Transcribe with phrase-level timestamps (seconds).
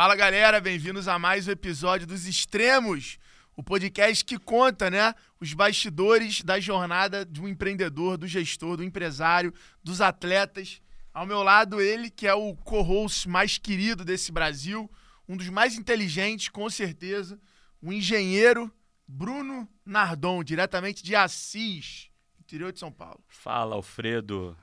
[0.00, 3.18] Fala galera, bem-vindos a mais um episódio dos Extremos,
[3.54, 9.52] o podcast que conta, né, os bastidores da jornada um empreendedor, do gestor, do empresário,
[9.84, 10.80] dos atletas.
[11.12, 14.90] Ao meu lado, ele que é o co-host mais querido desse Brasil,
[15.28, 17.38] um dos mais inteligentes, com certeza,
[17.82, 18.72] o engenheiro
[19.06, 22.08] Bruno Nardon, diretamente de Assis,
[22.40, 23.22] interior de São Paulo.
[23.28, 24.56] Fala, Alfredo.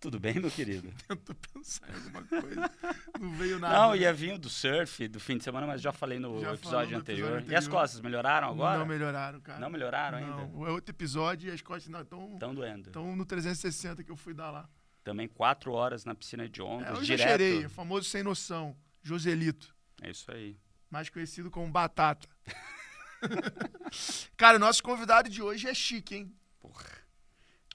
[0.00, 0.92] Tudo bem, meu querido?
[1.08, 2.70] Tento pensar em alguma coisa.
[3.18, 3.74] Não veio nada.
[3.78, 6.96] Não, ia vir do surf do fim de semana, mas já falei no Já episódio,
[6.96, 7.26] anterior.
[7.30, 7.80] episódio E as anterior.
[7.80, 8.78] costas, melhoraram agora?
[8.78, 9.58] Não melhoraram, cara.
[9.58, 10.68] Não melhoraram Não, ainda?
[10.68, 12.88] é outro episódio e as costas não estão Estão doendo.
[12.90, 14.68] estão no 360 que eu fui dar lá.
[15.02, 17.28] Também quatro horas na piscina de É, ondas, eu já direto.
[17.28, 20.56] cheirei, o famoso sem noção, Joselito, É isso aí.
[20.88, 22.28] mais conhecido como Batata.
[24.36, 26.32] cara, o nosso convidado de hoje é chique, hein?
[26.60, 26.86] Porra.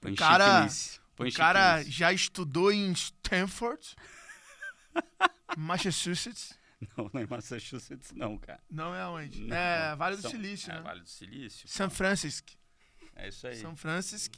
[0.00, 1.00] Põe cara- chiquilice.
[1.16, 1.98] Põe o cara chiquilice.
[1.98, 3.94] já estudou em Stanford,
[5.56, 6.58] Massachusetts.
[6.96, 8.60] Não, não é Massachusetts, não, cara.
[8.70, 9.40] Não é onde?
[9.42, 9.56] Não.
[9.56, 10.80] É Vale do São- Silício, é, né?
[10.82, 11.68] Vale do Silício.
[11.68, 12.52] São Francisco.
[13.16, 13.56] É isso aí.
[13.56, 14.34] São Francisco.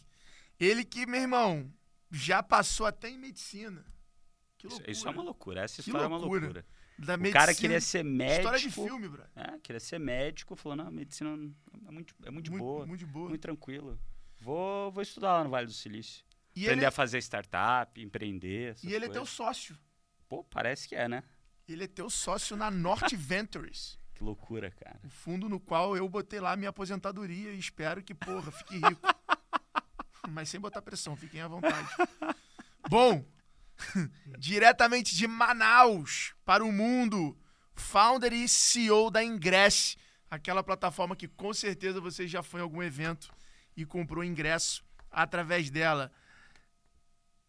[0.60, 1.72] Ele que, meu irmão,
[2.10, 3.84] já passou até em medicina.
[4.58, 4.90] Que Isso, loucura.
[4.92, 5.60] isso é uma loucura.
[5.62, 6.40] Essa Que história é uma loucura.
[6.44, 6.66] loucura.
[6.98, 8.38] Da O medicina, cara queria ser médico.
[8.40, 9.22] História de filme, bro.
[9.34, 11.30] É, queria ser médico, falou, não, medicina
[11.86, 12.86] é muito, é muito de boa.
[12.86, 13.28] Muito boa.
[13.28, 14.00] Muito tranquilo.
[14.38, 16.24] Vou, vou estudar lá no Vale do Silício.
[16.56, 18.74] E Aprender ele, a fazer startup, empreender.
[18.82, 19.28] e ele é teu coisas.
[19.28, 19.78] sócio.
[20.28, 21.22] Pô, parece que é, né?
[21.68, 23.98] Ele é teu sócio na Norte Ventures.
[24.14, 24.98] Que loucura, cara.
[25.04, 29.00] O fundo no qual eu botei lá minha aposentadoria e espero que, porra, fique rico.
[30.30, 31.88] Mas sem botar pressão, fiquem à vontade.
[32.88, 33.22] Bom,
[34.38, 37.38] diretamente de Manaus para o mundo,
[37.74, 39.96] founder e CEO da Ingress,
[40.30, 43.30] aquela plataforma que com certeza você já foi em algum evento
[43.76, 46.10] e comprou ingresso através dela.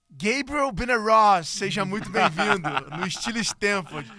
[0.10, 4.10] Gabriel Benaross, seja muito bem-vindo no estilo Stanford.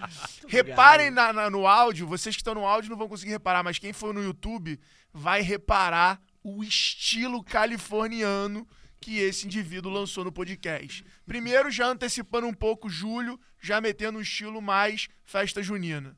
[0.46, 3.78] Reparem na- na- no áudio, vocês que estão no áudio não vão conseguir reparar, mas
[3.78, 4.78] quem for no YouTube
[5.12, 8.66] vai reparar o estilo californiano
[9.00, 11.04] que esse indivíduo lançou no podcast.
[11.26, 16.16] Primeiro, já antecipando um pouco Júlio, já metendo um estilo mais festa junina.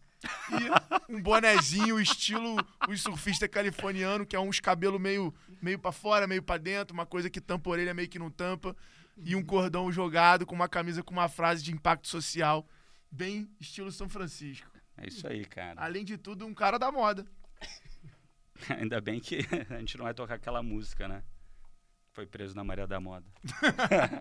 [0.50, 2.56] E um bonezinho, estilo
[2.88, 5.32] os surfista californiano, que é uns cabelos meio,
[5.62, 8.30] meio para fora, meio para dentro, uma coisa que tampa a orelha, meio que não
[8.30, 8.76] tampa,
[9.24, 12.66] e um cordão jogado com uma camisa com uma frase de impacto social,
[13.10, 14.70] bem estilo São Francisco.
[14.96, 15.80] É isso aí, cara.
[15.80, 17.26] Além de tudo, um cara da moda.
[18.68, 21.22] Ainda bem que a gente não vai tocar aquela música, né?
[22.12, 23.26] Foi preso na Maria da Moda.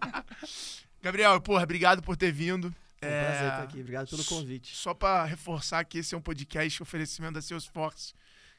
[1.02, 2.74] Gabriel, porra, obrigado por ter vindo.
[3.02, 3.80] É um prazer estar aqui.
[3.80, 4.76] Obrigado pelo convite.
[4.76, 8.14] Só para reforçar que esse é um podcast oferecimento da Salesforce,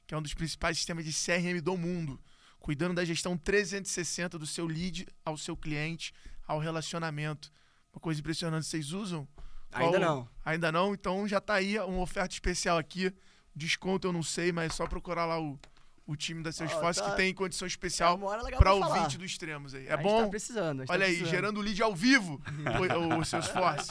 [0.06, 2.20] que é um dos principais sistemas de CRM do mundo,
[2.58, 6.12] cuidando da gestão 360 do seu lead ao seu cliente,
[6.50, 7.52] ao relacionamento.
[7.92, 9.26] Uma coisa impressionante, vocês usam?
[9.72, 10.28] Ainda Qual- não.
[10.44, 10.94] Ainda não?
[10.94, 13.12] Então já tá aí uma oferta especial aqui.
[13.54, 15.58] Desconto eu não sei, mas é só procurar lá o,
[16.06, 18.86] o time da Salesforce tá- que tem condição especial para pra falar.
[18.96, 19.86] ouvinte do Extremos aí.
[19.86, 20.24] É A gente bom?
[20.24, 20.80] Tá precisando.
[20.80, 21.30] a gente Olha tá aí, precisando.
[21.30, 22.40] gerando lead ao vivo,
[23.16, 23.90] o, o Salesforce.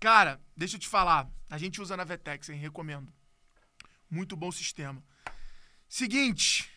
[0.00, 1.28] Cara, deixa eu te falar.
[1.50, 2.58] A gente usa na Vetex, hein?
[2.58, 3.12] Recomendo.
[4.10, 5.02] Muito bom sistema.
[5.88, 6.68] Seguinte,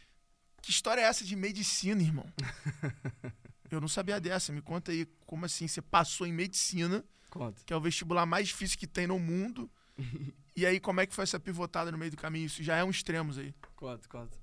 [0.62, 2.26] que história é essa de medicina, irmão?
[3.70, 4.52] Eu não sabia dessa.
[4.54, 5.68] Me conta aí, como assim?
[5.68, 7.62] Você passou em medicina, Conta.
[7.66, 9.70] que é o vestibular mais difícil que tem no mundo.
[10.58, 12.48] E aí, como é que foi essa pivotada no meio do caminho?
[12.48, 13.54] Isso já é um extremos aí.
[13.76, 14.36] Conta, conta.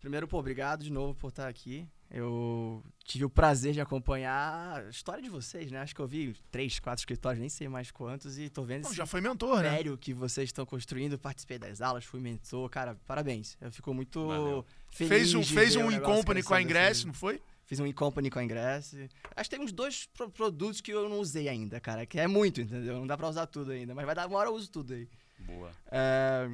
[0.00, 1.86] Primeiro, pô, obrigado de novo por estar aqui.
[2.10, 5.78] Eu tive o prazer de acompanhar a história de vocês, né?
[5.78, 8.88] Acho que eu vi três, quatro escritórios, nem sei mais quantos, e tô vendo Bom,
[8.88, 9.68] esse já foi mentor, né?
[9.68, 11.16] império que vocês estão construindo.
[11.16, 12.68] Participei das aulas, fui mentor.
[12.68, 13.56] Cara, parabéns.
[13.60, 14.66] Eu fico muito Valeu.
[14.90, 17.06] feliz Fez um, fez um in-company com a Ingress, assim.
[17.06, 17.40] não foi?
[17.66, 18.94] Fiz um in-company com a Ingress.
[19.34, 22.06] Acho que tem uns dois pro- produtos que eu não usei ainda, cara.
[22.06, 22.94] Que é muito, entendeu?
[22.98, 23.94] Não dá pra usar tudo ainda.
[23.94, 25.08] Mas vai dar uma hora eu uso tudo aí.
[25.40, 25.70] Boa.
[25.90, 26.48] É,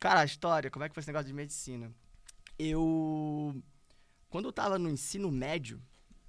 [0.00, 1.90] Cara, a história, como é que foi esse negócio de medicina?
[2.58, 3.54] Eu.
[4.28, 5.80] Quando eu tava no ensino médio,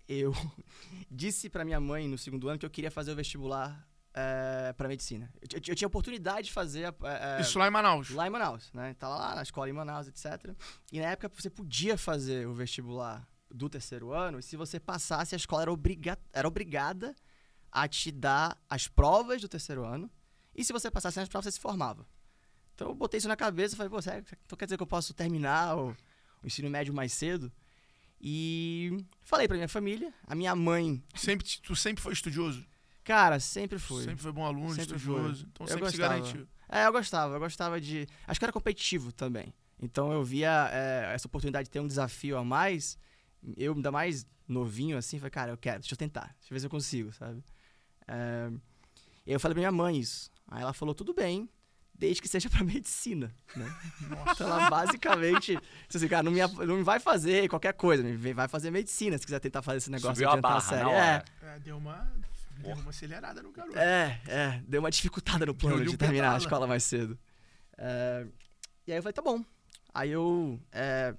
[0.07, 0.31] eu
[1.09, 4.88] disse pra minha mãe no segundo ano que eu queria fazer o vestibular é, pra
[4.88, 5.31] medicina.
[5.41, 8.09] Eu, ti- eu tinha oportunidade de fazer a- é, Isso lá em Manaus.
[8.12, 8.94] lá em Manaus, né?
[9.00, 10.53] Tava lá na escola em Manaus, etc.
[10.91, 15.33] E na época você podia fazer o vestibular do terceiro ano, e se você passasse,
[15.33, 17.15] a escola era, obriga era obrigada
[17.71, 20.09] a te dar as provas do terceiro ano.
[20.55, 22.05] E se você passasse nas provas, você se formava.
[22.73, 24.25] Então eu botei isso na cabeça e falei, pô, sério?
[24.45, 25.89] Então quer dizer que eu posso terminar o,
[26.44, 27.51] o ensino médio mais cedo?
[28.19, 32.65] E falei pra minha família, a minha mãe, Sempre, tu sempre foi estudioso?
[33.03, 34.03] cara, sempre foi.
[34.03, 35.47] Sempre foi bom aluno, Sempre estudioso.
[35.51, 36.19] Então Eu sempre se gostava.
[36.19, 36.47] garantiu.
[36.67, 38.05] É, eu gostava, eu gostava de.
[38.27, 39.53] Acho que era competitivo também.
[39.79, 42.97] Então eu via é, essa oportunidade de ter um desafio a mais.
[43.55, 46.59] Eu, ainda mais novinho assim, falei, cara, eu quero, deixa eu tentar, deixa eu ver
[46.59, 47.44] se eu consigo, sabe?
[48.07, 48.49] É,
[49.25, 50.31] eu falei pra minha mãe isso.
[50.47, 51.49] Aí ela falou, tudo bem,
[51.94, 53.75] desde que seja pra medicina, né?
[54.31, 55.57] Então ela basicamente,
[55.88, 58.03] disse assim, cara, não me, não me vai fazer qualquer coisa,
[58.33, 60.83] vai fazer medicina se quiser tentar fazer esse negócio Subiu a adiantar barra série.
[60.83, 61.23] na É.
[61.44, 62.11] É, deu uma,
[62.59, 63.77] deu uma acelerada no garoto.
[63.77, 67.17] é, é, deu uma dificultada no plano de terminar a escola mais cedo.
[67.77, 68.25] É,
[68.85, 69.44] e aí eu falei, tá bom.
[69.94, 71.13] Aí eu é,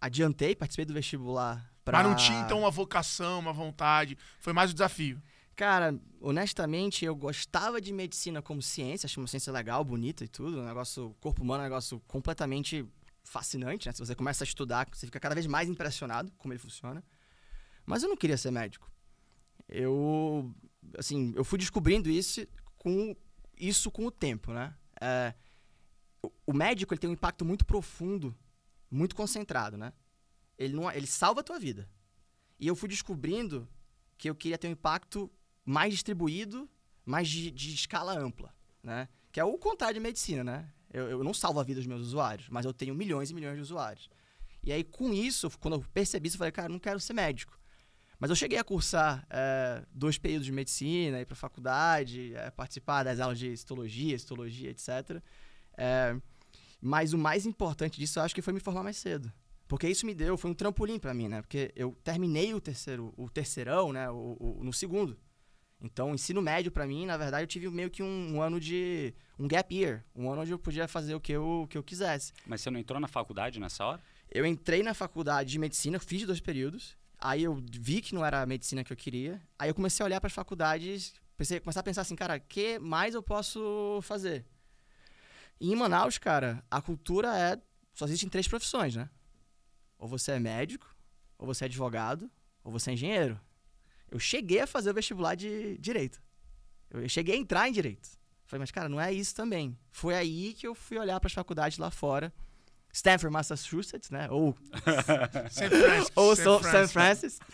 [0.00, 1.98] adiantei, participei do vestibular pra...
[2.02, 4.16] Mas não tinha, então, uma vocação, uma vontade.
[4.38, 5.20] Foi mais o desafio.
[5.54, 10.60] Cara, honestamente, eu gostava de medicina como ciência, achei uma ciência legal, bonita e tudo.
[10.60, 12.86] Um negócio, corpo humano é um negócio completamente
[13.22, 13.92] fascinante, né?
[13.92, 17.04] Se você começa a estudar, você fica cada vez mais impressionado como ele funciona.
[17.84, 18.90] Mas eu não queria ser médico.
[19.68, 20.52] Eu,
[20.98, 22.46] assim, eu fui descobrindo isso
[22.78, 23.14] com,
[23.58, 24.74] isso com o tempo, né?
[25.00, 25.34] É,
[26.22, 28.36] o- o médico ele tem um impacto muito profundo,
[28.90, 29.92] muito concentrado, né?
[30.58, 31.88] Ele, não, ele salva a tua vida.
[32.58, 33.68] E eu fui descobrindo
[34.16, 35.30] que eu queria ter um impacto
[35.64, 36.68] mais distribuído,
[37.04, 39.08] mais de, de escala ampla, né?
[39.30, 40.72] Que é o contrário de medicina, né?
[40.92, 43.56] Eu, eu não salvo a vida dos meus usuários, mas eu tenho milhões e milhões
[43.56, 44.08] de usuários.
[44.62, 47.58] E aí, com isso, quando eu percebi isso, eu falei, cara, não quero ser médico.
[48.22, 53.02] Mas eu cheguei a cursar eh, dois períodos de medicina, ir para faculdade, eh, participar
[53.02, 55.20] das aulas de histologia, histologia, etc.
[55.76, 56.16] Eh,
[56.80, 59.32] mas o mais importante disso, eu acho que foi me formar mais cedo.
[59.72, 61.40] Porque isso me deu, foi um trampolim para mim, né?
[61.40, 64.10] Porque eu terminei o terceiro, o terceirão, né?
[64.10, 65.18] O, o- no segundo.
[65.80, 69.14] Então, ensino médio para mim, na verdade, eu tive meio que um, um ano de
[69.38, 71.82] um gap year, um ano onde eu podia fazer o que eu, o que eu
[71.82, 72.34] quisesse.
[72.46, 74.02] Mas você não entrou na faculdade nessa hora?
[74.30, 76.94] Eu entrei na faculdade de medicina, fiz dois períodos.
[77.18, 79.40] Aí eu vi que não era a medicina que eu queria.
[79.58, 82.40] Aí eu comecei a olhar para as faculdades, pensei, começar a pensar assim, cara, o
[82.46, 84.44] que mais eu posso fazer?
[85.58, 87.58] E em Manaus, cara, a cultura é
[87.94, 89.08] só existem três profissões, né?
[90.02, 90.92] Ou você é médico,
[91.38, 92.28] ou você é advogado,
[92.64, 93.40] ou você é engenheiro.
[94.10, 96.20] Eu cheguei a fazer o vestibular de direito.
[96.90, 98.08] Eu cheguei a entrar em direito.
[98.44, 99.78] Falei, mas cara, não é isso também.
[99.92, 102.32] Foi aí que eu fui olhar para as faculdades lá fora.
[102.92, 104.28] Stanford, Massachusetts, né?
[104.28, 104.58] Ou
[105.50, 106.12] San Francisco.
[106.16, 107.44] ou San so- San Francisco.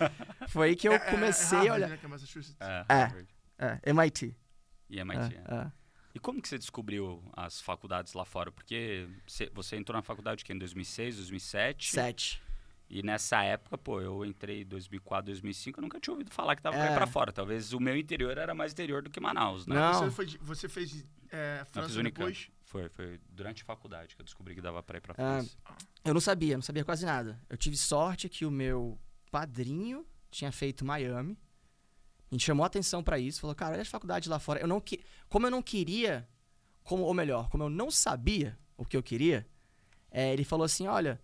[0.49, 1.89] Foi aí que eu É- é- é comecei Harvard, a olhar.
[1.91, 1.99] né,
[2.61, 2.65] é.
[2.65, 2.85] É.
[2.89, 2.95] É.
[3.05, 3.29] Harvard.
[3.59, 4.35] É, MIT.
[4.89, 5.37] E MIT.
[5.37, 5.73] É, é.
[6.09, 6.17] É.
[6.17, 8.51] E como que você descobriu as faculdades lá fora?
[8.51, 11.91] Porque você, você entrou na faculdade que em 2006, 2007?
[11.91, 12.43] Sete.
[12.91, 16.63] E nessa época, pô, eu entrei em 2004, 2005, eu nunca tinha ouvido falar que
[16.63, 16.93] tava pra É.
[16.93, 17.31] ir pra fora.
[17.31, 19.75] Talvez o meu interior era mais interior do que Manaus, né?
[19.77, 20.05] Não.
[20.05, 22.49] Você, foi você fez é, França depois?
[22.63, 25.57] Foi, foi durante a faculdade que eu descobri que dava pra ir pra Ah, França.
[26.03, 27.39] Eu não sabia, não sabia quase nada.
[27.51, 28.99] Eu tive sorte que o meu
[29.31, 31.39] padrinho tinha feito Miami.
[32.31, 34.61] A gente chamou a atenção pra isso, falou, cara, olha as faculdades lá fora.
[34.61, 35.01] Eu não que...
[35.29, 36.29] Como eu não queria,
[36.85, 39.47] como, ou melhor, como eu não sabia o que eu queria,
[40.11, 41.21] é, ele falou assim, olha,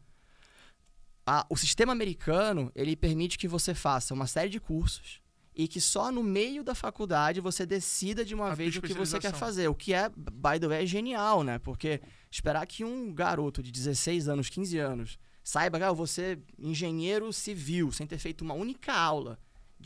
[1.27, 5.21] a- o sistema americano, ele permite que você faça uma série de cursos
[5.55, 8.93] e que só no meio da faculdade você decida de uma A vez o que
[8.93, 9.69] você quer fazer.
[9.69, 11.59] O que é, by the way, é genial, né?
[11.59, 17.33] Porque esperar que um garoto de 16 anos, 15 anos, saiba que ah, ser engenheiro
[17.33, 19.39] civil, sem ter feito uma única aula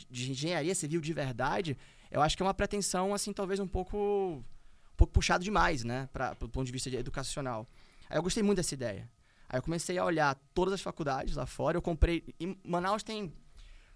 [0.09, 1.77] de- engenharia civil de verdade,
[2.11, 6.07] eu acho que é uma pretensão, assim, talvez um pouco, um pouco puxado demais, né?
[6.13, 7.67] Pra, do ponto de vista de- educacional.
[8.09, 9.09] Aí eu gostei muito dessa ideia.
[9.47, 11.77] Aí eu comecei a olhar todas as faculdades lá fora.
[11.77, 12.23] Eu comprei.
[12.63, 13.33] Manaus tem.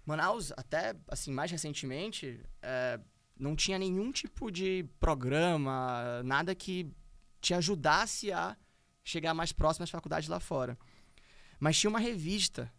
[0.06, 3.00] Manaus, até assim, mais recentemente, é,
[3.38, 6.90] não tinha nenhum tipo de programa, nada que
[7.40, 8.56] te ajudasse a
[9.02, 10.78] chegar mais próximo às faculdades lá fora.
[11.58, 12.70] Mas tinha uma revista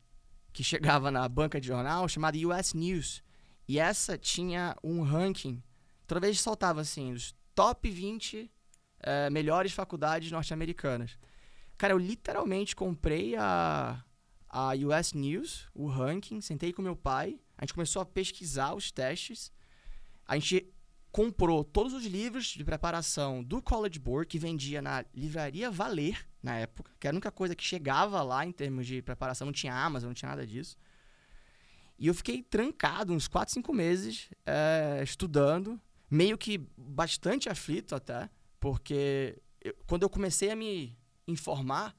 [0.55, 3.21] que chegava na banca de jornal chamada US News.
[3.67, 5.62] E essa tinha um ranking.
[6.07, 8.50] Toda vez soltava assim, os top 20
[9.01, 11.17] eh, melhores faculdades norte-americanas.
[11.77, 14.01] Cara, eu literalmente comprei a,
[14.47, 18.93] a US News, o ranking, sentei com meu pai, a gente começou a pesquisar os
[18.93, 19.51] testes,
[20.25, 20.74] a gente
[21.12, 26.55] comprou todos os livros de preparação do College Board, que vendia na livraria Valer, na
[26.57, 29.73] época, que era a única coisa que chegava lá em termos de preparação, não tinha
[29.73, 30.77] Amazon, não tinha nada disso.
[31.97, 38.29] E eu fiquei trancado uns 4, 5 meses eh, estudando, meio que bastante aflito até,
[38.59, 40.97] porque eu- quando eu comecei a me
[41.27, 41.95] informar,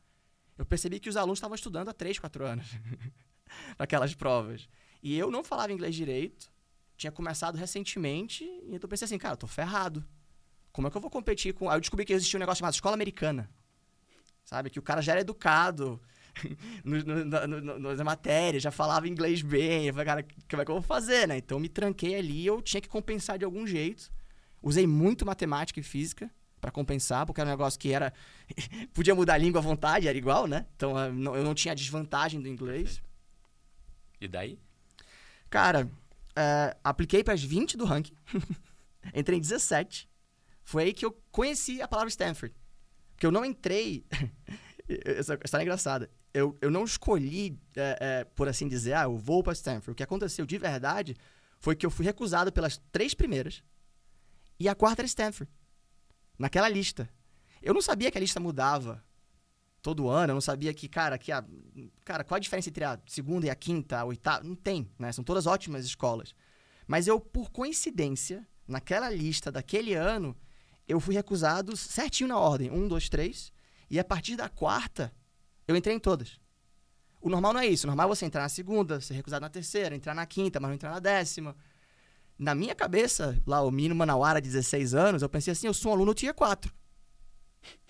[0.56, 2.66] eu percebi que os alunos estavam estudando há 3, 4 anos
[3.78, 4.68] naquelas provas.
[5.02, 6.50] E eu não falava inglês direito,
[6.96, 10.04] tinha começado recentemente, e então eu pensei assim, cara, eu tô ferrado.
[10.72, 11.70] Como é que eu vou competir com.
[11.70, 13.50] Aí eu descobri que existia um negócio chamado escola americana.
[14.46, 14.70] Sabe?
[14.70, 16.00] Que o cara já era educado
[16.84, 19.88] no, no, no, nas matérias, já falava inglês bem.
[19.88, 21.36] Eu falei, cara, como é que eu vou fazer, né?
[21.36, 24.10] Então eu me tranquei ali, eu tinha que compensar de algum jeito.
[24.62, 28.12] Usei muito matemática e física para compensar, porque era um negócio que era.
[28.94, 30.64] podia mudar a língua à vontade, era igual, né?
[30.76, 33.02] Então eu não- eu não tinha a desvantagem do inglês.
[34.20, 34.58] E daí?
[35.50, 35.90] Cara,
[36.36, 38.14] é, apliquei para as 20 do ranking.
[39.12, 40.08] Entrei em 17.
[40.62, 42.54] Foi aí que eu conheci a palavra Stanford.
[43.16, 44.04] Porque eu não entrei.
[44.86, 46.10] Essa história é engraçada.
[46.32, 49.92] Eu, eu não escolhi, é, é, por assim dizer, ah, eu vou para Stanford.
[49.92, 51.16] O que aconteceu de verdade
[51.58, 53.64] foi que eu fui recusado pelas três primeiras
[54.60, 55.50] e a quarta era Stanford.
[56.38, 57.08] Naquela lista.
[57.62, 59.02] Eu não sabia que a lista mudava
[59.80, 61.42] todo ano, eu não sabia que, cara, que a,
[62.04, 64.44] cara, qual a diferença entre a segunda e a quinta, a oitava?
[64.44, 65.10] Não tem, né?
[65.10, 66.34] São todas ótimas escolas.
[66.86, 70.36] Mas eu, por coincidência, naquela lista daquele ano,
[70.88, 72.70] eu fui recusado certinho na ordem.
[72.70, 73.52] Um, dois, três.
[73.90, 75.12] E a partir da quarta,
[75.66, 76.38] eu entrei em todas.
[77.20, 77.86] O normal não é isso.
[77.86, 80.68] O normal é você entrar na segunda, ser recusado na terceira, entrar na quinta, mas
[80.68, 81.56] não entrar na décima.
[82.38, 85.94] Na minha cabeça, lá, o menino Manauara, 16 anos, eu pensei assim, eu sou um
[85.94, 86.72] aluno Tier 4.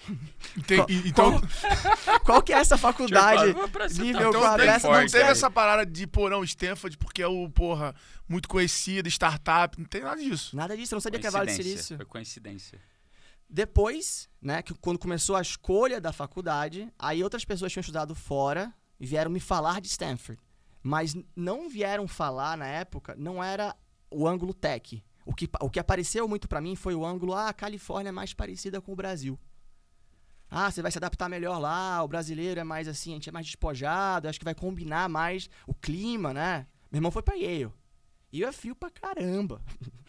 [0.67, 4.63] Tem- então, Qual, qual que é essa faculdade Tier 4, você nível então 4?
[4.65, 7.95] tem- Essa não teve essa parada de, pô, não, Stanford, porque é o, porra,
[8.29, 10.55] muito conhecido, startup, não tem nada disso.
[10.57, 11.97] Nada disso, eu não sabia que era Vale do Silício.
[11.97, 12.81] Foi coincidência.
[13.49, 18.73] Depois, né, que quando começou a escolha da faculdade, aí outras pessoas tinham estudado fora
[18.99, 20.41] e vieram me falar de Stanford.
[20.83, 23.75] Mas não vieram falar na época, não era
[24.11, 25.03] o ângulo tech.
[25.25, 28.13] O que, o que apareceu muito pra mim foi o ângulo, ah, a Califórnia é
[28.13, 29.39] mais parecida com o Brasil.
[30.51, 33.33] Ah, você vai se adaptar melhor lá, o brasileiro é mais assim, a gente é
[33.33, 36.67] mais despojado, acho que vai combinar mais o clima, né?
[36.91, 37.71] Meu irmão foi pra Yale.
[38.33, 39.61] E é frio pra caramba.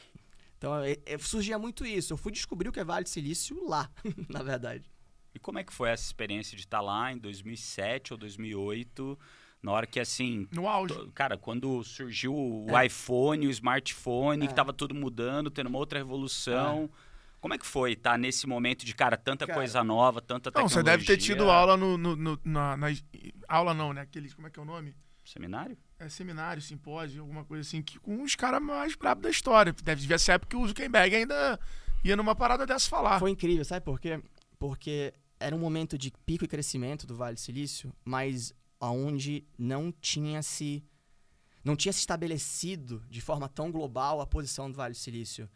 [0.59, 2.13] Então, é- é- surgia muito isso.
[2.13, 3.91] Eu fui descobrir o que é Vale do Silício lá,
[4.27, 4.89] na verdade.
[5.35, 9.19] E como é que foi essa experiência de estar lá em 2007 ou 2008,
[9.61, 10.95] na hora que assim, No auge.
[10.95, 12.87] to- cara, quando surgiu o É.
[12.87, 14.47] iPhone, o smartphone, É.
[14.47, 16.89] que tava tudo mudando, tendo uma outra revolução.
[17.39, 20.53] Como é que foi estar nesse momento de, cara, tanta Cara, coisa nova, tanta Não,
[20.67, 20.77] tecnologia?
[20.79, 23.03] você deve ter tido aula no, no- no- na, nas-
[23.47, 24.01] Aula não, né?
[24.01, 24.95] Aqueles, como é que é o nome?
[25.23, 25.77] Seminário?
[25.99, 29.73] É seminário, simpósio, alguma coisa assim, que, com os caras mais brabos da história.
[29.83, 31.59] Deve devia ser a época que o Zuckerberg ainda
[32.03, 33.19] ia numa parada dessa falar.
[33.19, 34.21] Foi incrível, sabe por quê?
[34.57, 39.91] Porque era um momento de pico e crescimento do Vale do Silício, mas aonde não
[39.91, 40.83] tinha se
[41.63, 45.49] não tinha se estabelecido de forma tão global a posição do Vale do Silício.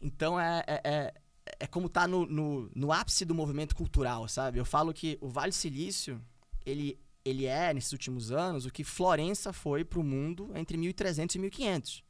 [0.00, 1.14] Então é, é, é,
[1.60, 4.58] é como estar no, no, no ápice do movimento cultural, sabe?
[4.58, 6.20] Eu falo que o Vale Silício,
[6.64, 11.36] ele, ele é, nesses últimos anos, o que Florença foi para o mundo entre 1300
[11.36, 12.04] e 1500.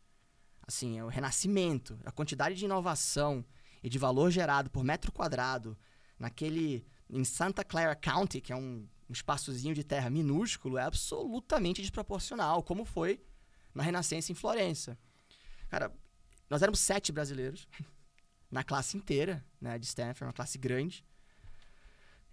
[0.66, 3.44] Assim, é o renascimento, a quantidade de inovação
[3.82, 5.76] e de valor gerado por metro quadrado
[6.18, 11.82] naquele em Santa Clara County, que é um, um espaçozinho de terra minúsculo, é absolutamente
[11.82, 13.20] desproporcional, como foi
[13.74, 14.96] na Renascença em Florença.
[15.68, 15.92] Cara,
[16.50, 17.66] nós éramos sete brasileiros
[18.50, 21.04] na classe inteira, né, de Stanford, uma classe grande.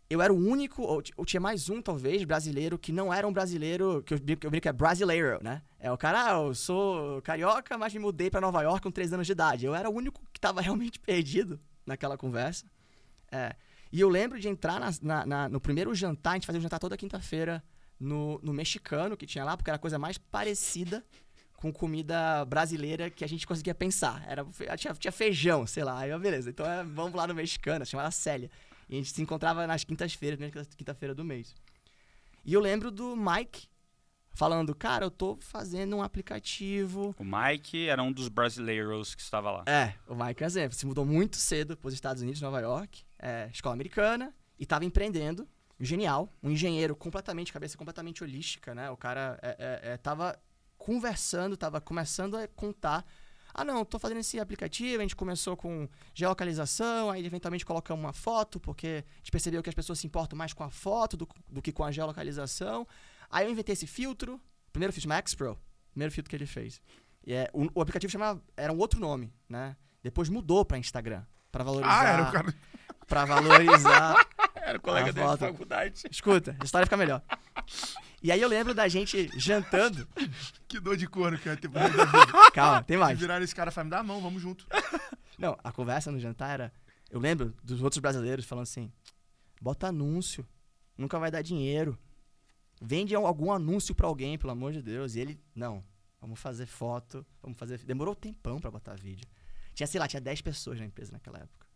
[0.10, 3.34] Eu era o único, ou, ou tinha mais um, talvez, brasileiro que não era um
[3.34, 5.62] brasileiro, que eu, eu brinco que é brasileiro, né?
[5.80, 9.12] É o cara, ah, eu sou carioca, mas me mudei pra Nova York com três
[9.12, 9.66] anos de idade.
[9.66, 12.66] Eu era o único que tava realmente perdido naquela conversa.
[13.30, 13.54] É.
[13.92, 16.64] E eu lembro de entrar na- na- na- no primeiro jantar, a gente fazia um
[16.64, 17.62] jantar toda quinta-feira
[18.00, 21.06] no, no mexicano que tinha lá, porque era a coisa mais parecida
[21.58, 24.24] com comida brasileira que a gente conseguia pensar.
[24.28, 24.46] Era,
[24.78, 26.00] tinha, tinha feijão, sei lá.
[26.00, 28.50] Aí, beleza, então é, vamos lá no mexicano, chamava Célia.
[28.88, 31.54] E a gente se encontrava nas quintas-feiras, primeira quinta-feira do mês.
[32.46, 33.68] E eu lembro do Mike
[34.34, 37.16] falando, cara, eu tô fazendo um aplicativo.
[37.18, 39.64] O Mike era um dos brasileiros que estava lá.
[39.66, 40.78] É, o Mike é um exemplo.
[40.78, 44.86] Se mudou muito cedo para os Estados Unidos, Nova York, é, escola americana, e estava
[44.86, 45.48] empreendendo.
[45.80, 48.90] Genial, um engenheiro completamente, cabeça completamente holística, né?
[48.90, 50.40] O cara é, é, é, tava
[50.78, 53.06] conversando, tava começando a contar.
[53.54, 58.14] Ah, não, tô fazendo esse aplicativo, a gente começou com geolocalização, aí eventualmente colocamos uma
[58.14, 61.28] foto, porque a gente percebeu que as pessoas se importam mais com a foto do,
[61.50, 62.88] do que com a geolocalização.
[63.32, 64.40] Aí eu inventei esse filtro,
[64.72, 65.58] primeiro filtro Max Pro,
[65.92, 66.80] primeiro filtro que ele fez.
[67.26, 69.76] E é, o, o aplicativo chamava, era um outro nome, né?
[70.04, 72.54] Depois mudou para Instagram, para valorizar, Ah, era o cara.
[73.08, 74.28] para valorizar.
[74.68, 76.04] Era o colega dele faculdade.
[76.12, 77.22] Escuta, a história fica melhor.
[78.22, 80.08] E aí eu lembro da gente jantando.
[80.68, 82.52] Que dor de corno que ter da vida.
[82.54, 83.18] Calma, tem Se mais.
[83.18, 84.68] virar esse cara falar, me dá a mão, vamos junto.
[85.40, 86.74] Não, a conversa no jantar era.
[87.10, 88.92] Eu lembro dos outros brasileiros falando assim:
[89.62, 90.46] bota anúncio,
[90.98, 91.98] nunca vai dar dinheiro.
[92.82, 95.16] Vende algum anúncio pra alguém, pelo amor de Deus.
[95.16, 95.84] E ele, não,
[96.20, 97.78] vamos fazer foto, vamos fazer.
[97.80, 99.26] Demorou um tempão pra botar vídeo.
[99.74, 101.67] Tinha, sei lá, tinha 10 pessoas na empresa naquela época.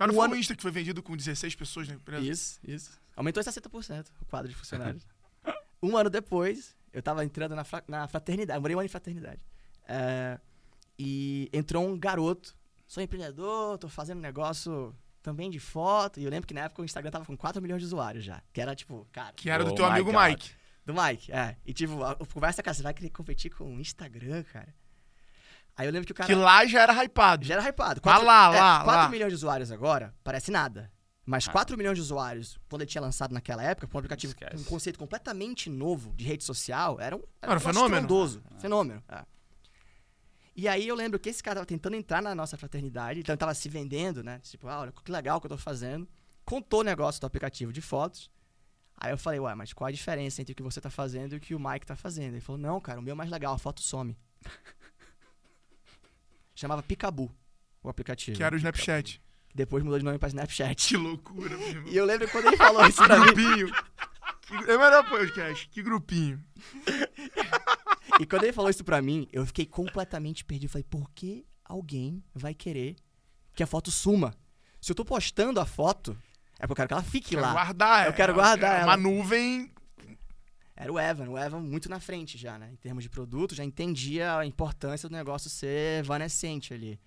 [0.00, 2.24] Cara, não Um foi ano- o Insta que foi vendido com 16 pessoas na empresa?
[2.26, 2.98] Isso, isso.
[3.14, 5.06] Aumentou em 60% o quadro de funcionários.
[5.82, 8.56] um ano depois, eu tava entrando na, fra- na fraternidade.
[8.56, 9.40] Eu morei um ano em fraternidade.
[9.86, 10.40] É,
[10.98, 12.56] e entrou um garoto.
[12.86, 16.18] Sou empreendedor, tô fazendo um negócio também de foto.
[16.18, 18.42] E eu lembro que na época o Instagram tava com 4 milhões de usuários já.
[18.54, 20.28] Que era tipo, cara, Que era do Oh teu amigo God.
[20.30, 20.50] Mike.
[20.86, 21.56] do Mike, é.
[21.66, 24.74] E tipo, a, a conversa, cara, você vai querer competir com o Instagram, cara?
[25.80, 26.26] Aí eu lembro que o cara.
[26.28, 27.46] Que lá já era hypado.
[27.46, 28.02] Já era hypado.
[28.04, 29.08] Mas lá, lá, 4 lá.
[29.08, 30.92] milhões de usuários agora, parece nada.
[31.24, 31.52] Mas Ah.
[31.52, 34.56] 4 milhões de usuários, quando ele tinha lançado naquela época, com um aplicativo Esquece.
[34.56, 37.96] um conceito completamente novo de rede social, era um, Era um negócio fenômeno.
[38.02, 38.42] estrondoso.
[38.58, 39.02] Fenômeno.
[39.08, 39.24] é.
[40.56, 43.38] E aí eu lembro que esse cara tava tentando entrar na nossa fraternidade, então ele
[43.38, 44.40] tava se vendendo, né?
[44.42, 46.06] Tipo, ah, olha que legal que eu tô fazendo.
[46.44, 48.28] Contou o negócio do aplicativo de fotos.
[48.96, 51.36] Aí eu falei, ué, mas qual a diferença entre o que você tá fazendo e
[51.38, 52.34] o que o Mike tá fazendo?
[52.34, 54.14] Ele falou, não, cara, o meu é mais legal, a foto some.
[56.60, 57.34] Chamava Picabu,
[57.82, 58.36] o aplicativo.
[58.36, 59.18] Que era o Snapchat.
[59.54, 60.88] Depois mudou de nome pra Snapchat.
[60.88, 61.90] Que loucura, meu irmão.
[61.92, 63.24] E eu lembro quando ele falou isso pra mim.
[63.32, 63.72] grupinho.
[64.42, 65.68] Que- É melhor podcast.
[65.70, 66.44] Que grupinho.
[68.20, 70.70] E quando ele falou isso pra mim, eu fiquei completamente perdido.
[70.70, 72.96] Falei, por que alguém vai querer
[73.54, 74.34] que a foto suma?
[74.80, 76.12] Se eu tô postando a foto,
[76.58, 77.52] é porque eu quero que ela fique Quero lá.
[77.52, 78.04] guardar.
[78.06, 78.96] Eu é- quero guardar é Uma ela.
[78.98, 79.72] nuvem.
[80.82, 82.70] Era o Evan, o Evan muito na frente já, né?
[82.72, 86.98] Em termos de produto, já entendia a importância do negócio ser evanescente ali.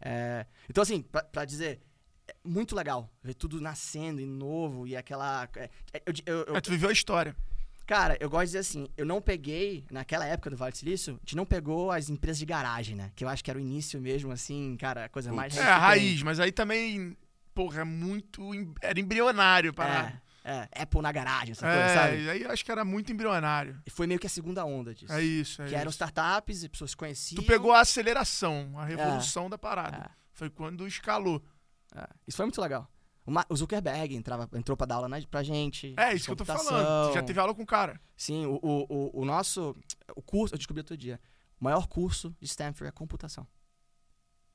[0.00, 1.80] É, Então, assim, pra, pra dizer,
[2.28, 5.48] é muito legal ver tudo nascendo e novo e aquela.
[5.56, 7.34] é, é, eu- eu- eu- É, tu viveu a história.
[7.86, 11.14] Cara, eu gosto de dizer assim, eu não peguei, naquela época do Vale do Silício,
[11.14, 13.12] a gente não pegou as empresas de garagem, né?
[13.14, 15.78] Que eu acho que era o início mesmo, assim, cara, a coisa mais É, a
[15.78, 17.16] raiz, mas aí também,
[17.54, 18.42] porra, é muito.
[18.82, 20.08] Era embrionário, parada.
[20.08, 22.24] É, é, Apple na garagem, essa coisa, sabe?
[22.24, 23.82] É, aí eu acho que era muito embrionário.
[23.84, 25.12] E foi meio que a segunda onda disso.
[25.12, 25.96] É isso, é que eram isso.
[25.96, 27.42] startups e pessoas conheciam.
[27.42, 30.08] Tu pegou a aceleração, a revolução da parada.
[30.08, 31.42] É, Foi quando escalou.
[31.94, 32.06] é.
[32.28, 32.88] Isso foi muito legal.
[33.48, 35.92] O, Zuckerberg entrava, entrou pra dar aula na, pra gente.
[35.96, 37.08] É, isso que eu tô falando.
[37.08, 38.00] Tu já teve aula com o cara.
[38.16, 39.74] Sim, o, o, o, o nosso.
[40.14, 41.20] O curso, eu descobri outro dia.
[41.60, 43.44] O maior curso de Stanford é computação.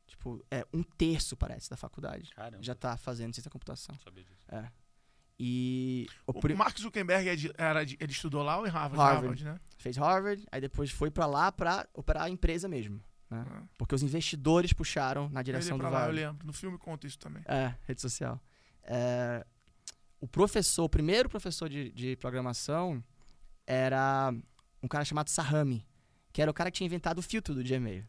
[0.07, 2.29] Tipo, é um terço, parece, da faculdade.
[2.33, 3.93] Caramba, Já tá fazendo ciência da computação.
[3.93, 4.45] não sabia disso.
[5.43, 9.01] E o O Mark Zuckerberg é de- era de- ele estudou lá ou em Harvard?
[9.01, 9.43] Harvard.
[9.43, 9.59] né?
[9.75, 13.01] fez Harvard, aí depois foi pra lá pra operar a empresa mesmo.
[13.27, 13.43] Né?
[13.49, 13.63] Ah.
[13.75, 16.45] Porque os investidores puxaram na Ele direção pra do lá, eu lembro.
[16.45, 17.41] No filme conta isso também.
[17.47, 18.39] É, rede social.
[18.83, 19.43] É,
[20.19, 23.03] o professor, o primeiro professor de, de programação
[23.65, 24.31] era
[24.83, 25.83] um cara chamado Sahami,
[26.31, 28.05] que era o cara que tinha inventado o filtro do Gmail.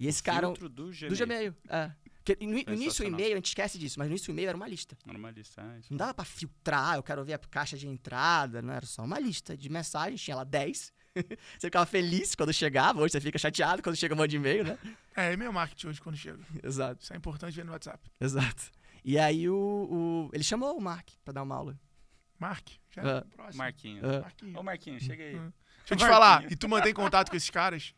[0.00, 0.48] E esse cara.
[0.48, 1.08] Filtro do Gmail.
[1.10, 1.92] Do Gmail, é.
[2.24, 4.48] Porque no, no início o e-mail, a gente esquece disso, mas no início o e-mail
[4.48, 4.96] era uma lista.
[5.06, 5.62] Era uma lista.
[5.78, 5.88] Isso.
[5.92, 9.18] Não dava pra filtrar, eu quero ver a caixa de entrada, não era só uma
[9.18, 10.92] lista de mensagens, tinha lá 10.
[11.14, 14.64] você ficava feliz quando chegava, hoje você fica chateado quando chega um monte de e-mail,
[14.64, 14.78] né?
[15.14, 16.40] É, é meio marketing hoje quando chega.
[16.62, 18.10] Exato, Isso é importante ver no WhatsApp.
[18.20, 18.70] exato.
[19.04, 21.78] E aí o, o- ele chamou o Mark pra dar uma aula.
[22.38, 23.24] Mark, já Ah.
[23.36, 23.58] próximo.
[23.58, 24.02] Marquinhos.
[24.04, 24.20] Ah.
[24.22, 24.56] Marquinhos.
[24.56, 25.36] Ô, Marquinhos, chega aí.
[25.36, 25.52] Hum.
[25.80, 27.94] Deixa eu te falar, e tu mantém contato com esses caras?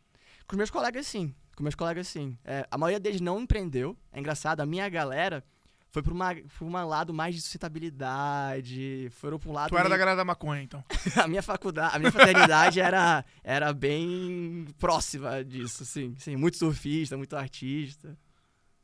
[0.48, 1.32] Com meus colegas, sim.
[1.56, 2.38] Com meus colegas, sim.
[2.44, 3.96] É, a maioria deles não empreendeu.
[4.12, 5.42] É engraçado, a minha galera
[5.90, 9.70] foi pra, uma, pra um lado mais de sustentabilidade, foram pra um lado...
[9.70, 10.84] Tu era da meio- galera da maconha, então.
[11.16, 16.14] a minha faculdade, a minha fraternidade era, era bem próxima disso, sim.
[16.18, 16.36] sim.
[16.36, 18.16] Muito surfista, muito artista.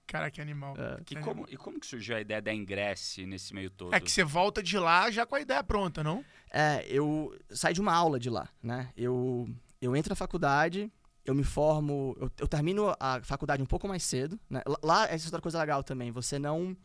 [0.07, 0.75] Cara, que animal.
[0.79, 1.01] É.
[1.11, 3.95] E como, e como que surgiu a ideia da Ingresse nesse meio todo?
[3.95, 6.25] É que você volta de lá já com a ideia pronta, não?
[6.51, 8.91] É, eu saí de uma aula de lá, né?
[8.97, 9.49] Eu,
[9.81, 10.91] eu entro na faculdade,
[11.25, 14.63] eu me formo, eu, eu termino a faculdade um pouco mais cedo, né?
[14.67, 16.77] Lá- Lá, essa é outra coisa legal também, você não,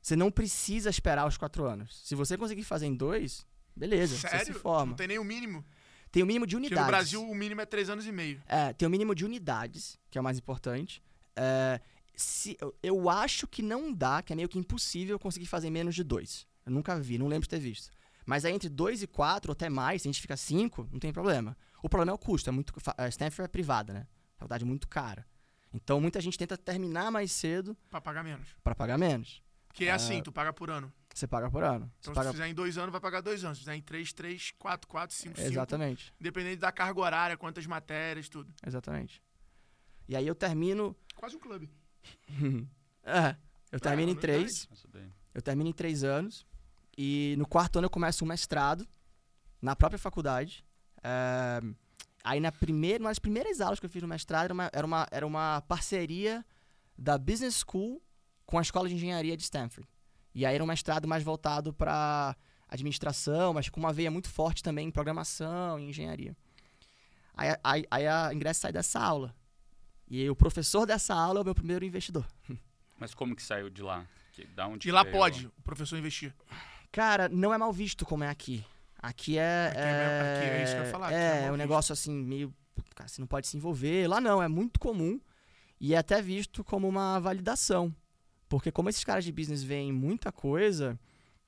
[0.00, 2.00] você não precisa esperar os quatro anos.
[2.04, 4.46] Se você conseguir fazer em dois, beleza, você Sério?
[4.46, 4.86] se forma.
[4.90, 5.64] Não tem nem o mínimo.
[6.10, 6.84] Tem o mínimo de Porque unidades.
[6.86, 8.42] no Brasil o mínimo é três anos e meio.
[8.46, 11.02] É, tem o mínimo de unidades, que é o mais importante.
[11.34, 11.80] É,
[12.14, 15.94] se, eu, eu acho que não dá, que é meio que impossível conseguir fazer menos
[15.94, 16.46] de dois.
[16.66, 17.90] Eu nunca vi, não lembro de ter visto.
[18.26, 20.98] Mas aí entre dois e quatro, ou até mais, se a gente fica cinco, não
[21.00, 21.56] tem problema.
[21.82, 22.48] O problema é o custo.
[22.48, 24.06] É muito, a Stanford é privada, né?
[24.36, 25.26] Faculdade muito cara.
[25.74, 28.48] Então muita gente tenta terminar mais cedo Pra pagar menos.
[28.62, 29.42] para pagar menos.
[29.68, 30.92] Porque é assim, tu paga por ano.
[31.14, 31.86] Você paga por ano.
[31.98, 32.28] Você Então, paga...
[32.28, 33.58] se fizer em dois anos, vai pagar dois anos.
[33.58, 35.50] Se fizer em três, três, quatro, quatro, cinco, cinco.
[35.50, 38.52] Exatamente, Independente da carga horária, quantas matérias, tudo.
[38.66, 39.22] exatamente.
[40.08, 40.94] E aí eu termino.
[41.14, 41.70] Quase um clube.
[43.04, 43.36] é,
[43.70, 44.68] eu termino em não é três.
[44.68, 45.12] Nossa, bem.
[45.32, 46.46] Eu termino em três anos.
[46.96, 48.86] E no quarto ano eu começo um mestrado
[49.60, 50.64] na própria faculdade.
[51.02, 51.60] É,
[52.22, 54.86] aí na primeira, uma das primeiras aulas que eu fiz no mestrado era uma, era
[54.86, 56.44] uma, era uma parceria
[56.96, 58.02] da Business School
[58.44, 59.88] com a Escola de Engenharia de Stanford.
[60.34, 62.36] E aí era um mestrado mais voltado para
[62.68, 66.36] administração, mas com uma veia muito forte também em programação e engenharia.
[67.34, 69.34] Aí, a- aí, aí a ingresso sai dessa aula.
[70.08, 72.26] E o professor dessa aula é o meu primeiro investidor.
[72.98, 74.06] Mas como que saiu de lá?
[74.32, 75.14] Que, da onde E que lá veio?
[75.16, 76.34] pode o professor investir.
[76.92, 78.64] Cara, não é mal visto como é aqui.
[78.98, 79.68] Aqui é.
[79.68, 82.54] Aqui é- aqui é isso que eu ia falar, é É, um negócio assim, meio.
[82.94, 84.06] Cara, você não pode se envolver.
[84.06, 85.18] Lá não, é muito comum.
[85.80, 87.92] E é até visto como uma validação.
[88.48, 90.96] Porque como esses caras de business veem muita coisa,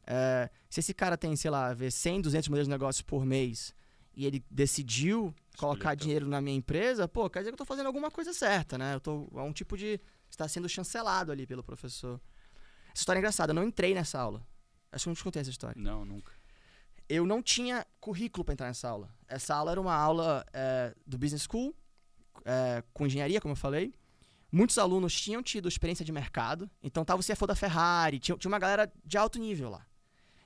[0.07, 3.75] é, se esse cara tem, sei lá, vê 100, 200 modelos de negócio por mês
[4.17, 7.87] e ele decidiu colocar dinheiro na minha empresa, pô, quer dizer que eu tô fazendo
[7.87, 8.95] alguma coisa certa, né?
[8.95, 10.01] Eu tô, é um tipo de.
[10.31, 12.19] está sendo chancelado ali pelo professor.
[12.93, 14.43] Essa história é engraçada, eu não entrei nessa aula.
[14.95, 15.81] Acho que eu não te contei essa história.
[15.81, 16.33] Não, nunca.
[17.09, 19.11] Eu não tinha currículo para entrar nessa aula.
[19.29, 21.75] Essa aula era uma aula é, do Business School,
[22.45, 23.93] é, com engenharia, como eu falei.
[24.51, 28.49] Muitos alunos tinham tido experiência de mercado, então tava o CFO da Ferrari, tinha, tinha
[28.49, 29.85] uma galera de alto nível lá.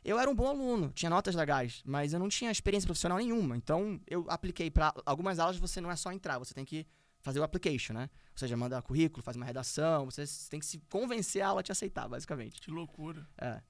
[0.02, 3.54] Eu era um bom aluno, tinha notas legais, mas eu não tinha experiência profissional nenhuma.
[3.54, 6.86] Então eu apliquei para algumas aulas, você não é só entrar, você tem que
[7.20, 8.08] fazer o application, né?
[8.32, 11.62] Ou seja, manda currículo, faz uma redação, você tem que se convencer a aula a
[11.62, 12.60] te aceitar, basicamente.
[12.62, 13.28] Que loucura.
[13.36, 13.60] É.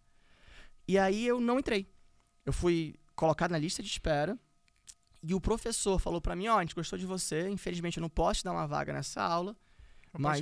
[0.89, 1.87] E aí eu não entrei.
[2.47, 4.39] Eu fui colocado na lista de espera
[5.23, 8.09] e o professor falou para mim, ó, a gente gostou de você, infelizmente eu não
[8.09, 9.55] posso te dar uma vaga nessa aula,
[10.15, 10.41] Eu mas,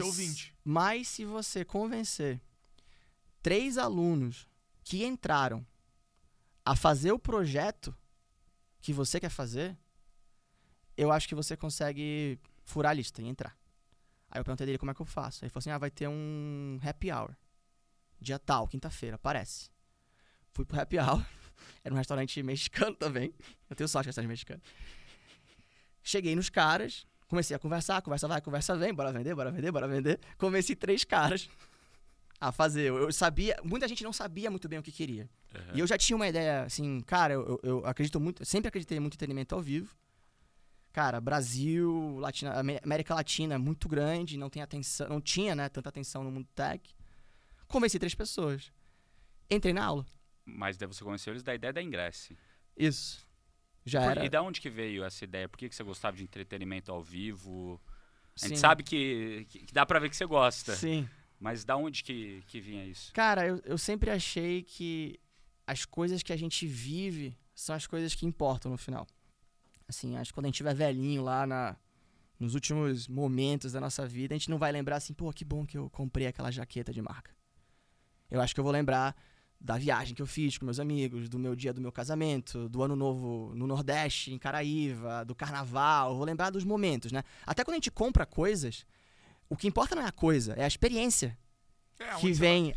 [0.62, 2.40] mas se você convencer
[3.42, 4.46] três alunos
[4.84, 5.66] que entraram
[6.64, 7.96] a fazer o projeto
[8.80, 9.76] que você quer fazer,
[10.96, 13.56] eu acho que você consegue furar a lista e entrar.
[14.30, 15.42] Aí eu perguntei dele como é que eu faço.
[15.42, 17.34] Aí ele falou assim: ah, vai ter um happy hour.
[18.20, 19.70] Dia tal, quinta-feira, aparece.
[20.56, 21.22] Fui pro happy hour.
[21.84, 23.30] Era um restaurante mexicano também.
[23.68, 24.62] Eu tenho sorte de restaurante mexicano.
[26.02, 29.86] Cheguei nos caras, comecei a conversar, conversa vai, conversa vem, bora vender, bora vender, bora
[29.86, 30.18] vender.
[30.38, 31.50] Convenci três caras
[32.40, 32.84] a fazer.
[32.88, 35.28] Eu, eu sabia, muita gente não sabia muito bem o que queria.
[35.54, 35.60] Uhum.
[35.76, 39.12] E eu já tinha uma ideia, assim, cara, eu, eu- acredito muito, sempre acreditei muito
[39.12, 39.94] em entretenimento ao vivo.
[40.92, 45.68] Cara, Brasil, Latina, Amé- América Latina é muito grande, não tem atenção, não tinha, né,
[45.68, 46.82] tanta atenção no mundo tech.
[47.68, 48.72] Convenci três pessoas.
[49.50, 50.06] Entrei na aula.
[50.46, 52.38] Mas daí você convenceu eles da ideia da Ingresse.
[52.76, 53.26] Isso.
[53.84, 54.24] Já Por- era.
[54.24, 55.48] E da onde que veio essa ideia?
[55.48, 57.80] Por que, que você gostava de entretenimento ao vivo?
[58.40, 58.60] A gente Sim.
[58.60, 60.74] sabe que, que, que dá pra ver que você gosta.
[60.74, 61.08] Sim.
[61.38, 63.12] Mas da onde que, que vinha isso?
[63.12, 65.18] Cara, eu, eu sempre achei que
[65.66, 69.06] as coisas que a gente vive são as coisas que importam no final.
[69.88, 71.76] Assim, acho que quando a gente estiver velhinho lá na,
[72.38, 75.64] nos últimos momentos da nossa vida, a gente não vai lembrar assim, pô, que bom
[75.66, 77.34] que eu comprei aquela jaqueta de marca.
[78.30, 79.16] Eu acho que eu vou lembrar
[79.60, 82.82] da viagem que eu fiz com meus amigos, do meu dia do meu casamento, do
[82.82, 86.14] ano novo no Nordeste, em Caraíva, do carnaval.
[86.16, 87.22] Vou lembrar dos momentos, né?
[87.44, 88.86] Até quando a gente compra coisas,
[89.48, 91.36] o que importa não é a coisa, é a experiência
[91.98, 92.74] É, que onde vem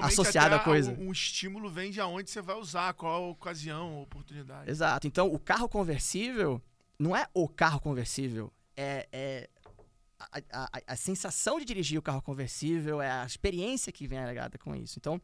[0.00, 0.92] até à coisa.
[0.94, 4.70] O, o estímulo vem de aonde você vai usar, qual a ocasião, a oportunidade.
[4.70, 5.06] Exato.
[5.06, 6.60] Então, o carro conversível
[6.98, 9.48] não é o carro conversível, é, é
[10.18, 14.18] a, a- a- a sensação de dirigir o carro conversível, é a experiência que vem
[14.18, 14.98] agregada com isso.
[14.98, 15.20] Então,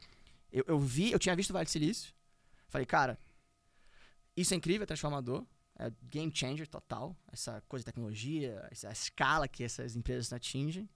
[0.52, 2.12] eu, eu vi, eu tinha visto o Vale do Silício,
[2.68, 3.18] falei, cara,
[4.36, 5.44] isso é incrível, é transformador,
[5.78, 10.88] é game changer total, essa coisa de tecnologia, essa escala que essas empresas atingem.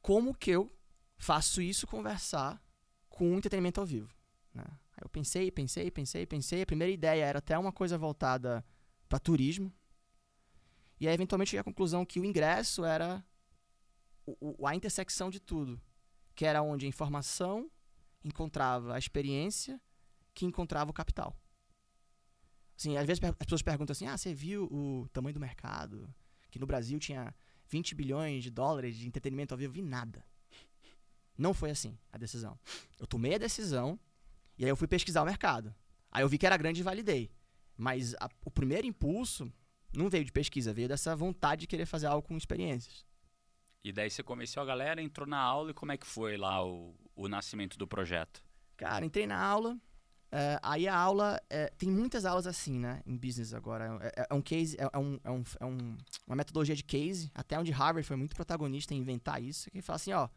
[0.00, 0.70] Como que eu
[1.16, 2.62] faço isso conversar
[3.08, 4.14] com entretenimento ao vivo?
[4.52, 4.64] né?
[5.00, 6.62] Eu pensei, pensei, pensei, pensei.
[6.62, 8.64] A primeira ideia era até uma coisa voltada
[9.08, 9.72] para turismo.
[11.00, 13.24] E aí, eventualmente, cheguei à conclusão que o ingresso era
[14.24, 15.80] o- o- a intersecção de tudo.
[16.34, 17.68] Que era onde a informação
[18.24, 19.80] encontrava a experiência,
[20.34, 21.36] que encontrava o capital.
[22.76, 26.12] Assim, às vezes as pessoas perguntam assim, ah, você viu o tamanho do mercado?
[26.50, 27.34] Que no Brasil tinha
[27.68, 29.72] 20 bilhões de dólares de entretenimento ao vivo.
[29.72, 30.24] Vi nada.
[31.36, 32.58] Não foi assim a decisão.
[32.98, 33.98] Eu tomei a decisão
[34.58, 35.74] e aí eu fui pesquisar o mercado.
[36.10, 37.30] Aí eu vi que era grande e validei.
[37.76, 39.52] Mas a- o primeiro impulso
[39.92, 43.04] não veio de pesquisa, veio dessa vontade de querer fazer algo com experiências.
[43.84, 46.64] E daí você convenceu a galera, entrou na aula e como é que foi lá
[46.66, 48.42] o, o nascimento do projeto?
[48.76, 49.78] Cara, entrei na aula.
[50.32, 51.38] é, aí a aula.
[51.50, 53.02] é, tem muitas aulas assim, né?
[53.06, 53.98] Em business agora.
[54.02, 56.82] É, é- é um case, é, é um, é, um, é um- uma metodologia de
[56.82, 59.70] case, até onde Harvard foi muito protagonista em inventar isso.
[59.70, 60.28] Que fala assim, ó.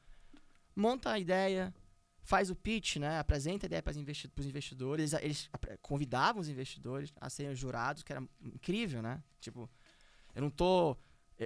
[0.75, 1.73] Monta a ideia,
[2.21, 3.17] faz o pitch, né?
[3.17, 5.13] Apresenta a ideia para os investi investidores.
[5.13, 5.49] Eles, eles
[5.81, 9.23] convidavam os investidores a serem jurados, que era incrível, né?
[9.39, 9.67] Tipo,
[10.36, 10.95] eu não tô.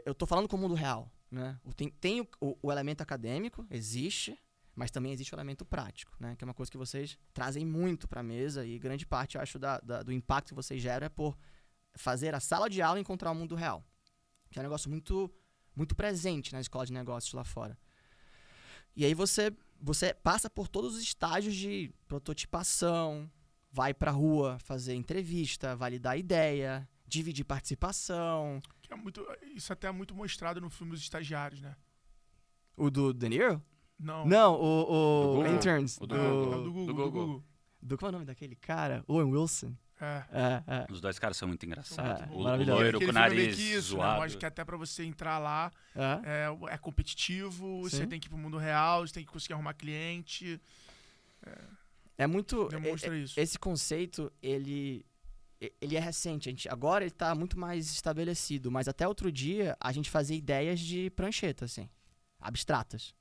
[0.05, 1.57] Eu tô falando com o mundo real, né?
[1.75, 4.37] Tem, tem o, o- o elemento acadêmico, existe,
[4.75, 6.35] mas também existe o elemento prático, né?
[6.35, 9.41] Que é uma coisa que vocês trazem muito para a mesa e grande parte, eu
[9.41, 11.37] acho, da, da- do impacto que vocês geram é por
[11.95, 13.83] fazer a sala de aula encontrar o mundo real.
[14.49, 15.31] Que é um negócio muito,
[15.75, 17.77] muito presente na escola de negócios lá fora.
[18.95, 23.29] E aí você, você passa por todos os estágios de prototipação,
[23.71, 28.61] vai pra rua fazer entrevista, validar ideia, dividir participação.
[28.91, 29.25] É muito,
[29.55, 31.75] isso até é muito mostrado no filme Os Estagiários, né?
[32.77, 33.63] O do De Niro?
[33.97, 34.25] Não.
[34.25, 35.53] Não, o, o Google.
[35.55, 35.97] Interns.
[36.01, 36.53] O do, do É, Google.
[36.53, 36.85] é o do Google.
[36.87, 37.43] Do Google.
[37.81, 39.03] Do- Qual é o nome daquele cara?
[39.07, 39.73] Owen Wilson.
[39.99, 40.25] É.
[40.31, 40.87] É, é.
[40.91, 42.23] Os dois caras são muito engraçados.
[42.23, 44.01] Ah, o, o loiro Aquele com o é meio nariz que isso, né?
[44.03, 44.21] zoado.
[44.21, 46.47] Mostra que até pra você entrar lá É.
[46.47, 48.07] é, é competitivo, você Sim.
[48.07, 50.59] tem que ir pro mundo real, você tem que conseguir arrumar cliente.
[52.17, 52.67] É muito.
[52.67, 53.39] Demonstra é- é- isso.
[53.39, 55.05] Esse conceito, ele.
[55.61, 56.49] E- ele é recente.
[56.49, 58.71] A gente, agora ele tá muito mais estabelecido.
[58.71, 61.89] Mas até outro dia, a gente fazia ideias de prancheta, assim.
[62.39, 63.13] Abstratas.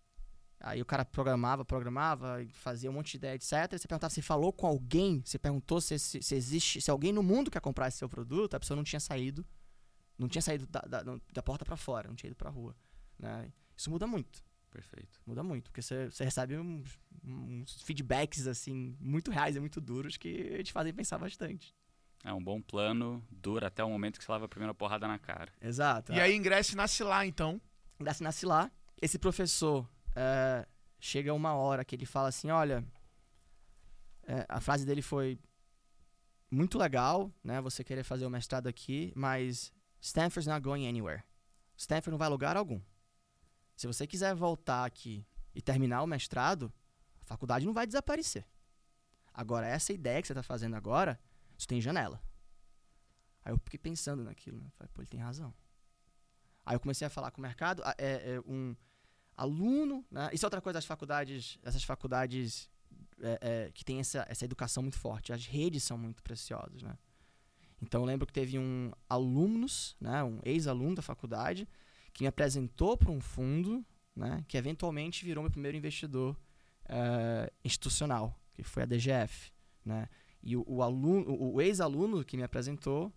[0.63, 3.51] Aí o cara programava, programava, e fazia um monte de ideia, etc.
[3.79, 7.23] Você perguntava se falou com alguém, você perguntou se, se, se existe, se alguém no
[7.23, 9.45] mundo quer comprar esse seu produto, a pessoa não tinha saído,
[10.19, 12.77] não tinha saído da, da, da porta para fora, não tinha ido pra rua.
[13.19, 13.51] Né?
[13.75, 15.19] Isso muda muito, Perfeito.
[15.25, 20.19] muda muito, porque você, você recebe uns, uns feedbacks, assim, muito reais e muito duros
[20.19, 21.75] que te fazem pensar bastante.
[22.23, 25.19] É um bom plano, dura até o momento que você leva a primeira porrada na
[25.19, 25.53] cara.
[25.61, 26.13] Exato.
[26.13, 27.61] E aí ingresse nasce lá, então.
[27.99, 28.71] Nasce, nasce lá.
[29.01, 30.67] Esse professor é,
[30.99, 32.85] chega uma hora que ele fala assim: olha,
[34.25, 35.39] é, a frase dele foi
[36.51, 37.61] muito legal, né?
[37.63, 41.23] Você querer fazer o mestrado aqui, mas Stanford's not going anywhere.
[41.77, 42.81] Stanford não vai a lugar algum.
[43.75, 46.71] Se você quiser voltar aqui e terminar o mestrado,
[47.23, 48.47] a faculdade não vai desaparecer.
[49.33, 51.19] Agora, essa ideia que você está fazendo agora,
[51.61, 52.19] isso tem janela.
[53.45, 54.71] Aí eu fiquei pensando naquilo, né?
[54.79, 55.53] Falei, pô, ele tem razão.
[56.65, 58.75] Aí eu comecei a falar com o mercado, é, é, um
[59.37, 60.31] aluno, né?
[60.33, 62.71] Isso é outra coisa das faculdades, essas faculdades
[63.21, 65.35] é, é, que tem essa, essa educação muito forte.
[65.35, 66.97] As redes são muito preciosas, né?
[67.83, 71.69] Então eu lembro que teve um alunos, né, um ex-aluno da faculdade,
[72.13, 76.39] que me apresentou para um fundo, né, que eventualmente virou meu primeiro investidor
[76.87, 79.51] eh, institucional, que foi a DGF,
[79.83, 80.09] né?
[80.43, 83.13] E o, o aluno, o, ex-aluno que me apresentou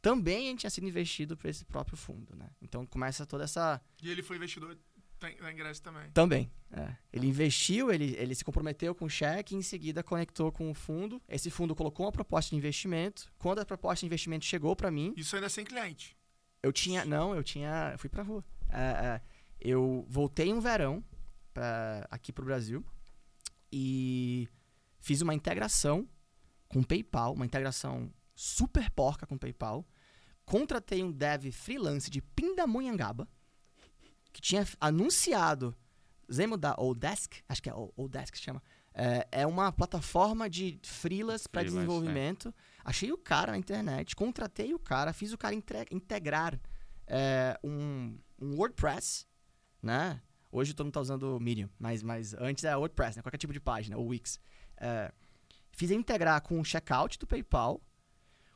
[0.00, 2.50] também tinha sido investido por esse próprio fundo, né?
[2.62, 4.74] Então começa toda essa E ele foi investidor
[5.20, 6.10] da da ingresso também.
[6.10, 6.50] também.
[6.70, 6.96] é.
[7.10, 10.74] Ele investiu, ele, ele se comprometeu com o cheque e em seguida conectou com o
[10.74, 11.22] fundo.
[11.26, 13.32] Esse fundo colocou uma proposta de investimento.
[13.38, 16.14] Quando a proposta de investimento chegou para mim, Isso ainda sem cliente.
[16.62, 17.06] eu tinha.
[17.06, 17.90] Não, eu tinha.
[17.92, 18.44] Eu fui pra rua.
[18.68, 19.20] É, é,
[19.60, 21.02] eu voltei um verão
[21.54, 22.84] pra, aqui pro Brasil
[23.72, 24.46] e
[25.00, 26.06] fiz uma integração
[26.74, 29.86] com PayPal, uma integração super porca com PayPal.
[30.44, 33.28] Contratei um dev freelance de Pindamonhangaba
[34.32, 35.72] que tinha anunciado.
[36.28, 37.36] Lembra da Odesk?
[37.48, 38.60] Acho que é O- Odesk que chama.
[38.92, 42.52] É, é uma plataforma de freelas para Freelance, desenvolvimento.
[42.84, 45.54] Achei o cara na internet, contratei o cara, fiz o cara
[45.90, 46.60] integrar
[47.06, 49.26] é, um, um WordPress,
[49.80, 50.20] né?
[50.50, 53.22] Hoje todo mundo tá usando Medium, mas, mas antes era WordPress, né?
[53.22, 54.40] Qualquer tipo de página, ou Wix.
[54.76, 55.12] É,
[55.76, 57.80] fiz integrar com o checkout do PayPal,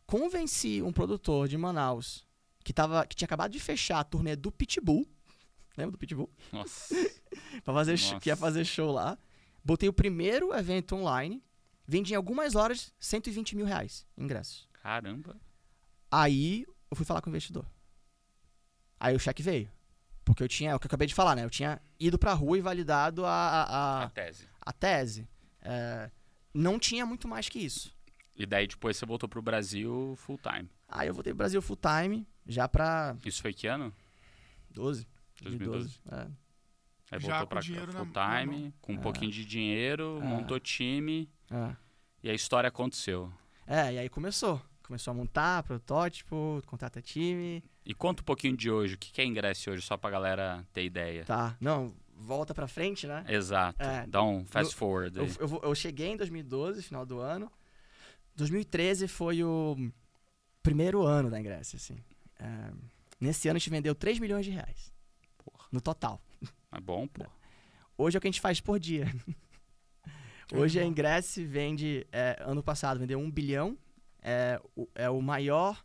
[0.06, 2.26] convenci um produtor de Manaus
[2.64, 5.06] que, tava, que tinha acabado de fechar a turnê do Pitbull.
[5.76, 6.30] Lembra do Pitbull?
[6.52, 6.94] Nossa.
[7.64, 8.40] Pra fazer sh- que ia Nossa.
[8.40, 9.16] fazer show lá.
[9.64, 11.42] Botei o primeiro evento online.
[11.86, 14.68] Vendi em algumas horas 120 mil reais em ingressos.
[14.82, 15.36] Caramba.
[16.10, 17.66] Aí eu fui falar com o investidor.
[19.00, 19.70] Aí o cheque veio.
[20.24, 21.44] Porque eu tinha, é o que eu acabei de falar, né?
[21.44, 24.48] Eu tinha ido pra rua e validado a, a, A a, tese.
[24.60, 25.28] a tese.
[25.62, 26.10] É,
[26.54, 27.92] não tinha muito mais que isso.
[28.34, 30.68] E daí depois você voltou pro Brasil full time.
[30.88, 33.92] Aí eu voltei pro Brasil full time, já pra Isso foi que ano?
[34.70, 35.06] 12.
[35.42, 35.98] 2012.
[36.00, 36.00] 2012.
[36.10, 36.30] É.
[37.10, 39.00] Aí Já voltou pra full na time, com um É.
[39.00, 40.24] pouquinho de dinheiro, É.
[40.24, 41.74] montou time É.
[42.22, 43.32] e a história aconteceu.
[43.66, 44.60] É, e aí começou.
[44.82, 47.62] Começou a montar protótipo, contrata time.
[47.84, 50.66] E conta um pouquinho de hoje, o que que é ingresso hoje, só pra galera
[50.72, 51.24] ter ideia.
[51.24, 51.56] Tá.
[51.60, 53.24] Não, volta pra frente, né?
[53.28, 53.82] Exato.
[53.82, 54.06] É.
[54.06, 57.50] Dá um fast forward Eu, eu, eu cheguei em 2012, final do ano.
[58.34, 59.76] 2013 foi o
[60.62, 61.96] primeiro ano da Ingresso, assim.
[62.38, 62.70] É,
[63.20, 64.92] nesse ano a gente vendeu 3 milhões de reais.
[65.38, 65.66] Porra.
[65.72, 66.20] No total.
[66.72, 67.24] É bom, pô.
[67.96, 69.06] Hoje é o que a gente faz por dia.
[70.54, 73.76] Hoje a Ingress vende, é, ano passado vendeu 1 bilhão.
[74.22, 75.84] É o, é o maior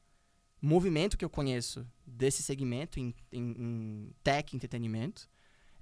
[0.62, 5.30] movimento que eu conheço desse segmento em, em, em tech, entretenimento.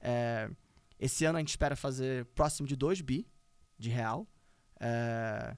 [0.02, 0.50] É,
[1.00, 3.28] esse ano a gente espera fazer próximo de 2 bi
[3.78, 4.28] de real.
[4.80, 5.56] É,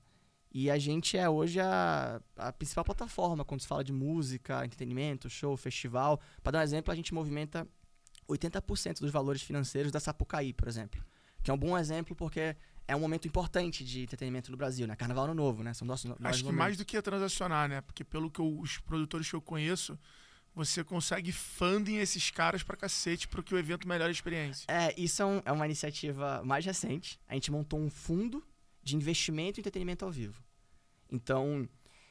[0.54, 5.30] e a gente é hoje a, a principal plataforma quando se fala de música, entretenimento,
[5.30, 6.20] show, festival.
[6.44, 7.68] Para dar um exemplo, a gente movimenta
[8.30, 11.04] 80% dos valores financeiros da Sapucaí, por exemplo.
[11.42, 12.56] Que é um bom exemplo porque
[12.88, 14.96] é um momento importante de entretenimento no Brasil, né?
[14.96, 15.74] Carnaval Ano Novo, né?
[15.74, 16.60] São nossos nossos Acho que momentos.
[16.60, 17.82] mais do que transacionar, né?
[17.82, 19.98] Porque pelo que eu- os produtores que eu conheço,
[20.56, 24.66] você consegue funding esses caras pra cacete pro que o evento melhore a experiência.
[24.68, 27.20] É, isso é, um- é uma iniciativa mais recente.
[27.28, 28.44] A gente montou um fundo
[28.82, 30.44] de investimento em entretenimento ao vivo.
[31.12, 31.68] Então,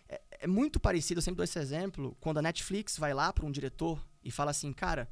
[0.08, 3.46] é, é muito parecido, eu sempre dou esse exemplo, quando a Netflix vai lá para
[3.46, 5.08] um diretor e fala assim, cara,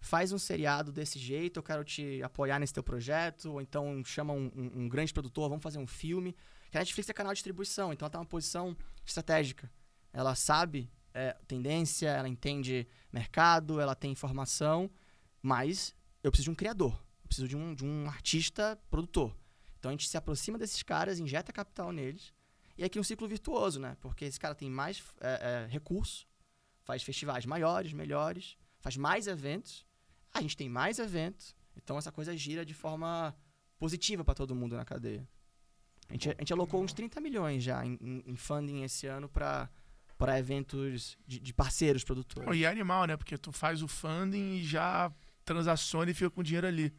[0.00, 4.32] faz um seriado desse jeito, eu quero te apoiar nesse teu projeto, ou então chama
[4.32, 6.36] um, um- um grande produtor, vamos fazer um filme.
[6.70, 9.70] Que a Netflix é canal de distribuição, então ela tá numa posição estratégica.
[10.12, 14.90] Ela sabe é, tendência, ela entende mercado, ela tem informação,
[15.40, 19.34] mas eu preciso de um criador, eu preciso de um, de um artista produtor.
[19.78, 22.32] Então a gente se aproxima desses caras, injeta capital neles
[22.76, 23.96] E aqui um ciclo virtuoso, né?
[24.00, 26.26] Porque esse cara tem mais é, é, recursos,
[26.82, 29.86] faz festivais maiores, melhores, faz mais eventos,
[30.32, 33.34] a gente tem mais eventos, então essa coisa gira de forma
[33.78, 35.26] positiva para todo mundo na cadeia.
[36.08, 39.70] A gente, a gente alocou uns 30 milhões já em, em funding esse ano para
[40.18, 42.46] para eventos de, de parceiros produtores.
[42.48, 43.16] Pô, E é animal, né?
[43.16, 45.12] Porque tu faz o funding e já
[45.44, 46.94] transaciona e fica com o dinheiro ali.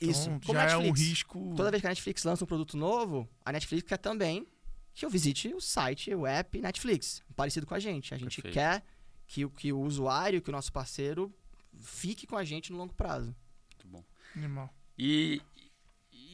[0.00, 0.28] Então, Isso.
[0.44, 1.00] Como já é um Netflix.
[1.08, 1.54] risco.
[1.56, 4.46] Toda vez que a Netflix lança um produto novo, a Netflix quer também
[4.94, 8.14] que eu visite o site, o app Netflix, parecido com a gente.
[8.14, 8.54] A gente Perfeito.
[8.54, 8.82] quer
[9.26, 11.34] que, o- que o usuário, que o nosso parceiro
[11.78, 13.34] fique com a gente no longo prazo.
[13.74, 14.04] Muito bom.
[14.34, 14.72] Animal.
[14.98, 15.42] E,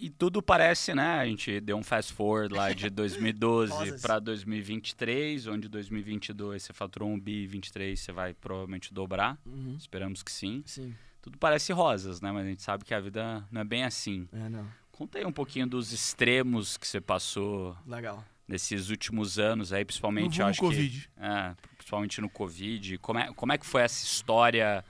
[0.07, 1.19] e tudo parece, né?
[1.21, 4.03] A gente deu um fast forward lá de 2012 Rosas.
[4.03, 9.39] para 2023, onde 2022 você faturou um bi, 23 você vai provavelmente dobrar.
[9.79, 10.63] Esperamos que sim.
[10.67, 10.95] Sim.
[11.21, 12.33] Tudo parece rosas, né?
[12.33, 14.29] Mas a gente sabe que a vida não é bem assim.
[14.33, 14.67] É, não.
[14.91, 18.25] Conta aí um pouquinho dos extremos que você passou Legal.
[18.47, 21.01] nesses últimos anos aí, No principalmente, vulgo acho Covid.
[21.15, 21.25] que...
[21.25, 22.99] É, principalmente no Covid.
[22.99, 24.85] Como é, como é que foi essa história,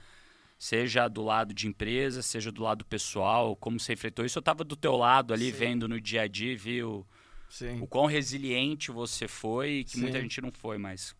[0.63, 3.53] seja do lado de empresa, seja do lado pessoal?
[3.53, 4.37] Como você enfrentou isso?
[4.37, 5.57] Eu tava do teu lado ali, Sim.
[5.57, 7.05] vendo no dia a dia, viu
[7.49, 7.81] Sim.
[7.81, 10.23] o quão resiliente você foi, e que muita Sim.
[10.23, 11.13] gente não foi, mas...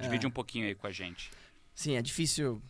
[0.00, 0.28] Divide É.
[0.28, 1.28] um pouquinho aí com a gente.
[1.74, 2.62] Sim, é difícil.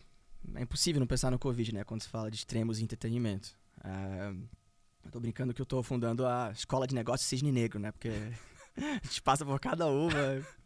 [0.55, 1.83] É impossível não pensar no Covid, né?
[1.83, 3.55] Quando se fala de extremos e entretenimento.
[3.83, 4.33] É,
[5.05, 7.91] eu tô brincando que eu tô fundando a escola de negócios Cisne Negro, né?
[7.91, 8.09] Porque
[9.03, 10.13] a gente passa por cada uma.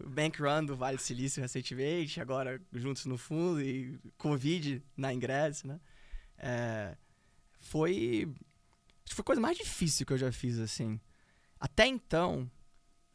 [0.03, 5.67] Bank Run do Vale do Silício recentemente, agora juntos no fundo e Covid na ingresso,
[5.67, 5.79] né?
[6.37, 6.97] É,
[7.59, 8.27] foi.
[9.05, 10.99] Acho que foi a coisa mais difícil que eu já fiz, assim.
[11.59, 12.49] Até então,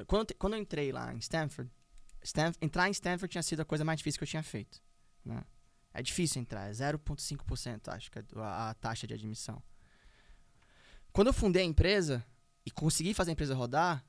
[0.07, 1.71] quando, quando eu entrei lá em Stanford,
[2.23, 4.83] Stan- entrar em Stanford tinha sido a coisa mais difícil que eu tinha feito.
[5.25, 5.43] Né?
[5.93, 9.63] É difícil entrar, é 0,5%, acho que é a, a taxa de admissão.
[11.13, 12.25] Quando eu fundei a empresa
[12.65, 14.05] e consegui fazer a empresa rodar,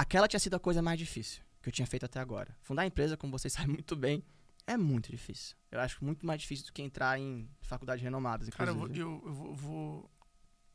[0.00, 2.56] aquela tinha sido a coisa mais difícil que eu tinha feito até agora.
[2.62, 4.22] Fundar a empresa, como vocês sabem muito bem,
[4.66, 5.56] é muito difícil.
[5.70, 9.54] Eu acho muito mais difícil do que entrar em faculdades renomadas, Cara, eu, eu, eu
[9.54, 10.10] vou,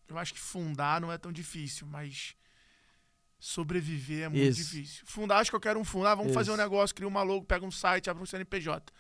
[0.08, 2.36] Eu acho que fundar não é tão difícil, mas
[3.40, 4.64] sobreviver é muito Isso.
[4.64, 5.04] difícil.
[5.06, 6.08] Fundar, acho que eu quero um fundo.
[6.08, 6.64] Ah, vamos fazer um Isso.
[6.64, 8.92] negócio, cria uma logo, pega um site, abre um CNPJ.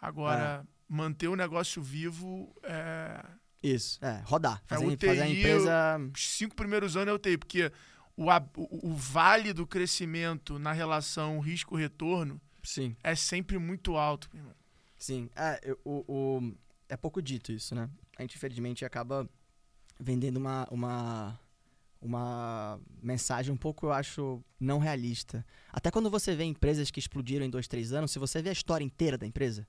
[0.00, 3.24] Agora, manter o negócio vivo é.
[3.60, 4.62] Isso, é, rodar.
[4.66, 5.98] Fazer, o fazer a empresa...
[6.14, 7.72] Os cinco primeiros anos eu tenho, porque
[8.22, 8.26] o,
[8.56, 12.96] o, o vale do crescimento na relação risco-retorno Sim.
[13.02, 14.54] é sempre muito alto, meu irmão.
[14.98, 16.04] Sim, é, eu- o,
[16.38, 16.54] o-
[16.88, 17.88] é pouco dito isso, né?
[18.18, 19.28] A gente, infelizmente, acaba
[20.00, 21.40] vendendo uma, uma,
[22.00, 25.44] uma mensagem um pouco, eu acho, não realista.
[25.72, 28.52] Até quando você vê empresas que explodiram em dois, três anos, se você vê a
[28.52, 29.66] história inteira da empresa,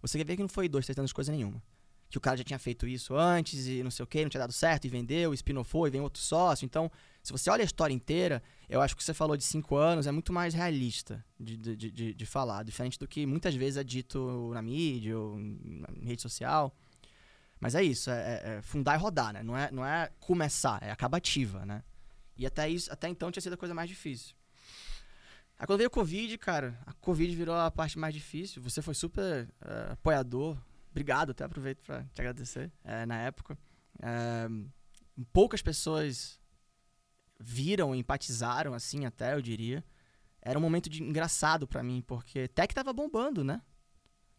[0.00, 1.62] você vê que não foi dois, três anos coisa nenhuma.
[2.10, 4.40] Que o cara já tinha feito isso antes e não sei o que, não tinha
[4.40, 6.64] dado certo e vendeu, spin-offou e vem outro sócio.
[6.64, 6.90] Então,
[7.24, 10.12] se você olha a história inteira, eu acho que você falou de cinco anos é
[10.12, 14.50] muito mais realista de, de, de- de, falar, diferente do que muitas vezes é dito
[14.52, 16.76] na mídia ou na rede social.
[17.58, 19.42] Mas é isso, é, é- é fundar e rodar, né?
[19.42, 21.82] Não é, não é começar, é acabativa, né?
[22.36, 24.34] E até, isso, até então tinha sido a coisa mais difícil.
[25.58, 28.60] Aí quando veio o Covid, cara, a Covid virou a parte mais difícil.
[28.62, 30.58] Você foi super eh, apoiador.
[30.90, 33.56] Obrigado, até aproveito pra te agradecer eh, na época.
[34.02, 34.48] Eh,
[35.32, 36.38] poucas pessoas
[37.38, 39.84] viram, empatizaram, assim, até, eu diria.
[40.40, 43.62] Era um momento de, engraçado pra mim, porque Tech tava bombando, né?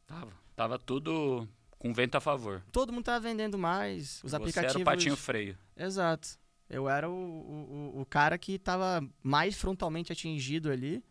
[0.05, 0.31] Tava.
[0.55, 2.63] Tava tudo com vento a favor.
[2.71, 4.75] Todo mundo tava vendendo mais, os Você aplicativos...
[4.75, 5.58] era o patinho freio.
[5.75, 6.38] Exato.
[6.69, 11.03] Eu era o, o, o- o cara que tava mais frontalmente atingido ali.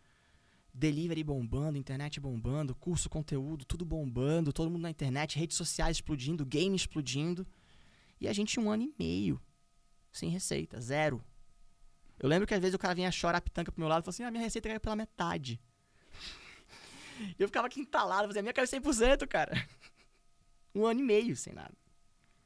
[0.73, 6.45] Delivery bombando, internet bombando, curso, conteúdo, tudo bombando, todo mundo na internet, redes sociais explodindo,
[6.45, 7.47] game explodindo.
[8.21, 9.41] E a gente um ano e meio
[10.11, 11.23] sem receita, zero.
[12.25, 14.05] Eu lembro que às vezes o cara vinha chorar a pitanca pro meu lado e
[14.05, 15.61] falava assim: ah, minha receita caiu pela metade.
[17.39, 19.53] E eu ficava aqui entalado, fazia, a minha caiu 100%, cara.
[20.75, 21.73] Um ano e meio sem nada.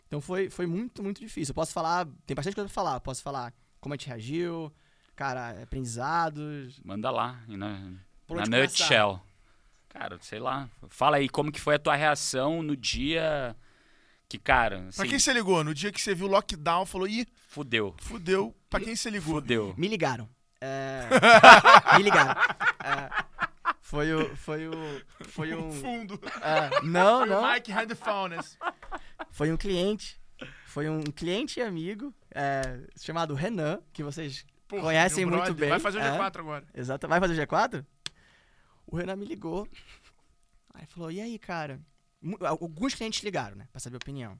[0.06, 1.52] Então foi, foi muito, muito difícil.
[1.52, 2.96] Eu posso falar, tem bastante coisa pra falar.
[2.96, 4.70] Eu posso falar como a gente reagiu,
[5.16, 6.78] cara, aprendizados.
[6.84, 7.40] Manda lá.
[7.48, 7.92] Na,
[8.28, 9.22] na nutshell.
[9.88, 10.68] Cara, sei lá.
[10.88, 13.56] Fala aí como que foi a tua reação no dia
[14.28, 15.64] que, cara, Pra assim, quem você ligou?
[15.64, 17.94] No dia que você viu o lockdown, falou, ih, fudeu.
[18.00, 18.54] fudeu.
[18.68, 19.36] Pra quem você ligou?
[19.36, 19.74] Fudeu.
[19.76, 20.28] Me ligaram.
[20.60, 21.08] É,
[21.96, 22.38] me ligaram.
[22.84, 23.24] É,
[23.80, 24.36] foi o.
[24.36, 24.72] Foi o.
[25.28, 25.72] Foi um.
[25.72, 26.20] Fundo.
[26.42, 27.52] é, não, Foi o não.
[27.52, 27.96] Mike behind the.
[29.30, 30.20] Foi um cliente.
[30.66, 35.54] Foi um cliente e amigo é, chamado Renan, que vocês Porra, Conhecem muito brother.
[35.54, 36.18] bem, Vai fazer o é.
[36.18, 36.66] G4 agora.
[36.74, 37.08] Exato.
[37.08, 37.84] Vai fazer o G4?
[38.86, 39.66] O Renan me ligou.
[40.74, 41.80] Aí falou: e aí, cara?
[42.42, 43.68] Alguns clientes ligaram, né?
[43.70, 44.38] Pra saber a opinião.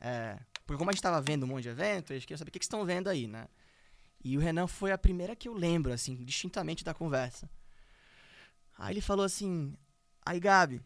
[0.00, 2.52] É, porque como a gente tava vendo um monte de evento, eles queriam saber o
[2.52, 3.48] que, que estão vendo aí, né?
[4.22, 7.48] E o Renan foi a primeira que eu lembro, assim, distintamente da conversa.
[8.76, 9.76] Aí ele falou assim:
[10.24, 10.80] Aí, Gabi,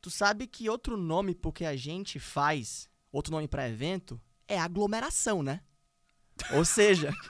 [0.00, 5.42] tu sabe que outro nome porque a gente faz, outro nome para evento, é aglomeração,
[5.42, 5.60] né?
[6.52, 7.12] Ou seja.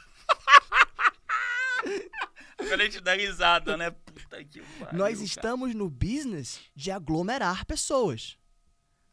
[2.56, 3.94] Quando a gente dá risada, né?
[4.28, 5.24] Puta que pariu, Nós cara.
[5.24, 8.38] estamos no business de aglomerar pessoas.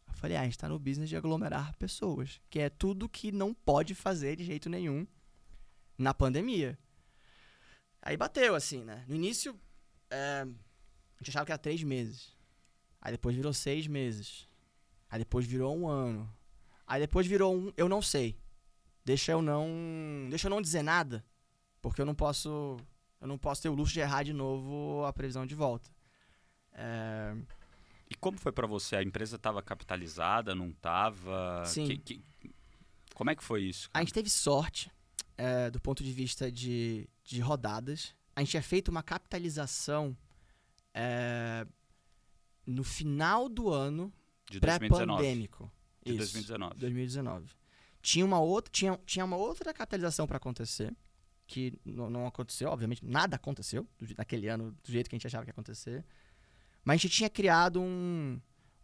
[0.07, 2.41] Eu falei, ah, a gente tá no business de aglomerar pessoas.
[2.49, 5.05] Que é tudo que não pode fazer de jeito nenhum
[5.97, 6.78] na pandemia.
[8.01, 9.05] Aí bateu, assim, né?
[9.07, 9.57] No início,
[10.09, 12.36] é, a gente achava que era três meses.
[13.01, 14.47] Aí depois virou seis meses.
[15.09, 16.30] Aí depois virou um ano.
[16.88, 18.38] Aí depois virou um, eu não sei.
[19.05, 19.68] Deixa eu não,
[20.30, 21.26] deixa eu não dizer nada,
[21.82, 22.78] porque eu não posso,
[23.24, 25.89] eu não posso ter o luxo de errar de novo a previsão de volta.
[26.74, 27.36] É,
[28.09, 28.95] E como foi pra você?
[28.97, 31.63] A empresa tava capitalizada, não tava?
[31.65, 31.88] Sim.
[31.88, 32.21] Que- que-
[33.15, 33.88] Como é que foi isso?
[33.89, 34.05] A cara?
[34.05, 34.91] gente teve sorte
[35.38, 38.13] é, do ponto de vista de, de rodadas.
[38.36, 40.15] A gente tinha feito uma capitalização
[40.93, 41.65] é,
[42.67, 44.11] no final do ano
[44.49, 45.05] De 2019.
[45.05, 45.71] pré-pandêmico.
[46.05, 46.76] De Isso, 2019.
[46.80, 47.49] 2019.
[48.01, 50.93] Tinha uma outra, tinha, tinha uma outra capitalização para acontecer,
[51.54, 55.43] que não, aconteceu, obviamente, nada aconteceu do naquele ano do jeito que a gente achava
[55.43, 56.04] que ia acontecer.
[56.84, 58.39] Mas a gente tinha criado um,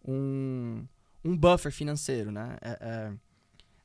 [0.08, 0.86] um,
[1.24, 2.58] um buffer financeiro, né?
[2.62, 3.14] É, é,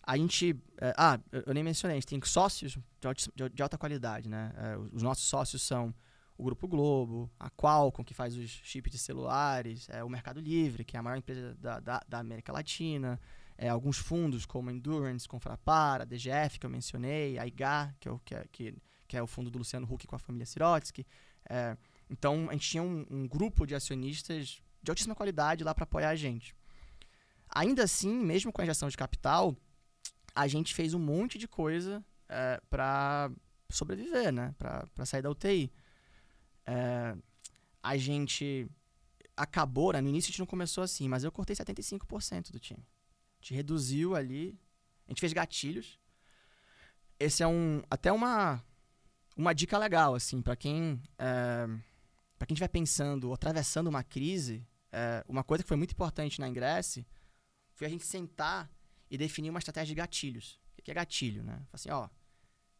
[0.06, 0.54] a gente.
[0.80, 4.28] é, ah, eu nem mencionei, a gente tem sócios de, alti- de- de alta qualidade,
[4.28, 4.52] né?
[4.56, 5.94] É, os nossos sócios são
[6.36, 10.84] o Grupo Globo, a Qualcomm, que faz os chips de celulares, é, o Mercado Livre,
[10.84, 13.18] que é a maior empresa da, da, da América Latina,
[13.56, 18.18] é, alguns fundos como Endurance, Confrapar, DGF, que eu mencionei, a IGA, que é o,
[18.18, 18.74] que é, que,
[19.06, 21.06] que é o fundo do Luciano Huck com a família Sirotsky.
[21.48, 21.76] É,
[22.10, 26.10] então, a gente tinha um, um grupo de acionistas de altíssima qualidade lá para apoiar
[26.10, 26.54] a gente.
[27.48, 29.56] Ainda assim, mesmo com a injeção de capital,
[30.34, 33.30] a gente fez um monte de coisa é, para
[33.70, 34.54] sobreviver, né?
[34.58, 35.72] Para sair da UTI.
[36.66, 37.16] É,
[37.82, 38.68] a gente
[39.36, 40.00] acabou, né?
[40.00, 42.84] no início a gente não começou assim, mas eu cortei 75% do time.
[43.44, 44.58] Gente reduziu ali,
[45.06, 46.00] a gente fez gatilhos.
[47.20, 48.64] Esse é um até uma
[49.36, 51.66] uma dica legal assim para quem é,
[52.38, 54.66] para quem estiver pensando ou atravessando uma crise.
[54.90, 57.06] é, uma coisa que foi muito importante na Ingresse
[57.74, 58.70] foi a gente sentar
[59.10, 60.58] e definir uma estratégia de gatilhos.
[60.78, 61.66] O que é gatilho, né?
[61.70, 62.08] Assim, ó,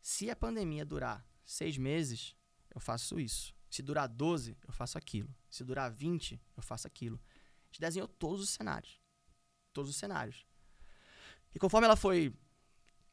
[0.01, 2.35] se a pandemia durar seis meses,
[2.75, 3.55] eu faço isso.
[3.69, 5.29] Se durar 12, eu faço aquilo.
[5.51, 7.21] Se durar 20, eu faço aquilo.
[7.27, 8.99] A gente desenhou todos os cenários.
[9.75, 10.47] Todos os cenários.
[11.55, 12.33] E conforme ela foi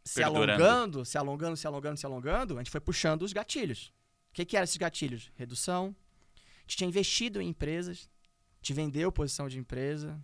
[0.04, 0.64] se Perdurando.
[0.64, 3.94] alongando, se alongando, se alongando, se alongando, a gente foi puxando os gatilhos.
[4.32, 5.32] O que, que eram esses gatilhos?
[5.36, 5.96] Redução.
[6.36, 8.10] A gente tinha investido em empresas.
[8.54, 10.20] A gente vendeu posição de empresa.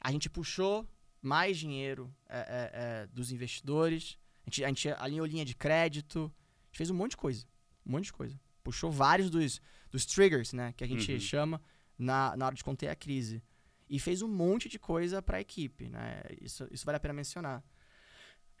[0.00, 0.88] A gente puxou
[1.20, 4.16] mais dinheiro é, é, é, dos investidores.
[4.46, 6.32] A gente, a gente alinhou linha de crédito.
[6.64, 7.44] A gente fez um monte de coisa.
[7.84, 8.40] Um monte de coisa.
[8.62, 9.60] Puxou vários dos,
[9.90, 10.72] dos triggers, né?
[10.76, 11.20] Que a gente Uhum.
[11.20, 11.60] chama
[11.98, 13.42] na, na hora de conter a crise.
[13.88, 16.22] E fez um monte de coisa para a equipe, né?
[16.40, 17.64] Isso, isso vale a pena mencionar.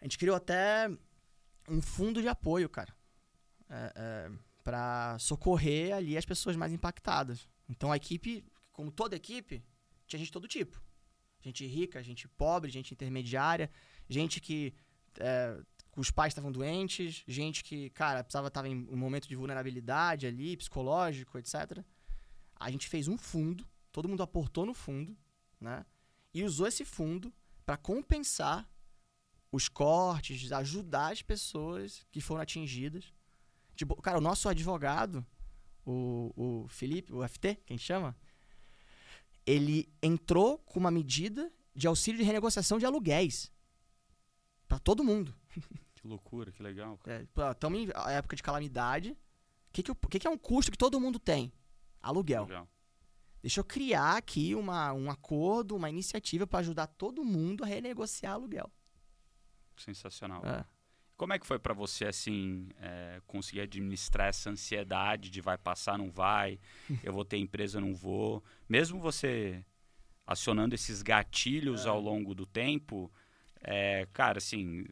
[0.00, 0.90] A gente criou até
[1.68, 2.94] um fundo de apoio, cara.
[3.68, 4.30] É, é,
[4.64, 7.48] para socorrer ali as pessoas mais impactadas.
[7.68, 9.62] Então a equipe, como toda equipe,
[10.06, 10.80] tinha gente de todo tipo.
[11.40, 13.70] Gente rica, gente pobre, gente intermediária,
[14.08, 14.74] gente que
[15.18, 15.58] é,
[15.96, 20.56] os pais estavam doentes, gente que, cara, precisava estar em um momento de vulnerabilidade ali,
[20.56, 21.82] psicológico, etc.
[22.56, 25.16] A gente fez um fundo, todo mundo aportou no fundo,
[25.60, 25.84] né?
[26.32, 27.32] E usou esse fundo
[27.64, 28.68] para compensar
[29.50, 33.12] os cortes, ajudar as pessoas que foram atingidas.
[33.74, 35.24] Tipo, cara, o nosso advogado,
[35.84, 38.16] o, o Felipe, o FT, que a gente chama,
[39.46, 43.50] ele entrou com uma medida de auxílio de renegociação de aluguéis
[44.66, 45.34] para todo mundo.
[46.00, 46.96] Que loucura, que legal.
[47.52, 49.10] Estamos em época de calamidade.
[49.10, 51.52] O que, que, que, que é um custo que todo mundo tem?
[52.00, 52.44] Aluguel.
[52.44, 52.68] Legal.
[53.40, 58.32] Deixa eu criar aqui uma, um acordo, uma iniciativa para ajudar todo mundo a renegociar
[58.34, 58.70] aluguel.
[59.76, 60.44] Sensacional.
[60.44, 60.64] É.
[61.16, 65.98] Como é que foi pra você, assim, é, conseguir administrar essa ansiedade de vai passar,
[65.98, 66.58] não vai,
[67.02, 68.42] eu vou ter empresa, não vou?
[68.68, 69.64] Mesmo você
[70.26, 71.88] acionando esses gatilhos É.
[71.88, 73.10] ao longo do tempo,
[73.60, 74.84] é, cara, assim,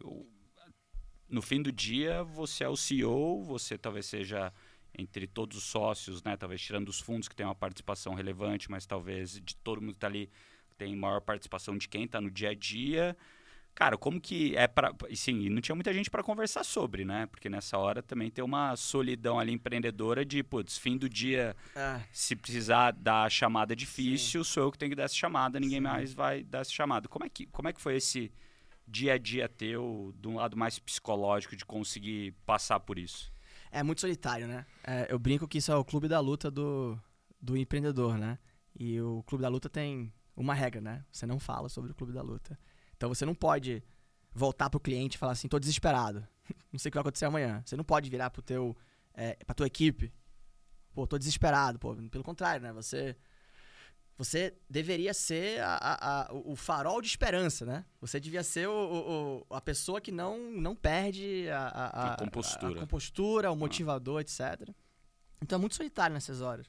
[1.28, 4.53] no fim do dia, você é o CEO, você talvez seja
[4.99, 6.36] entre todos os sócios, né?
[6.36, 9.99] Talvez tirando os fundos que tem uma participação relevante, mas talvez de todo mundo que
[9.99, 10.30] tá ali
[10.78, 13.16] tem maior participação de quem tá no dia a dia.
[13.74, 17.26] Cara, como que é para, sim, e não tinha muita gente para conversar sobre, né?
[17.26, 22.01] Porque nessa hora também tem uma solidão ali empreendedora de, putz, fim do dia, É.
[22.11, 25.76] se precisar dar a chamada difícil, sou eu que tenho que dar essa chamada, ninguém
[25.78, 25.82] Sim.
[25.82, 27.07] mais vai dar essa chamada.
[27.07, 28.32] Como é que, como é que foi esse
[28.88, 33.30] dia a dia teu, de um lado mais psicológico, de conseguir passar por isso?
[33.71, 34.64] É muito solitário, né?
[34.85, 36.99] É, eu brinco que isso é o clube da luta do,
[37.41, 38.39] do empreendedor, né?
[38.79, 41.05] E o clube da luta tem uma regra, né?
[41.11, 42.59] Você não fala sobre o clube da luta.
[42.97, 43.83] Então você não pode
[44.33, 46.27] voltar pro cliente e falar assim, tô desesperado.
[46.73, 47.62] não sei o que vai acontecer amanhã.
[47.64, 48.77] Você não pode virar pro teu,
[49.14, 50.12] é, pra tua equipe.
[50.93, 51.79] Pô, tô desesperado.
[51.79, 52.73] Pô, pelo contrário, né?
[52.73, 53.17] Você
[54.19, 57.85] você deveria ser a, a, a, o farol de esperança, né?
[58.01, 62.81] Você devia ser o, o, a pessoa que não, não perde a, compostura.
[62.81, 64.21] compostura, o motivador, ah.
[64.23, 64.71] etc.
[65.43, 66.67] Então é muito solitário nessas horas.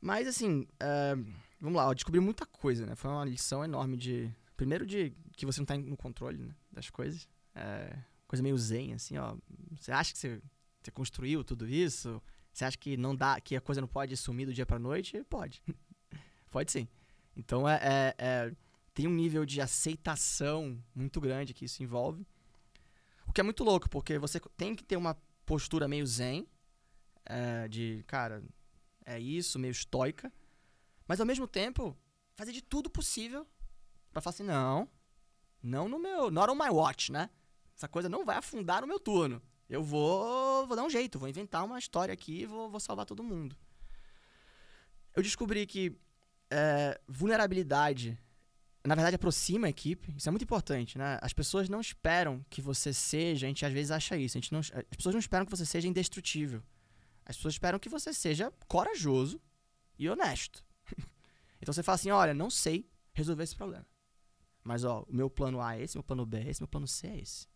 [0.00, 1.14] Mas, assim, é,
[1.60, 2.94] vamos lá, eu descobri muita coisa, né?
[2.94, 4.34] Foi uma lição enorme de...
[4.56, 7.28] Primeiro de que você não está no controle né, das coisas.
[7.54, 9.36] É, coisa meio zen, assim, ó.
[9.78, 10.40] Você acha que você,
[10.82, 12.22] você construiu tudo isso?
[12.52, 15.24] Você acha que não dá, que a coisa não pode sumir do dia para noite?
[15.24, 15.62] Pode.
[16.50, 16.86] pode sim.
[17.36, 18.52] Então é, é, é,
[18.92, 22.26] tem um nível de aceitação muito grande que isso envolve.
[23.26, 25.14] O que é muito louco, porque você tem que ter uma
[25.46, 26.46] postura meio zen,
[27.24, 28.42] é, de, cara,
[29.06, 30.30] é isso, meio estoica,
[31.08, 31.96] mas ao mesmo tempo
[32.34, 33.46] fazer de tudo possível
[34.12, 34.88] para falar assim, não,
[35.62, 37.30] não no meu, not on my watch, né?
[37.74, 39.40] Essa coisa não vai afundar no meu turno.
[39.72, 43.06] Eu vou, vou dar um jeito, vou inventar uma história aqui e vou, vou salvar
[43.06, 43.56] todo mundo.
[45.16, 45.96] Eu descobri que
[46.50, 48.18] é, vulnerabilidade,
[48.84, 50.14] na verdade, aproxima a equipe.
[50.14, 51.18] Isso é muito importante, né?
[51.22, 54.52] As pessoas não esperam que você seja, a gente às vezes acha isso, a gente
[54.52, 56.62] não, as pessoas não esperam que você seja indestrutível.
[57.24, 59.40] As pessoas esperam que você seja corajoso
[59.98, 60.62] e honesto.
[61.62, 63.86] então você fala assim: olha, não sei resolver esse problema.
[64.62, 66.86] Mas, ó, o meu plano A é esse, meu plano B é esse, meu plano
[66.86, 67.48] C é esse.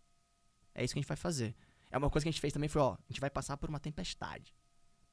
[0.74, 1.54] É isso que a gente vai fazer.
[1.90, 3.68] É uma coisa que a gente fez também foi, ó, a gente vai passar por
[3.68, 4.54] uma tempestade.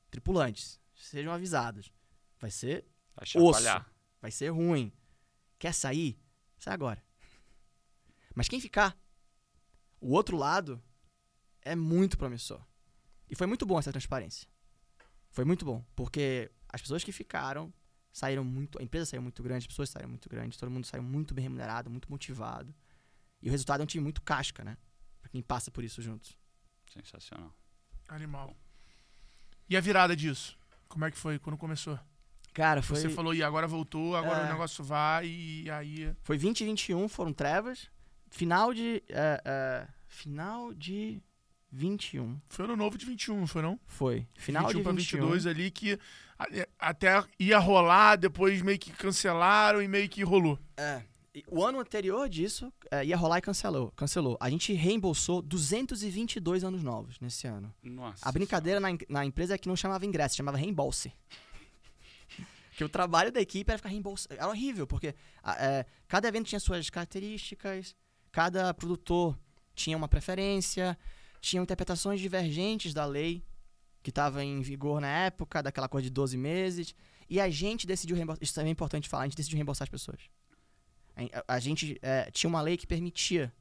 [0.09, 1.91] Tripulantes, sejam avisados.
[2.39, 3.63] Vai ser vai osso.
[4.21, 4.91] Vai ser ruim.
[5.59, 6.19] Quer sair?
[6.57, 7.03] Sai agora.
[8.35, 8.97] Mas quem ficar?
[9.99, 10.81] O outro lado
[11.61, 12.61] é muito promissor.
[13.29, 14.47] E foi muito bom essa transparência.
[15.29, 17.73] Foi muito bom, porque as pessoas que ficaram
[18.11, 21.01] saíram muito, a empresa saiu muito grande, as pessoas saíram muito grandes, todo mundo saiu
[21.01, 22.73] muito bem remunerado, muito motivado.
[23.41, 24.77] E o resultado é um time muito casca, né?
[25.19, 26.37] Pra quem passa por isso juntos.
[26.93, 27.53] Sensacional.
[28.07, 28.55] Animal.
[29.69, 30.57] E a virada disso?
[30.87, 31.99] Como é que foi quando começou?
[32.53, 32.97] Cara, foi.
[32.97, 34.45] Você falou, e agora voltou, agora é...
[34.45, 36.13] o negócio vai, e aí.
[36.21, 37.89] Foi 2021, foram trevas.
[38.29, 39.01] Final de.
[39.09, 41.19] É, é, final de
[41.71, 42.39] 21.
[42.47, 43.79] Foi ano novo de 21, não foi não?
[43.87, 44.27] Foi.
[44.35, 45.19] Final 21 de 21.
[45.19, 45.99] 22 ali que
[46.77, 50.59] até ia rolar, depois meio que cancelaram e meio que rolou.
[50.77, 51.01] É.
[51.47, 54.37] O ano anterior disso é, ia rolar e cancelou, cancelou.
[54.39, 57.73] A gente reembolsou 222 anos novos nesse ano.
[57.81, 58.27] Nossa.
[58.27, 61.11] A brincadeira na, na empresa é que não chamava ingresso, chamava reembolse.
[62.77, 64.35] que o trabalho da equipe era ficar reembolsando.
[64.35, 65.15] Era horrível, porque
[65.57, 67.95] é, cada evento tinha suas características,
[68.31, 69.35] cada produtor
[69.73, 70.95] tinha uma preferência,
[71.41, 73.43] tinham interpretações divergentes da lei
[74.03, 76.93] que estava em vigor na época, daquela coisa de 12 meses.
[77.27, 78.43] E a gente decidiu reembolsar.
[78.43, 80.19] Isso também é importante falar, a gente decidiu reembolsar as pessoas.
[81.15, 83.53] A, a gente é, tinha uma lei que permitia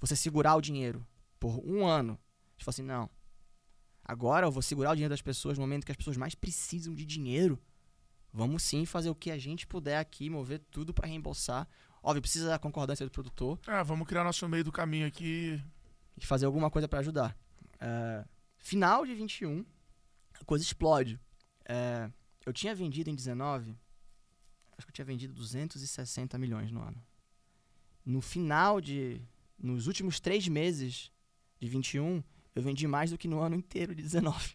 [0.00, 1.06] você segurar o dinheiro
[1.38, 2.12] por um ano.
[2.12, 3.10] A gente falou assim: não.
[4.04, 6.94] Agora eu vou segurar o dinheiro das pessoas no momento que as pessoas mais precisam
[6.94, 7.58] de dinheiro.
[8.32, 11.66] Vamos sim fazer o que a gente puder aqui, mover tudo para reembolsar.
[12.02, 13.58] Óbvio, precisa da concordância do produtor.
[13.66, 15.60] Ah, vamos criar nosso meio do caminho aqui.
[16.16, 17.36] E fazer alguma coisa para ajudar.
[17.80, 18.24] É,
[18.58, 19.64] final de 21,
[20.40, 21.18] a coisa explode.
[21.68, 22.10] É,
[22.44, 23.76] eu tinha vendido em 19
[24.76, 27.02] acho que eu tinha vendido 260 milhões no ano.
[28.04, 29.20] No final de.
[29.58, 31.10] Nos últimos três meses
[31.58, 32.22] de 21,
[32.54, 34.54] eu vendi mais do que no ano inteiro de 19.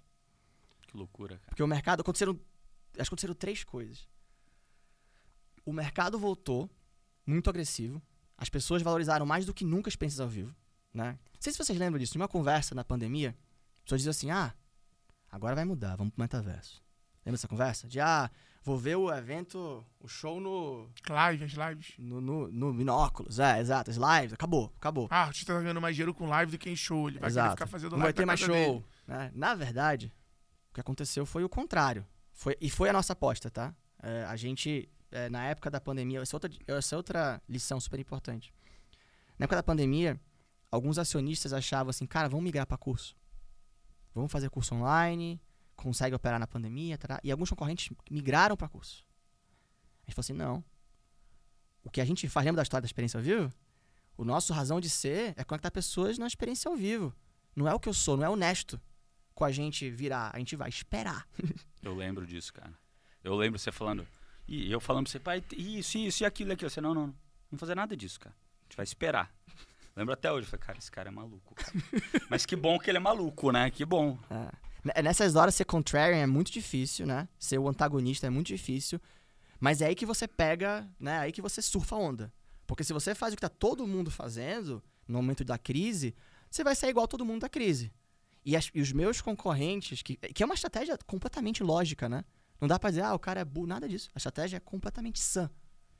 [0.88, 1.48] Que loucura, cara.
[1.50, 2.02] Porque o mercado.
[2.02, 2.34] Aconteceram.
[2.34, 4.08] Acho que aconteceram três coisas.
[5.66, 6.70] O mercado voltou
[7.26, 8.02] muito agressivo.
[8.38, 10.56] As pessoas valorizaram mais do que nunca as experiências ao vivo.
[10.94, 11.12] Né?
[11.12, 12.18] Não sei se vocês lembram disso.
[12.18, 13.30] Em uma conversa na pandemia,
[13.78, 14.54] as pessoas diziam assim: ah,
[15.30, 16.82] agora vai mudar, vamos pro metaverso.
[17.20, 17.88] Lembra dessa conversa?
[17.88, 18.30] De ah,
[18.64, 20.88] Vou ver o evento, o show no.
[21.10, 21.94] Live, as lives.
[21.98, 23.90] No, no, no binóculos, é, exato.
[23.90, 25.08] As lives, acabou, acabou.
[25.10, 27.10] Ah, o artista tá ganhando mais dinheiro com live do que em show.
[27.10, 27.52] Ele vai exato.
[27.52, 28.00] ficar fazendo live.
[28.00, 28.84] Não vai ter mais show.
[29.08, 29.32] Né?
[29.34, 30.14] Na verdade,
[30.70, 32.06] o que aconteceu foi o contrário.
[32.32, 33.76] Foi, e foi a nossa aposta, tá?
[34.02, 38.00] É, a gente, é, na época da pandemia, essa é outra, essa outra lição super
[38.00, 38.54] importante.
[39.40, 40.20] Na época da pandemia,
[40.70, 43.16] alguns acionistas achavam assim, cara, vamos migrar para curso.
[44.14, 45.42] Vamos fazer curso online,
[45.82, 49.06] consegue operar na pandemia, tará, e alguns concorrentes migraram para curso.
[50.04, 50.64] A gente falou assim, não.
[51.84, 53.52] O que a gente faz, lembra da história da experiência ao vivo?
[54.18, 57.14] O nosso razão de ser é conectar pessoas na experiência ao vivo.
[57.56, 58.80] Não é o que eu sou, não é honesto
[59.34, 60.32] com a gente virar.
[60.34, 61.28] A gente vai esperar.
[61.82, 62.74] eu lembro disso, cara.
[63.24, 64.08] Eu lembro você falando.
[64.48, 66.70] E eu falando pra você, pai, isso, isso e aquilo, aquilo.
[66.70, 67.16] Você, não, não, não.
[67.52, 68.36] Não fazer nada disso, cara.
[68.64, 69.34] gente vai esperar.
[69.96, 71.54] Lembro até hoje, falei, cara, esse cara é maluco.
[71.56, 71.72] Cara.
[72.30, 73.70] Mas que bom que ele é maluco, né?
[73.70, 74.18] Que bom.
[74.30, 74.71] É.
[75.04, 77.28] Nessas horas, ser contrarian é muito difícil, né?
[77.38, 79.00] Ser o antagonista é muito difícil.
[79.60, 81.18] Mas é aí que você pega, né?
[81.18, 82.34] É aí que você surfa a onda.
[82.66, 86.16] Porque se você faz o que tá todo mundo fazendo no momento da crise,
[86.50, 87.92] você vai sair igual todo mundo da crise.
[88.44, 92.26] E, as, e os meus concorrentes, que, que é uma estratégia completamente lógica, né?
[92.60, 94.10] Não dá pra dizer, ah, o cara é burro, nada disso.
[94.16, 95.50] A estratégia é completamente sã.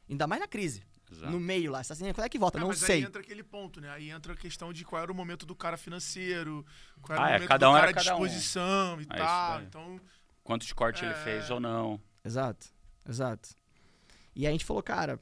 [0.10, 0.84] Ainda mais na crise.
[1.12, 1.32] Exato.
[1.32, 1.84] No meio lá.
[1.84, 2.58] Você tá assim, quando é que volta?
[2.58, 2.98] Ah, não mas sei.
[2.98, 3.90] aí entra aquele ponto, né?
[3.90, 6.66] Aí entra a questão de qual era o momento do cara financeiro,
[7.02, 8.24] qual era Ah, o é, momento cada do um era cara cada um.
[8.26, 9.62] disposição e É tal.
[9.64, 10.02] Então,
[10.44, 11.18] Quanto de corte ele É.
[11.24, 12.02] fez ou não.
[12.24, 12.68] Exato,
[13.08, 13.50] exato.
[14.36, 15.20] E aí a gente falou, cara,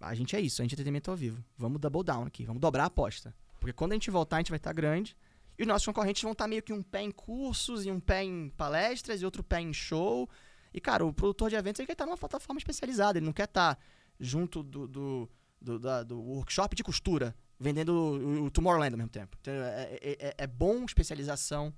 [0.00, 1.44] a gente é isso, a gente é entretenimento ao vivo.
[1.58, 3.34] Vamos double down aqui, vamos dobrar a aposta.
[3.58, 5.16] Porque quando a gente voltar, a gente vai estar grande.
[5.58, 8.22] E os nossos concorrentes vão estar meio que um pé em cursos, e um pé
[8.24, 10.28] em palestras, e outro pé em show.
[10.72, 13.44] E, cara, o produtor de eventos ele quer estar numa plataforma especializada, ele não quer
[13.44, 13.78] estar
[14.20, 19.10] junto do, do, do, da- do workshop de costura, vendendo o, o Tomorrowland ao mesmo
[19.10, 19.36] tempo.
[19.40, 21.72] Então, é, é- é- é bom especialização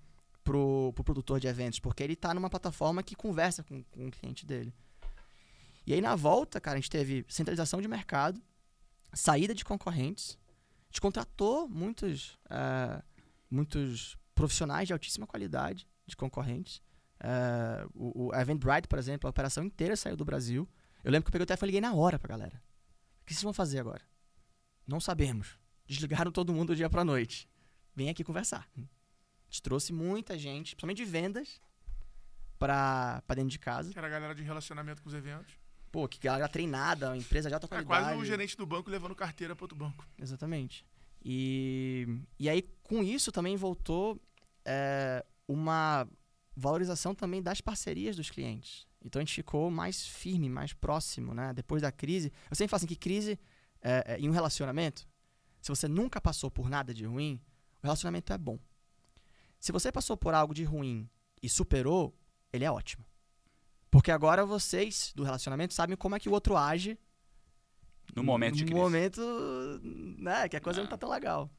[0.45, 4.11] pro, pro produtor de eventos, porque ele tá numa plataforma que conversa com, com o
[4.11, 4.73] cliente dele.
[5.87, 8.41] E aí, na volta, cara, a gente teve centralização de mercado,
[9.13, 10.37] saída de concorrentes,
[10.85, 13.03] a gente contratou muitos, eh,
[13.51, 16.83] muitos profissionais de altíssima qualidade de concorrentes.
[17.21, 20.69] Eh, o, o Eventbrite, por exemplo, a operação inteira saiu do Brasil.
[21.07, 22.61] Eu lembro que eu peguei o telefone e liguei na hora pra galera.
[23.23, 24.03] O que vocês vão fazer agora?
[24.85, 25.57] Não sabemos.
[25.87, 27.49] Desligaram todo mundo do dia pra noite.
[27.95, 28.69] Vem aqui conversar.
[28.77, 28.81] A
[29.49, 31.61] gente trouxe muita gente, principalmente de vendas,
[32.59, 33.93] pra, pra dentro de casa.
[33.93, 35.55] que era a galera de relacionamento com os eventos.
[35.93, 38.05] Pô, que galera treinada, uma empresa de alta É qualidade.
[38.07, 40.05] quase o gerente do banco levando carteira para outro banco.
[40.19, 40.85] Exatamente.
[41.25, 44.21] E, e aí, com isso, também voltou
[44.65, 46.09] é, uma
[46.57, 48.89] valorização também das parcerias dos clientes.
[49.07, 51.53] Então, a gente ficou mais firme, mais próximo, né?
[51.55, 52.33] Depois da crise.
[52.51, 53.39] Eu sempre falo assim que crise
[53.81, 55.07] é, é, em um relacionamento,
[55.63, 57.41] se você nunca passou por nada de ruim,
[57.83, 58.59] o relacionamento é bom.
[59.61, 61.09] Se você passou por algo de ruim
[61.43, 62.15] e superou,
[62.53, 63.05] ele é ótimo.
[63.91, 66.99] Porque agora vocês do relacionamento sabem como é que o outro age
[68.15, 68.81] No momento de no crise.
[68.83, 69.21] momento,
[70.19, 70.91] né, que a coisa não Ah.
[70.91, 71.51] tá tão legal.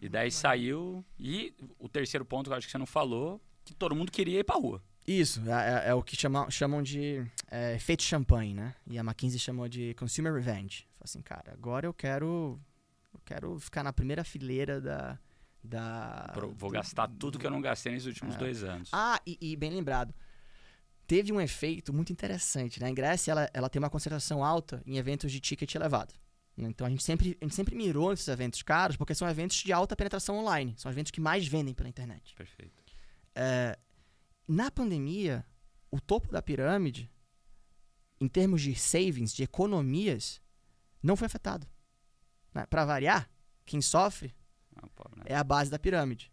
[0.00, 1.04] E daí saiu.
[1.18, 4.40] E o terceiro ponto que eu acho que você não falou, que todo mundo queria
[4.40, 4.82] ir pra rua.
[5.06, 8.74] Isso, é, é- é o que chama- chamam de é, efeito champanhe, né?
[8.86, 10.80] E a McKinsey chamou de consumer revenge.
[10.98, 12.58] Falei assim, cara, agora eu quero
[13.14, 15.18] eu quero ficar na primeira fileira da...
[15.62, 18.38] da Pro- Vou do- gastar tudo que eu não gastei nesses últimos É.
[18.38, 18.90] dois anos.
[18.92, 20.12] Ah, e, e bem lembrado.
[21.06, 22.88] Teve um efeito muito interessante, né?
[22.88, 26.12] A Grécia, ela, ela tem uma concentração alta em eventos de ticket elevado.
[26.56, 26.68] né?
[26.68, 29.72] Então a gente, sempre, a gente sempre mirou nesses eventos caros, porque são eventos de
[29.72, 30.74] alta penetração online.
[30.76, 32.34] São eventos que mais vendem pela internet.
[32.34, 32.82] Perfeito.
[33.36, 33.78] É,
[34.46, 35.44] na pandemia,
[35.90, 37.10] o topo da pirâmide,
[38.20, 40.40] em termos de savings, de economias,
[41.02, 41.66] não foi afetado.
[42.54, 42.66] Né?
[42.66, 43.30] Para variar,
[43.64, 44.34] quem sofre
[44.76, 44.86] Ah,
[45.16, 45.24] né?
[45.26, 46.32] é a base da pirâmide.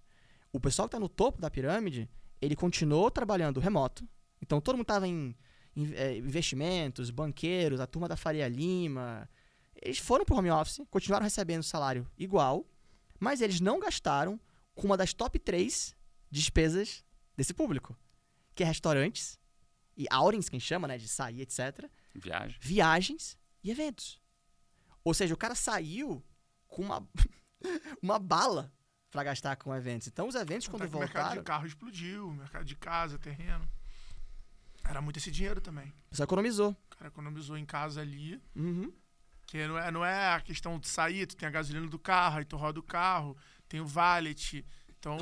[0.52, 2.10] O pessoal que está no topo da pirâmide,
[2.42, 4.08] ele continuou trabalhando remoto.
[4.42, 5.36] Então todo mundo estava em,
[5.76, 9.30] em, eh, investimentos, banqueiros, a turma da Faria Lima.
[9.82, 12.66] Eles foram para o home office, continuaram recebendo salário igual,
[13.20, 14.40] mas eles não gastaram
[14.76, 15.96] com uma das top três
[16.30, 17.04] despesas
[17.36, 17.98] desse público,
[18.56, 19.40] que é restaurantes
[19.96, 22.58] e outings, quem chama, né, de sair, etc Viagem.
[22.62, 24.20] viagens e eventos.
[25.04, 26.24] Ou seja, o cara saiu
[26.68, 27.08] com uma,
[28.02, 28.72] uma bala
[29.12, 30.08] para gastar com eventos.
[30.08, 33.20] Então, os eventos, quando que o mercado voltaram, de carro explodiu, o mercado de casa,
[33.20, 33.68] terreno.
[34.84, 35.94] Era muito esse dinheiro também.
[36.10, 36.72] pessoal economizou.
[36.72, 38.42] O cara economizou em casa ali.
[38.56, 38.92] Uhum.
[39.46, 42.40] Que não é, não é a questão de sair, tu tem a gasolina do carro,
[42.40, 43.38] aí tu roda o carro,
[43.70, 44.66] tem o valet.
[45.04, 45.18] Então,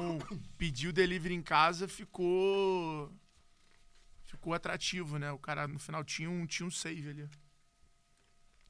[0.60, 3.12] pedir o delivery em casa ficou.
[4.26, 5.32] Ficou atrativo, né?
[5.32, 7.30] O cara no final tinha um, tinha um save ali.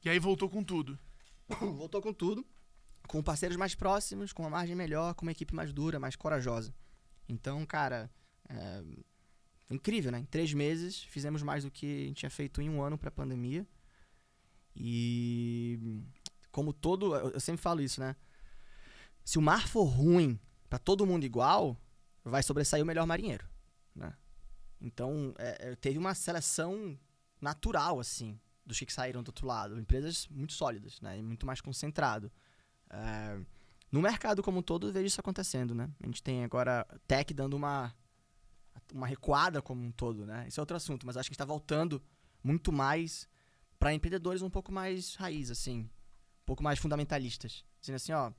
[0.02, 0.98] E aí voltou com tudo.
[1.60, 2.46] Voltou com tudo,
[3.06, 6.74] com parceiros mais próximos, com uma margem melhor, com uma equipe mais dura, mais corajosa.
[7.28, 8.10] Então, cara,
[8.48, 8.82] é,
[9.68, 10.18] incrível, né?
[10.18, 13.66] Em três meses, fizemos mais do que a gente tinha feito em um ano pré-pandemia.
[14.74, 15.78] E,
[16.50, 18.16] como todo, eu sempre falo isso, né?
[19.22, 20.40] Se o mar for ruim
[20.72, 21.76] pra todo mundo igual,
[22.24, 23.46] vai sobressair o melhor marinheiro,
[23.94, 24.10] né?
[24.80, 26.98] Então, é, é, teve uma seleção
[27.42, 29.78] natural, assim, dos que saíram do outro lado.
[29.78, 31.18] Empresas muito sólidas, né?
[31.18, 32.32] E muito mais concentrado.
[32.88, 33.38] É,
[33.90, 35.90] no mercado como um todo, eu vejo isso acontecendo, né?
[36.02, 37.94] A gente tem agora tech dando uma,
[38.94, 40.46] uma recuada como um todo, né?
[40.48, 42.02] Isso é outro assunto, mas acho que está voltando
[42.42, 43.28] muito mais
[43.78, 45.80] para empreendedores um pouco mais raiz, assim.
[45.80, 47.62] Um pouco mais fundamentalistas.
[47.78, 48.32] Dizendo assim, ó,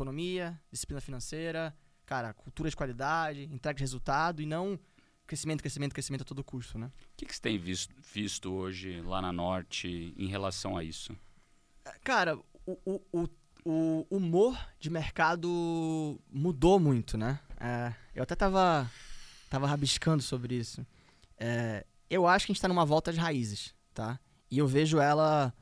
[0.00, 1.74] economia, disciplina financeira,
[2.06, 4.78] cara, cultura de qualidade, entrega de resultado e não
[5.26, 6.86] crescimento, crescimento, crescimento a todo custo, né?
[6.86, 11.16] O que, que você tem visto, visto hoje lá na Norte em relação a isso?
[12.02, 12.36] Cara,
[12.66, 13.28] o, o, o,
[13.64, 17.38] o humor de mercado mudou muito, né?
[17.60, 18.90] É, eu até tava,
[19.48, 20.84] tava rabiscando sobre isso.
[21.38, 24.18] É, eu acho que a gente tá numa volta de raízes, tá?
[24.50, 25.54] E eu vejo ela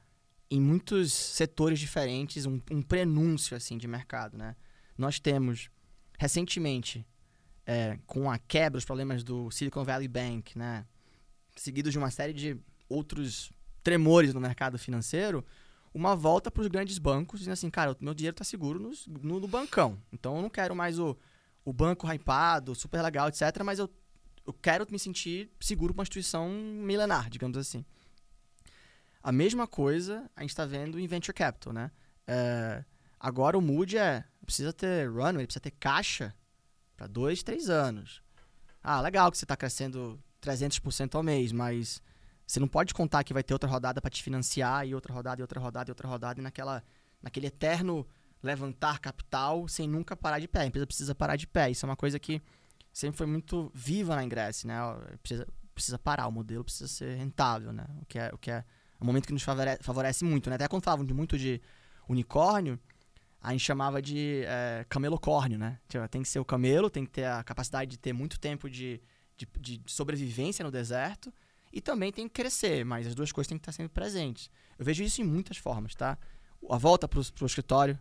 [0.50, 4.56] em muitos setores diferentes, um, um prenúncio, assim, de mercado, né?
[4.96, 5.70] Nós temos,
[6.18, 7.06] recentemente,
[7.66, 10.86] é, com a quebra, os problemas do Silicon Valley Bank, né?
[11.54, 12.56] Seguidos de uma série de
[12.88, 15.44] outros tremores no mercado financeiro,
[15.92, 18.92] uma volta para os grandes bancos, dizendo assim, cara, o meu dinheiro está seguro no,
[19.22, 19.98] no, no, bancão.
[20.12, 21.16] Então eu não quero mais o,
[21.64, 23.62] o banco hypado, super legal, etc.
[23.64, 23.90] Mas eu,
[24.46, 27.84] eu quero me sentir seguro com uma instituição milenar, digamos assim.
[29.28, 31.90] A mesma coisa a gente está vendo em venture capital, né?
[32.26, 32.82] É,
[33.20, 36.34] agora o mood é precisa ter runway, precisa ter caixa
[36.96, 38.22] para dois, três anos.
[38.82, 42.00] Ah, legal que você está crescendo 300% ao mês, mas
[42.46, 45.42] você não pode contar que vai ter outra rodada para te financiar e outra rodada
[45.42, 46.82] e outra rodada e outra rodada e naquela,
[47.20, 48.08] naquele eterno
[48.42, 50.60] levantar capital sem nunca parar de pé.
[50.60, 51.70] A empresa precisa parar de pé.
[51.70, 52.40] Isso é uma coisa que
[52.94, 54.78] sempre foi muito viva na Ingress, né?
[55.22, 57.84] Precisa, precisa parar, o modelo precisa ser rentável, né?
[58.00, 58.64] O que é, o que é
[59.00, 60.56] um momento que nos favorece, favorece muito, né?
[60.56, 61.60] Até quando falavam de muito de
[62.08, 62.78] unicórnio,
[63.40, 65.78] a gente chamava de é, camelocórnio, né?
[65.88, 68.68] Tipo, tem que ser o camelo, tem que ter a capacidade de ter muito tempo
[68.68, 69.00] de,
[69.36, 71.32] de, de sobrevivência no deserto
[71.72, 74.50] e também tem que crescer, mas as duas coisas têm que estar sempre presentes.
[74.78, 76.18] Eu vejo isso em muitas formas, tá?
[76.68, 77.98] A volta para o escritório,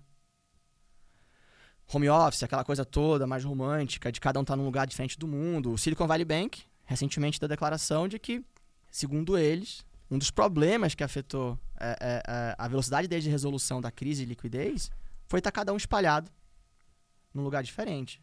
[1.93, 5.17] home office, aquela coisa toda mais romântica, de cada um estar tá num lugar diferente
[5.17, 5.71] do mundo.
[5.71, 8.43] O Silicon Valley Bank, recentemente, deu a declaração de que,
[8.89, 13.81] segundo eles, um dos problemas que afetou é, é, é, a velocidade desde de resolução
[13.81, 14.89] da crise de liquidez
[15.27, 16.31] foi estar tá cada um espalhado
[17.33, 18.21] num lugar diferente.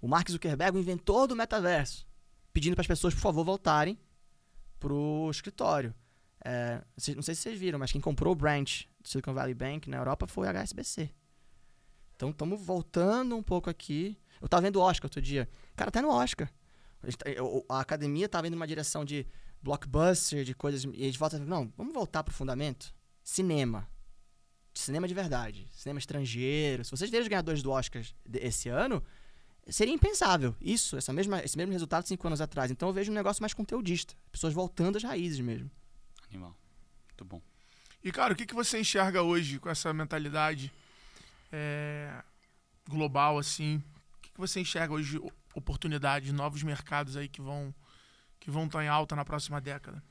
[0.00, 2.06] O Mark Zuckerberg, o inventor do metaverso,
[2.52, 3.98] pedindo para as pessoas, por favor, voltarem
[4.78, 5.94] pro escritório.
[6.44, 6.82] É,
[7.14, 9.96] não sei se vocês viram, mas quem comprou o branch do Silicon Valley Bank na
[9.96, 11.10] Europa foi a HSBC.
[12.14, 14.16] Então estamos voltando um pouco aqui.
[14.40, 15.48] Eu tava vendo o Oscar outro dia.
[15.74, 16.50] Cara, até no Oscar.
[17.02, 17.06] A,
[17.66, 19.26] tá, academia tava indo numa direção de
[19.64, 20.84] blockbuster, de coisas.
[20.84, 21.38] E a gente volta.
[21.38, 22.94] Não, vamos voltar pro fundamento.
[23.22, 23.88] Cinema.
[24.74, 25.66] Cinema de verdade.
[25.72, 26.84] Cinema estrangeiro.
[26.84, 28.04] Se vocês verem os ganhadores do Oscar
[28.34, 29.02] esse ano,
[29.68, 32.70] seria impensável isso, essa mesma, esse mesmo resultado cinco anos atrás.
[32.70, 34.14] Então eu vejo um negócio mais conteudista.
[34.30, 35.70] Pessoas voltando às raízes mesmo.
[36.28, 36.54] Animal.
[37.08, 37.40] Muito bom.
[38.02, 40.70] E, cara, o que, que você enxerga hoje com essa mentalidade
[41.50, 42.22] é,
[42.86, 43.82] global, assim?
[44.18, 45.18] O que, que você enxerga hoje
[45.54, 47.74] oportunidades, novos mercados aí que vão
[48.44, 50.02] que vão estar em alta na próxima década?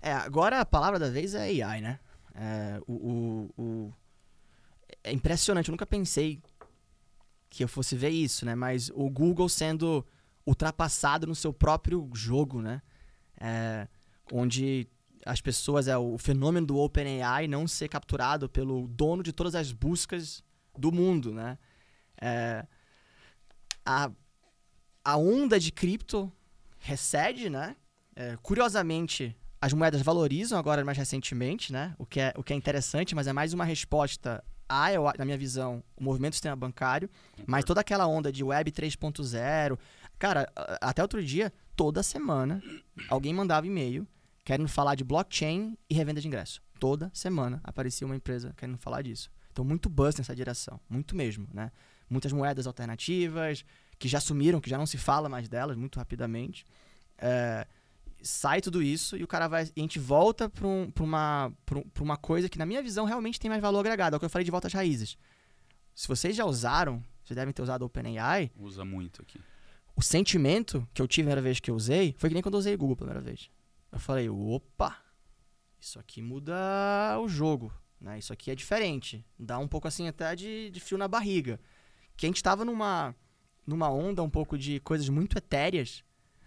[0.00, 1.98] É, agora a palavra da vez é AI, né?
[2.32, 3.94] É, o, o, o,
[5.02, 6.40] é impressionante, eu nunca pensei
[7.50, 8.54] que eu fosse ver isso, né?
[8.54, 10.06] Mas o Google sendo
[10.46, 12.80] ultrapassado no seu próprio jogo, né?
[13.40, 13.88] É,
[14.32, 14.86] onde
[15.26, 19.72] as pessoas, é o fenômeno do OpenAI não ser capturado pelo dono de todas as
[19.72, 20.44] buscas
[20.78, 21.58] do mundo, né?
[22.20, 22.64] É,
[23.84, 24.12] a,
[25.04, 26.32] a onda de cripto
[26.84, 27.74] recede, né?
[28.14, 31.94] É, curiosamente, as moedas valorizam agora mais recentemente, né?
[31.98, 34.44] O que, é, o que é interessante, mas é mais uma resposta
[34.92, 37.08] eu, na minha visão, o movimento do sistema bancário,
[37.46, 39.78] mas toda aquela onda de Web 3.0.
[40.18, 42.62] Cara, até outro dia, toda semana,
[43.08, 44.06] alguém mandava e-mail
[44.44, 46.60] querendo falar de blockchain e revenda de ingresso.
[46.78, 49.30] Toda semana aparecia uma empresa querendo falar disso.
[49.52, 51.70] Então, muito buzz nessa direção, muito mesmo, né?
[52.10, 53.64] Muitas moedas alternativas
[53.98, 56.64] que já sumiram, que já não se fala mais delas muito rapidamente.
[57.18, 57.66] É,
[58.22, 59.64] sai tudo isso e o cara vai.
[59.76, 63.38] E a gente volta para um, uma, pra uma coisa que, na minha visão, realmente
[63.38, 64.14] tem mais valor agregado.
[64.14, 65.16] É o que eu falei de volta às raízes.
[65.94, 68.50] Se vocês já usaram, vocês devem ter usado o OpenAI.
[68.58, 69.40] Usa muito aqui.
[69.94, 72.54] O sentimento que eu tive na primeira vez que eu usei foi que nem quando
[72.54, 73.48] eu usei o Google pela primeira vez.
[73.92, 74.98] Eu falei, opa,
[75.80, 76.54] isso aqui muda
[77.20, 77.72] o jogo.
[78.00, 78.18] Né?
[78.18, 79.24] Isso aqui é diferente.
[79.38, 81.60] Dá um pouco assim até de, de frio na barriga.
[82.16, 83.14] Que a gente estava numa,
[83.66, 86.04] numa onda um pouco de coisas muito etéreas.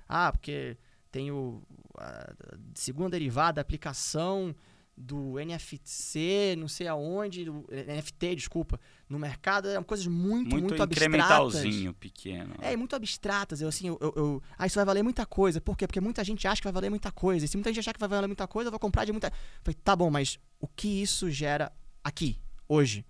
[0.08, 0.78] Ah, porque
[1.12, 1.62] tem o,
[1.98, 2.34] a
[2.74, 4.56] segunda derivada, a aplicação
[4.98, 10.84] do NFC, não sei aonde, do NFT, desculpa, no mercado, é coisas muito, muito, muito
[10.84, 12.56] incrementalzinho pequeno.
[12.60, 13.62] É, muito abstratas.
[13.62, 15.62] Eu, assim, eu, eu, eu, ah, isso vai valer muita coisa.
[15.62, 15.86] Por quê?
[15.86, 17.46] Porque muita gente acha que vai valer muita coisa.
[17.46, 19.28] E se muita gente achar que vai valer muita coisa, eu vou comprar de muita...
[19.28, 21.72] Eu falei, tá bom, mas o que isso gera
[22.04, 23.06] aqui, hoje?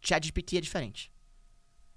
[0.00, 1.12] ChatGPT é diferente.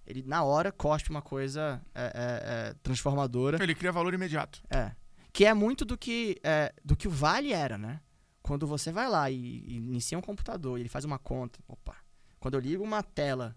[0.06, 3.62] Ele, na hora, cospe uma coisa é, é, é, transformadora.
[3.62, 4.62] Ele cria valor imediato.
[4.70, 4.92] É.
[5.32, 8.02] Que é muito do que, é, do que o Vale era, né?
[8.42, 11.96] Quando você vai lá e, e inicia um computador e ele faz uma conta, opa.
[12.40, 13.56] Quando eu ligo uma tela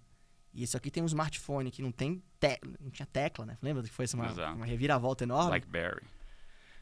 [0.55, 3.59] e isso aqui tem um smartphone que não tem te não tinha tecla, né?
[3.61, 5.51] Lembra que foi uma, uma reviravolta enorme?
[5.51, 6.07] Blackberry.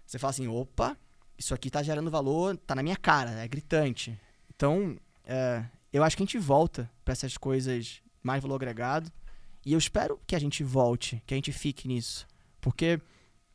[0.07, 0.97] Você fala assim, opa,
[1.37, 4.19] isso aqui tá gerando valor, tá na minha cara, é gritante.
[4.55, 9.11] Então, é, eu acho que a gente volta para essas coisas mais valor agregado.
[9.65, 12.27] E eu espero que a gente volte, que a gente fique nisso.
[12.61, 13.01] Porque,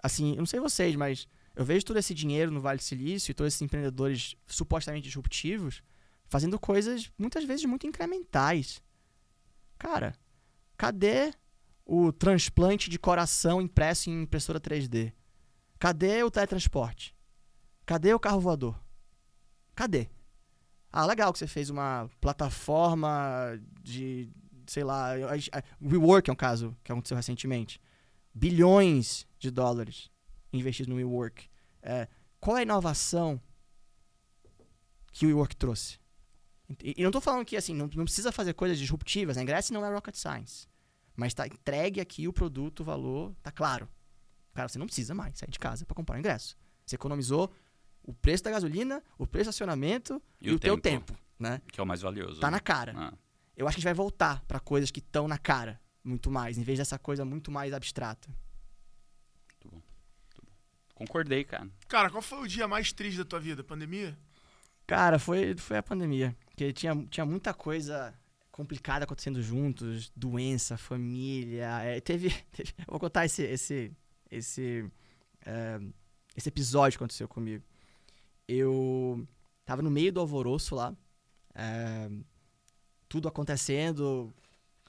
[0.01, 3.31] assim, eu não sei vocês, mas eu vejo todo esse dinheiro no Vale do Silício
[3.31, 5.83] e todos esses empreendedores supostamente disruptivos
[6.29, 8.81] fazendo coisas muitas vezes muito incrementais.
[9.77, 10.15] Cara,
[10.77, 11.33] cadê
[11.85, 15.11] o transplante de coração impresso em impressora 3D?
[15.79, 17.15] Cadê o teletransporte?
[17.85, 18.79] Cadê o carro voador?
[19.73, 20.07] Cadê?
[20.91, 24.29] Ah, legal que você fez uma plataforma de,
[24.69, 25.13] sei lá,
[25.81, 27.81] WeWork é um caso que aconteceu recentemente.
[28.33, 30.11] Bilhões de dólares
[30.53, 31.49] investidos no WeWork.
[31.81, 32.07] É,
[32.39, 33.41] qual é a inovação
[35.11, 35.99] que o WeWork trouxe?
[36.83, 39.37] E, e não estou falando que assim, não, não, precisa fazer coisas disruptivas.
[39.37, 40.67] A ingresso não é rocket science.
[41.15, 43.89] Mas está entregue aqui o produto, o valor, tá claro.
[44.53, 46.55] Cara, você não precisa mais sair de casa para comprar o ingresso.
[46.85, 47.51] Você economizou
[48.03, 51.17] o preço da gasolina, o preço do estacionamento e, e o, o tempo, teu tempo,
[51.39, 51.59] né?
[51.71, 52.39] Que é o mais valioso.
[52.39, 52.51] Tá né?
[52.51, 52.93] na cara.
[52.95, 53.13] Ah.
[53.59, 56.57] Eu acho que a gente vai voltar para coisas que estão na cara muito mais,
[56.57, 58.27] em vez dessa coisa muito mais abstrata.
[58.29, 59.75] Muito bom.
[59.75, 60.51] Muito bom.
[60.95, 61.69] Concordei, cara.
[61.87, 63.63] Cara, qual foi o dia mais triste da tua vida?
[63.63, 64.17] Pandemia?
[64.87, 66.35] Cara, foi, foi a pandemia.
[66.45, 68.17] Porque tinha, tinha muita coisa
[68.51, 71.67] complicada acontecendo juntos, doença, família.
[71.83, 73.91] É, teve, teve, Eu vou contar esse, esse,
[74.31, 74.89] esse,
[75.45, 75.79] é,
[76.35, 77.63] esse episódio que aconteceu comigo
[78.49, 79.27] eu
[79.63, 80.95] tava no meio do alvoroço lá,
[81.53, 82.09] é,
[83.09, 84.31] tudo acontecendo,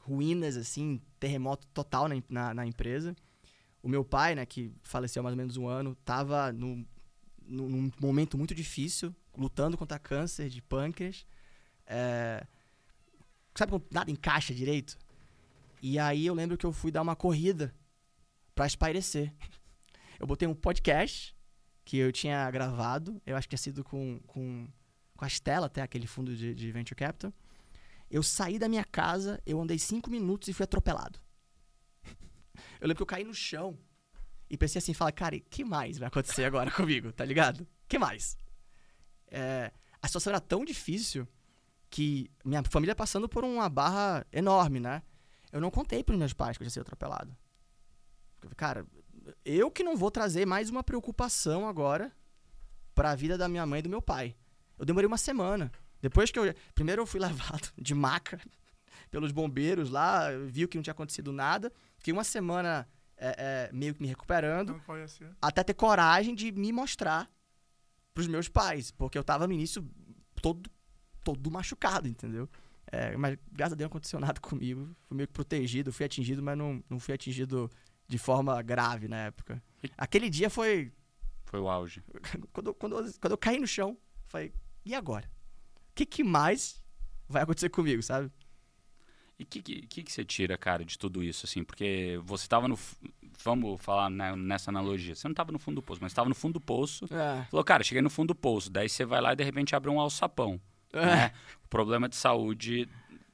[0.03, 3.17] ruínas, assim, terremoto total na, na, na, empresa.
[3.83, 6.87] O meu pai, né, que faleceu há mais ou menos um ano, tava no,
[7.41, 11.27] no, num momento muito difícil, lutando contra câncer de pâncreas.
[11.87, 12.47] É,
[13.55, 14.99] sabe quando nada encaixa direito?
[15.83, 17.75] E aí eu lembro que eu fui dar uma corrida
[18.55, 19.33] para espairecer.
[20.19, 21.35] Eu botei um podcast
[21.83, 24.69] que eu tinha gravado, eu acho que tinha sido com, com,
[25.17, 27.33] com a Stella, até aquele fundo de, de Venture Capital.
[28.11, 31.19] Eu saí da minha casa, eu andei cinco minutos e fui atropelado.
[32.81, 33.79] eu lembro que eu caí no chão
[34.49, 37.67] e pensei assim, fala, cara, que mais vai acontecer agora comigo, tá ligado?
[37.89, 38.37] que mais?
[39.29, 41.27] É, a situação era tão difícil
[41.89, 45.03] que minha família passando por uma barra enorme, né?
[45.53, 47.37] Eu não contei pros meus pais que eu tinha sido atropelado.
[48.57, 48.87] Cara,
[49.45, 52.13] eu que não vou trazer mais uma preocupação agora
[52.95, 54.37] para a vida da minha mãe e do meu pai.
[54.79, 55.71] Eu demorei uma semana.
[56.01, 56.55] Depois que eu.
[56.75, 58.41] Primeiro eu fui levado de maca
[59.11, 61.73] pelos bombeiros lá, viu que não tinha acontecido nada.
[61.97, 64.73] Fiquei uma semana é, é, meio que me recuperando.
[65.43, 67.31] Até ter coragem de me mostrar
[68.15, 68.91] pros meus pais.
[68.91, 69.87] Porque eu tava no início
[70.41, 70.71] todo,
[71.23, 72.49] todo machucado, entendeu?
[72.91, 74.89] É, mas graças a Deus não aconteceu nada comigo.
[75.07, 77.71] Fui meio que protegido, fui atingido, mas não, não fui atingido
[78.09, 79.63] de forma grave na época.
[79.97, 80.93] Aquele dia foi.
[81.45, 82.03] Foi o auge.
[82.53, 83.97] quando, quando, quando eu caí no chão,
[84.27, 84.53] falei,
[84.85, 85.31] e agora?
[86.01, 86.83] O que, que mais
[87.29, 88.31] vai acontecer comigo, sabe?
[89.39, 91.63] E o que, que, que, você tira, cara, de tudo isso, assim?
[91.63, 92.79] Porque você estava no.
[93.45, 95.15] Vamos falar né, nessa analogia.
[95.15, 97.05] Você não estava no fundo do poço, mas estava no fundo do poço.
[97.05, 97.45] É.
[97.51, 98.71] Falou, cara, cheguei no fundo do poço.
[98.71, 100.59] Daí você vai lá e de repente abre um alçapão.
[100.91, 101.05] É.
[101.05, 101.33] Né?
[101.69, 102.89] Problema de saúde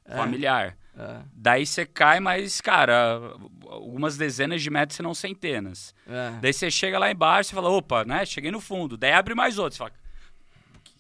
[0.05, 0.17] é.
[0.17, 0.77] familiar.
[0.99, 1.21] É.
[1.33, 3.21] Daí você cai, mas, cara,
[3.69, 5.95] algumas dezenas de metros, se não centenas.
[6.05, 6.39] É.
[6.41, 8.27] Daí você chega lá embaixo e fala, opa, né?
[8.27, 8.97] Cheguei no fundo.
[8.97, 9.77] Daí abre mais outro.
[9.77, 9.93] Você fala,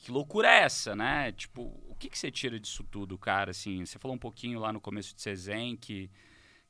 [0.06, 1.32] que loucura é essa, né?
[1.32, 3.50] Tipo, o que, que você tira disso tudo, cara?
[3.50, 6.08] Assim, você falou um pouquinho lá no começo de Cezen que,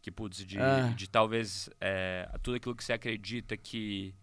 [0.00, 0.88] que putz, de, é.
[0.94, 4.14] de talvez é, tudo aquilo que você acredita que,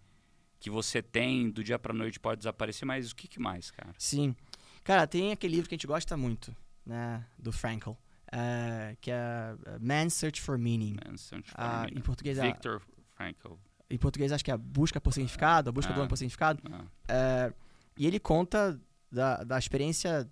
[0.60, 3.94] que você tem do dia pra noite pode desaparecer, mas o que, que mais, cara?
[4.00, 4.36] Sim.
[4.84, 7.24] Cara, tem aquele livro que a gente gosta muito, né?
[7.38, 7.92] Do Frankl.
[7.92, 10.98] Uh, que é Man's Search for Meaning.
[11.06, 12.00] Man's Search for uh, Meaning.
[12.00, 12.48] Em português é...
[12.48, 12.82] Victor
[13.16, 13.54] Frankl.
[13.92, 16.64] Em português acho que é a busca por significado, a busca do homem por significado.
[16.68, 17.54] Uh,
[17.96, 18.82] e ele conta
[19.14, 20.30] da, da experiência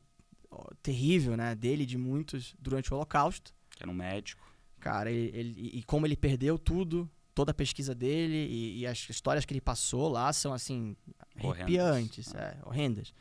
[0.81, 3.53] terrível, né, dele de muitos durante o Holocausto.
[3.69, 4.41] Que era um médico.
[4.79, 9.07] Cara, ele, ele, e como ele perdeu tudo, toda a pesquisa dele e, e, as
[9.09, 10.95] histórias que ele passou lá são assim
[11.37, 13.13] arrepiantes, é, horrendas.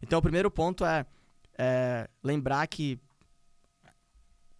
[0.00, 1.04] Então o primeiro ponto é,
[1.58, 3.00] é lembrar que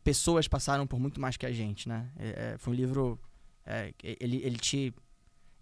[0.03, 2.11] pessoas passaram por muito mais que a gente, né?
[2.17, 3.21] É, é, foi um livro
[3.65, 4.93] é, ele, ele te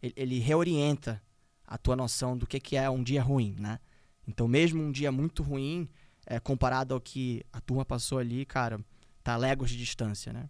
[0.03, 1.22] ele, ele, reorienta
[1.66, 3.78] a tua noção do que, que é um dia ruim, né?
[4.27, 5.89] Então mesmo um dia muito ruim
[6.27, 8.81] é, comparado ao que a turma passou ali, cara,
[9.22, 10.49] tá léguas de distância, né?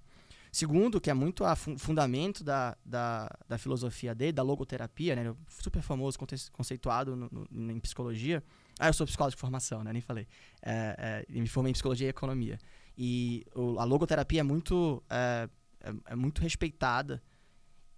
[0.51, 5.35] Segundo, que é muito a fundamento da, da, da, filosofia dele, da logoterapia, né?
[5.49, 6.19] Super famoso,
[6.51, 8.43] conceituado no, no, em psicologia.
[8.79, 9.93] Ah, eu sou psicólogo de formação, né?
[9.93, 10.27] Nem falei.
[10.63, 12.59] É, é, me formei em psicologia e economia.
[12.97, 15.49] E o, a logoterapia é muito, é,
[15.81, 17.23] é, é, muito respeitada.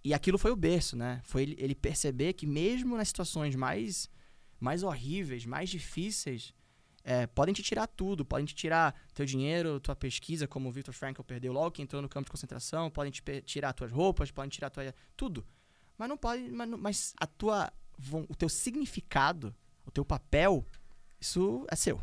[0.03, 1.21] E aquilo foi o berço, né?
[1.23, 4.09] Foi ele, ele, perceber que mesmo nas situações mais,
[4.59, 6.53] mais horríveis, mais difíceis,
[7.03, 10.93] é, podem te tirar tudo, podem te tirar teu dinheiro, tua pesquisa, como o Victor
[10.93, 14.49] Frankl perdeu logo que entrou no campo de concentração, podem te tirar tuas roupas, podem
[14.49, 15.45] tirar tua, tudo.
[15.97, 17.71] Mas não pode, mas, mas a tua,
[18.27, 19.55] o teu significado,
[19.85, 20.65] o teu papel,
[21.19, 22.01] isso é seu.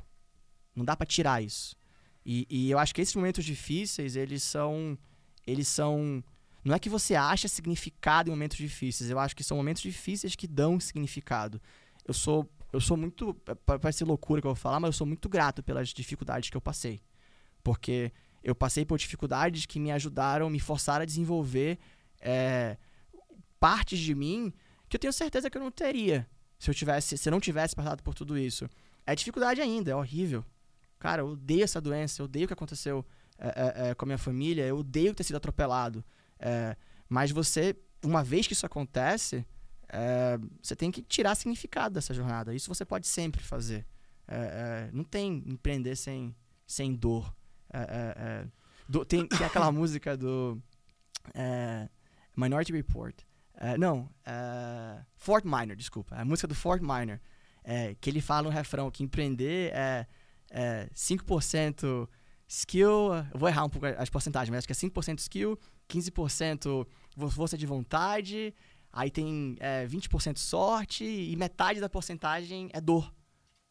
[0.75, 1.77] Não dá para tirar isso.
[2.25, 4.99] E, e eu acho que esses momentos difíceis, eles são,
[5.47, 6.23] eles são
[6.67, 9.09] não é que você acha significado em momentos difíceis.
[9.09, 11.63] Eu acho que são momentos difíceis que dão significado.
[12.07, 13.35] Eu sou eu sou muito.
[13.65, 16.61] Parece loucura que eu vou falar, mas eu sou muito grato pelas dificuldades que eu
[16.61, 17.01] passei.
[17.63, 21.79] Porque eu passei por dificuldades que me ajudaram, me forçaram a desenvolver
[22.21, 22.77] é,
[23.59, 24.53] partes de mim
[24.89, 26.29] que eu tenho certeza que eu não teria
[26.59, 28.69] se eu tivesse, se eu não tivesse passado por tudo isso.
[29.07, 30.45] É dificuldade ainda, é horrível.
[30.99, 33.05] Cara, eu odeio essa doença, eu odeio o que aconteceu
[33.39, 36.05] é, é, com a minha família, eu odeio ter sido atropelado.
[37.09, 39.47] Mas você, uma vez que isso acontece,
[39.89, 42.55] é, você tem que tirar significado dessa jornada.
[42.55, 43.87] Isso você pode sempre fazer.
[44.29, 46.35] É, é, não tem empreender sem,
[46.67, 47.35] sem dor.
[47.73, 48.47] É, é, é,
[48.89, 50.61] do, tem, tem aquela música do
[52.37, 53.15] Minority Report.
[53.79, 54.09] não,
[55.17, 56.17] Fort Minor, desculpa.
[56.17, 57.21] A música do Fort Minor.
[58.01, 60.07] que ele fala no refrão que empreender é,
[60.51, 62.09] é 5%
[62.49, 63.15] skill.
[63.33, 65.59] Eu vou errar um pouco as porcentagens, mas acho que é 5% skill,
[65.89, 66.87] 15%
[67.31, 68.55] força de vontade,
[68.97, 73.13] Aí tem é, 20% sorte e metade da porcentagem é dor.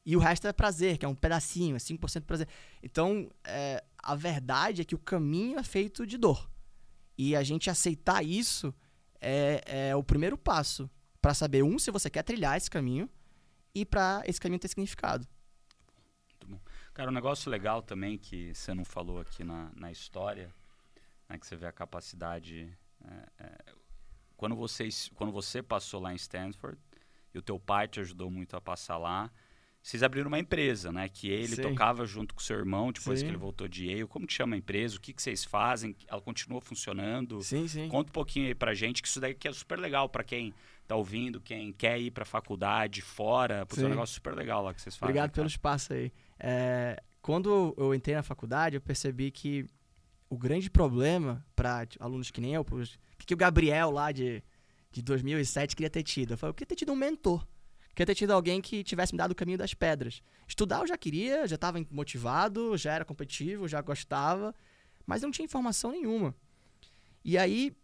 [0.05, 2.47] E o resto é prazer, que é um pedacinho, é 5% prazer.
[2.84, 6.47] Então, é, a verdade é que o caminho é feito de dor.
[7.17, 8.71] E a gente aceitar isso
[9.19, 10.88] é, é o primeiro passo
[11.19, 13.09] para saber, um, se você quer trilhar esse caminho
[13.73, 15.28] e para esse caminho ter significado.
[16.34, 16.59] Muito bom.
[16.93, 20.53] Cara, um negócio legal também que você não falou aqui na, na história,
[21.28, 22.71] né, que você vê a capacidade.
[23.03, 23.84] É, é
[24.36, 26.77] quando você, quando você passou lá em Stanford
[27.33, 29.31] e o teu pai te ajudou muito a passar lá,
[29.86, 31.07] vocês abriram uma empresa, né?
[31.07, 31.61] Que ele Sim.
[31.61, 33.25] tocava junto com seu irmão depois sim.
[33.25, 34.07] que ele voltou de Yale.
[34.07, 34.97] Como que chama a empresa?
[34.97, 35.95] O que, que vocês fazem?
[36.07, 37.39] Ela continua funcionando?
[37.43, 37.88] Sim, sim.
[37.88, 40.55] Conta um pouquinho aí pra gente, que isso daqui é super legal para quem
[40.88, 43.63] tá ouvindo, quem quer ir pra faculdade, fora.
[43.67, 45.11] Porque é um negócio super legal lá que vocês fazem.
[45.11, 45.36] Obrigado cara.
[45.36, 46.11] pelo espaço aí.
[46.39, 49.67] É, quando eu entrei na faculdade, eu percebi que
[50.27, 52.65] o grande problema para alunos que nem eu,
[53.26, 54.43] que o Gabriel lá de,
[54.91, 56.34] de 2007 queria ter tido.
[56.34, 57.45] Eu falei, eu queria ter tido um mentor.
[57.95, 60.21] Queria ter tido alguém que tivesse me dado o caminho das pedras.
[60.47, 64.53] Estudar eu já queria, já estava motivado, já era competitivo, já gostava,
[65.05, 66.36] mas não tinha informação nenhuma.
[67.23, 67.76] E aí,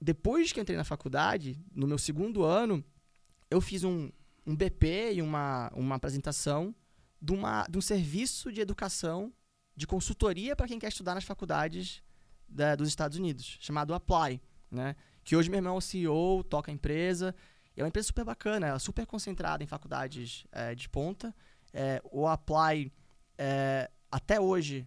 [0.00, 2.84] depois que entrei na faculdade, no meu segundo ano,
[3.48, 4.10] eu fiz um,
[4.44, 6.74] um BP e uma, uma apresentação
[7.22, 9.32] de, uma, de um serviço de educação,
[9.76, 12.02] de consultoria para quem quer estudar nas faculdades
[12.48, 14.40] da, dos Estados Unidos, chamado Apply
[14.70, 14.96] né?
[15.24, 17.34] Que hoje meu irmão é o CEO, toca a empresa.
[17.76, 21.34] é uma empresa super bacana, é super concentrada em faculdades é, de ponta.
[21.72, 22.92] É, o Apply,
[23.38, 24.86] é, até hoje,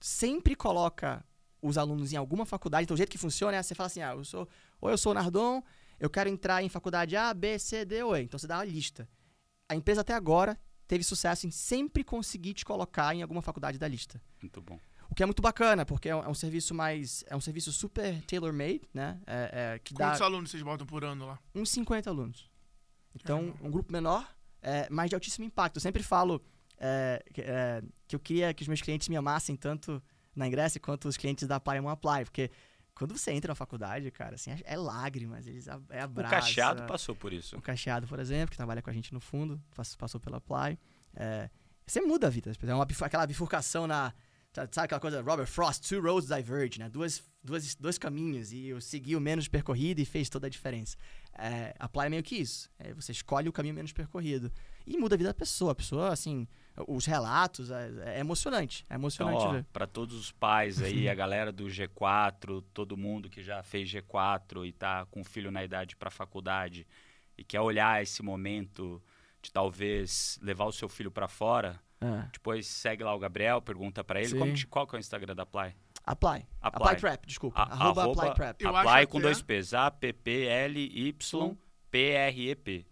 [0.00, 1.24] sempre coloca
[1.60, 2.84] os alunos em alguma faculdade.
[2.84, 4.48] Então, o jeito que funciona é você fala assim, ah, eu sou,
[4.80, 5.62] ou eu sou o Nardon,
[6.00, 8.22] eu quero entrar em faculdade A, B, C, D ou E.
[8.22, 9.08] Então, você dá uma lista.
[9.68, 13.86] A empresa até agora teve sucesso em sempre conseguir te colocar em alguma faculdade da
[13.86, 14.20] lista.
[14.40, 14.78] Muito bom.
[15.12, 17.22] O que é muito bacana, porque é um, é um serviço mais.
[17.28, 19.20] É um serviço super tailor-made, né?
[19.26, 21.38] É, é, que Quantos dá alunos vocês botam por ano lá?
[21.54, 22.50] Uns 50 alunos.
[23.14, 24.26] Então, um grupo menor,
[24.62, 25.76] é, mas de altíssimo impacto.
[25.76, 26.42] Eu sempre falo
[26.78, 30.02] é, que, é, que eu queria que os meus clientes me amassem tanto
[30.34, 32.50] na Ingresso quanto os clientes da Apply Apply, porque
[32.94, 36.38] quando você entra na faculdade, cara, assim, é lágrimas, eles é abraçam.
[36.38, 37.54] O Cacheado passou por isso.
[37.54, 39.62] O Cacheado, por exemplo, que trabalha com a gente no fundo,
[39.98, 40.78] passou pela Apply.
[41.14, 41.50] É,
[41.86, 42.50] você muda a vida.
[42.62, 44.14] É uma, aquela bifurcação na,
[44.52, 46.88] Sabe aquela coisa, Robert Frost, two roads diverge, né?
[46.90, 50.96] Duas, duas, dois caminhos e eu segui o menos percorrido e fez toda a diferença.
[51.32, 52.70] É, apply é meio que isso.
[52.78, 54.52] É, você escolhe o caminho menos percorrido.
[54.86, 55.72] E muda a vida da pessoa.
[55.72, 56.46] A pessoa, assim,
[56.86, 58.84] os relatos, é, é emocionante.
[58.90, 59.64] É emocionante então, ver.
[59.72, 64.66] Para todos os pais aí, a galera do G4, todo mundo que já fez G4
[64.66, 66.86] e tá com o filho na idade para faculdade
[67.38, 69.02] e quer olhar esse momento
[69.42, 72.28] de talvez levar o seu filho para fora é.
[72.32, 75.44] Depois segue lá o Gabriel, pergunta para ele como, qual que é o Instagram da
[75.44, 75.76] Apply.
[76.04, 76.44] Apply.
[76.60, 77.60] Apply, Apply Prep, desculpa.
[77.60, 78.66] A, arroba, arroba Apply Prep.
[78.66, 79.72] Apply com dois P's.
[79.72, 80.46] A-P-P-L-Y-P-R-E-P.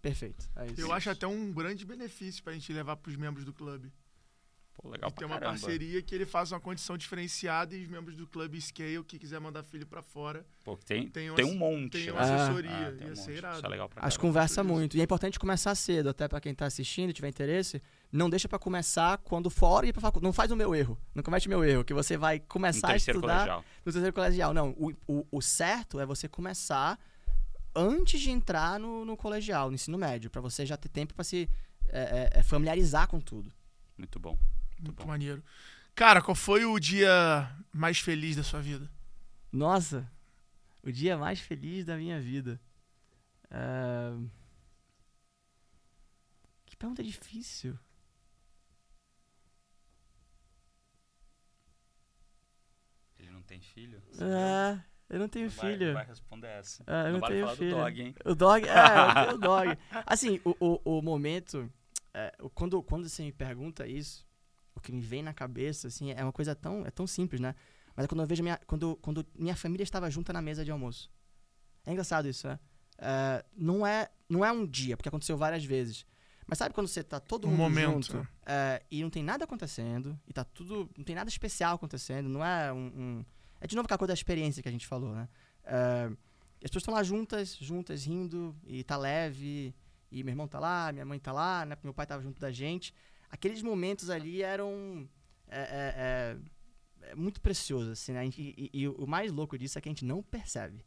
[0.01, 0.49] Perfeito.
[0.55, 0.79] É isso.
[0.79, 3.91] Eu acho até um grande benefício para a gente levar para os membros do clube.
[4.73, 5.59] Pô, legal e tem uma caramba.
[5.59, 9.39] parceria que ele faz uma condição diferenciada e os membros do clube Scale, que quiser
[9.39, 10.45] mandar filho para fora.
[10.63, 11.91] Pô, tem, tem, uma, tem um monte.
[11.91, 12.71] Tem uma assessoria.
[12.71, 13.57] Ah, tem um irado.
[13.57, 14.97] Isso é legal pra Acho que conversa muito.
[14.97, 17.81] E é importante começar cedo, até para quem tá assistindo e tiver interesse.
[18.11, 20.25] Não deixa para começar quando for ir pra faculdade.
[20.25, 20.97] Não faz o meu erro.
[21.13, 23.65] Não comete o meu erro, que você vai começar a estudar colegial.
[23.85, 24.53] no terceiro colegial.
[24.53, 26.99] Não, o, o, o certo é você começar
[27.75, 31.23] antes de entrar no, no colegial, no ensino médio, para você já ter tempo para
[31.23, 31.49] se
[31.89, 33.51] é, é, é, familiarizar com tudo.
[33.97, 34.37] Muito bom.
[34.81, 35.43] Muito maneiro.
[35.95, 38.89] Cara, qual foi o dia mais feliz da sua vida?
[39.51, 40.09] Nossa,
[40.83, 42.59] o dia mais feliz da minha vida.
[43.49, 44.17] Ah,
[46.65, 47.77] Que pergunta difícil.
[53.19, 54.01] Ele não tem filho?
[54.19, 54.79] É,
[55.09, 55.87] eu não tenho Não vai- filho.
[55.87, 56.83] não vai responder essa.
[56.87, 57.69] É, eu não não vale tenho falar filho.
[57.71, 58.15] do dog, hein?
[58.25, 59.77] O dog, é, eu tenho o dog.
[60.05, 61.71] Assim, o, o, o momento,
[62.13, 64.25] é, quando, quando você me pergunta isso,
[64.81, 67.55] o que me vem na cabeça, assim, é uma coisa tão, é tão simples, né?
[67.95, 70.71] Mas é quando eu vejo minha, quando, quando minha família estava junta na mesa de
[70.71, 71.09] almoço.
[71.85, 72.59] É engraçado isso, né?
[72.97, 76.05] É, não, é, não é um dia, porque aconteceu várias vezes.
[76.47, 78.11] Mas sabe quando você tá todo Um mundo momento.
[78.13, 80.89] junto é, e não tem nada acontecendo, e tá tudo.
[80.97, 82.77] Não tem nada especial acontecendo, não é um.
[82.87, 83.25] um-
[83.59, 85.29] é de novo aquela coisa da experiência que a gente falou, né?
[86.59, 89.73] E as pessoas estão lá juntas, juntas, rindo, e tá leve,
[90.11, 91.75] e meu irmão tá lá, minha mãe tá lá, né?
[91.83, 92.93] Meu pai tava junto da gente.
[93.31, 95.07] Aqueles momentos ali eram.
[95.47, 96.37] é, é,
[97.05, 98.19] é, é muito precioso, assim, né?
[98.19, 100.85] A gente- e, e- o mais louco disso é que a gente não percebe.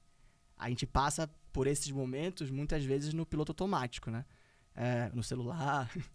[0.56, 4.24] A gente passa por esses momentos, muitas vezes, no piloto automático, né?
[4.74, 5.90] É, no celular.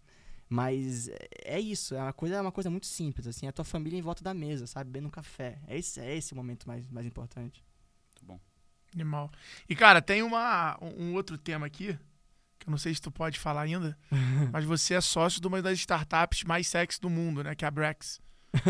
[0.48, 1.08] Mas
[1.44, 3.98] é- isso, é uma coisa, é uma coisa muito simples, assim, é a tua família
[3.98, 4.90] em volta da mesa, sabe?
[4.90, 5.58] Bebendo um café.
[5.66, 7.62] É esse, é esse o momento mais, mais importante.
[8.08, 8.40] Muito bom.
[8.94, 9.30] Animal.
[9.68, 11.96] E, cara, tem uma, um um outro tema aqui,
[12.60, 13.96] que eu não sei se tu pode falar ainda,
[14.52, 17.54] mas você é sócio de uma das startups mais sexy do mundo, né?
[17.54, 18.20] Que é a Brex.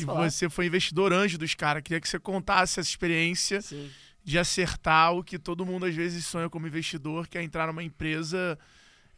[0.00, 0.30] E falar?
[0.30, 1.82] você foi investidor anjo dos caras.
[1.82, 3.90] Queria que você contasse essa experiência Sim.
[4.24, 7.82] de acertar o que todo mundo às vezes sonha como investidor, que é entrar numa
[7.82, 8.58] empresa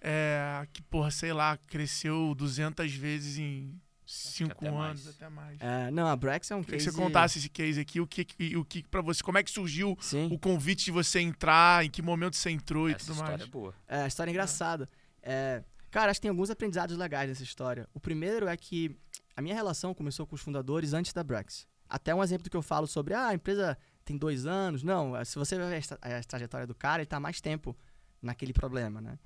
[0.01, 3.81] é, que, porra, sei lá, cresceu 200 vezes em
[4.11, 5.09] 5 até anos, mais.
[5.09, 5.61] até mais.
[5.61, 6.89] É, não, a Brex é um Queria case...
[6.89, 9.43] que você contasse esse case aqui, o que, e o que para você, como é
[9.43, 10.31] que surgiu Sim.
[10.33, 13.43] o convite de você entrar, em que momento você entrou e Essa tudo história mais.
[13.43, 13.75] é boa.
[13.87, 14.89] É, a história é engraçada.
[15.23, 17.87] É, cara, acho que tem alguns aprendizados legais nessa história.
[17.93, 18.97] O primeiro é que
[19.37, 21.67] a minha relação começou com os fundadores antes da Brex.
[21.87, 24.83] Até um exemplo do que eu falo sobre, ah, a empresa tem dois anos.
[24.83, 27.77] Não, é, se você ver a trajetória do cara, ele tá há mais tempo
[28.23, 29.19] naquele problema, né?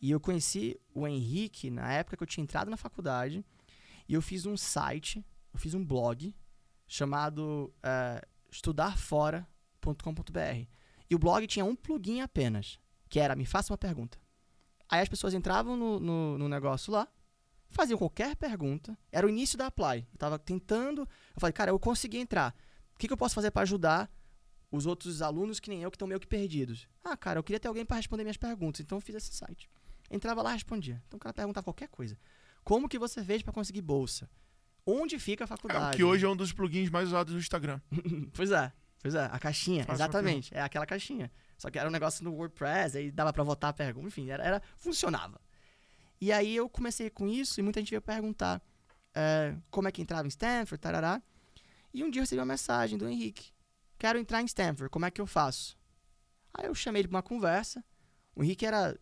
[0.00, 3.44] E eu conheci o Henrique na época que eu tinha entrado na faculdade
[4.08, 6.34] e eu fiz um site, eu fiz um blog
[6.86, 10.68] chamado é, estudarfora.com.br.
[11.10, 12.78] E o blog tinha um plugin apenas,
[13.08, 14.18] que era me faça uma pergunta.
[14.88, 17.08] Aí as pessoas entravam no, no, no negócio lá,
[17.68, 18.96] faziam qualquer pergunta.
[19.10, 20.06] Era o início da Apply.
[20.12, 21.02] Eu tava tentando.
[21.02, 22.54] Eu falei, cara, eu consegui entrar.
[22.94, 24.10] O que, que eu posso fazer para ajudar
[24.70, 26.86] os outros alunos que nem eu, que estão meio que perdidos?
[27.02, 28.80] Ah, cara, eu queria ter alguém para responder minhas perguntas.
[28.80, 29.68] Então eu fiz esse site.
[30.10, 31.02] Entrava lá respondia.
[31.08, 32.16] Então o cara perguntava qualquer coisa.
[32.64, 34.28] Como que você fez para conseguir bolsa?
[34.86, 35.94] Onde fica a É, faculdade?
[35.94, 37.80] o que hoje é um dos plugins mais usados no Instagram.
[38.34, 40.54] Pois é, pois é, a caixinha, uma exatamente.
[40.54, 41.30] É aquela caixinha.
[41.58, 44.42] Só que era um negócio no WordPress, aí dava pra votar a pergunta, enfim, era,
[44.44, 45.40] era- funcionava.
[46.20, 48.62] E aí eu comecei com isso e muita gente veio perguntar
[49.14, 51.22] é, como é que entrava em Stanford, tarará.
[51.92, 53.52] E um dia eu recebi uma mensagem do Henrique.
[53.98, 55.78] Quero entrar em Stanford, como é que eu faço?
[56.52, 57.84] Aí eu chamei ele pra uma conversa.
[58.34, 58.98] O Henrique era,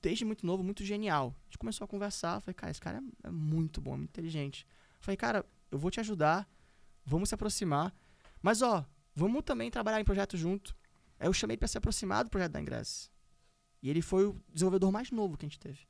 [0.00, 1.34] desde muito novo, muito genial.
[1.42, 2.40] A gente começou a conversar.
[2.40, 4.66] Falei, cara, esse cara é, muito bom, é muito inteligente.
[5.00, 6.48] Falei, cara, eu vou te ajudar,
[7.04, 7.94] vamos se aproximar.
[8.42, 8.84] Mas, ó,
[9.14, 10.76] vamos também trabalhar em projeto junto.
[11.18, 13.10] Aí eu chamei pra se aproximar do projeto da Ingress.
[13.82, 15.80] E ele foi o desenvolvedor mais novo que a gente teve.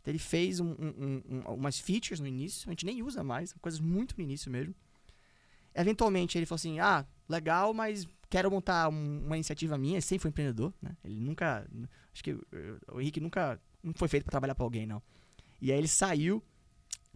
[0.00, 3.24] Então, ele fez um- um- um- um- umas features no início, a gente nem usa
[3.24, 4.74] mais, coisas muito no início mesmo.
[5.74, 9.94] Eventualmente ele falou assim: ah, legal, mas quero montar um- uma iniciativa minha.
[9.94, 10.96] Ele sempre foi empreendedor, né?
[11.02, 11.66] Ele nunca.
[12.14, 13.60] Acho que eh, o Henrique nunca.
[13.82, 15.02] Não foi feito pra trabalhar pra alguém, não.
[15.60, 16.42] E aí ele saiu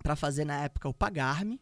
[0.03, 1.61] pra fazer na época o Pagarme,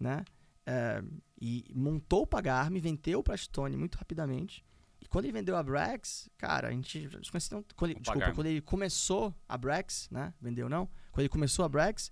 [0.00, 0.24] né?
[0.66, 1.02] Eh,
[1.40, 4.64] e montou o Pagarme, vendeu pra Stone muito rapidamente.
[5.00, 8.60] E quando ele vendeu a Brex, cara, a gente conhecia- quando ele- desculpa, quando ele
[8.60, 10.32] começou a Brex, né?
[10.40, 10.86] Vendeu não?
[11.12, 12.10] Quando ele começou a Brex,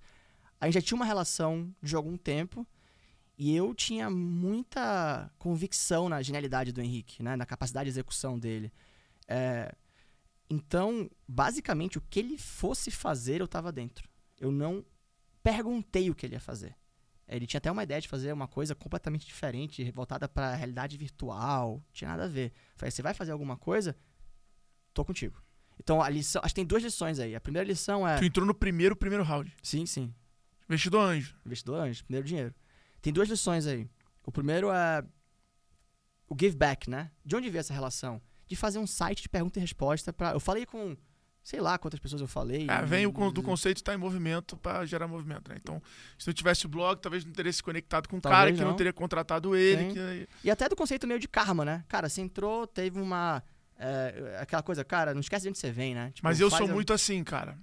[0.61, 2.67] a gente já tinha uma relação de algum tempo.
[3.39, 7.37] E eu tinha muita convicção na genialidade do Henrique, né?
[7.37, 8.73] na capacidade de execução dele.
[9.29, 9.75] É,
[10.49, 14.09] então, basicamente, o que ele fosse fazer, eu estava dentro.
[14.39, 14.85] Eu não
[15.43, 16.77] perguntei o que ele ia fazer.
[17.29, 20.97] Ele tinha até uma ideia de fazer uma coisa completamente diferente, voltada para a realidade
[20.97, 22.53] virtual, tinha nada a ver.
[22.77, 23.97] Falei, você vai fazer alguma coisa?
[24.95, 25.43] Tô contigo.
[25.79, 27.35] Então, a lição, acho que tem duas lições aí.
[27.35, 28.17] A primeira lição é.
[28.17, 29.53] Tu entrou no primeiro, primeiro round.
[29.63, 30.15] Sim, sim.
[30.69, 31.37] Investidor anjo.
[31.45, 32.55] Investidor anjo, primeiro dinheiro.
[33.03, 33.89] Tem duas lições aí.
[34.25, 35.05] O primeiro é
[36.29, 37.11] o give back, né?
[37.25, 38.21] De onde veio essa relação?
[38.47, 40.97] De fazer um site de pergunta e resposta para Eu falei com
[41.43, 42.67] sei lá quantas pessoas eu falei.
[42.69, 45.57] É, vem o do e- conceito estar em movimento para gerar movimento, né?
[45.63, 45.81] Então,
[46.19, 48.71] se não tivesse blog, talvez não teria se conectado com o Talvez cara que não.
[48.71, 48.77] não.
[48.77, 49.93] teria contratado ele.
[49.93, 51.85] Que- E até do conceito meio de karma, né?
[51.87, 53.43] Cara, você entrou, teve uma
[53.79, 56.11] é, aquela coisa, cara, não esquece de onde você vem, né?
[56.13, 57.57] Tipo, Mas eu sou a- muito assim, cara.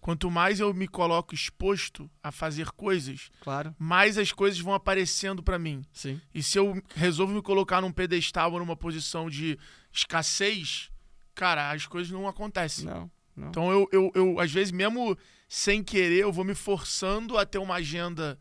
[0.00, 3.74] Quanto mais eu me coloco exposto a fazer coisas, Claro.
[3.76, 5.84] mais as coisas vão aparecendo pra mim.
[5.92, 6.20] Sim.
[6.32, 9.58] E se eu resolvo me colocar num pedestal ou numa posição de
[9.98, 10.90] escassez,
[11.34, 12.84] cara, as coisas não acontecem.
[12.84, 13.48] Não, não.
[13.48, 15.16] Então eu, eu, eu, às vezes, mesmo
[15.48, 18.38] sem querer, eu vou me forçando a ter uma agenda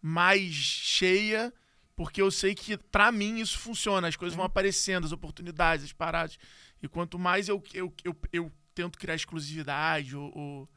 [0.00, 1.52] mais cheia,
[1.96, 4.06] porque eu sei que, pra mim, isso funciona.
[4.08, 6.38] As coisas vão aparecendo, as oportunidades, as paradas.
[6.82, 10.68] E quanto mais eu, eu, eu, eu tento criar exclusividade ou, ou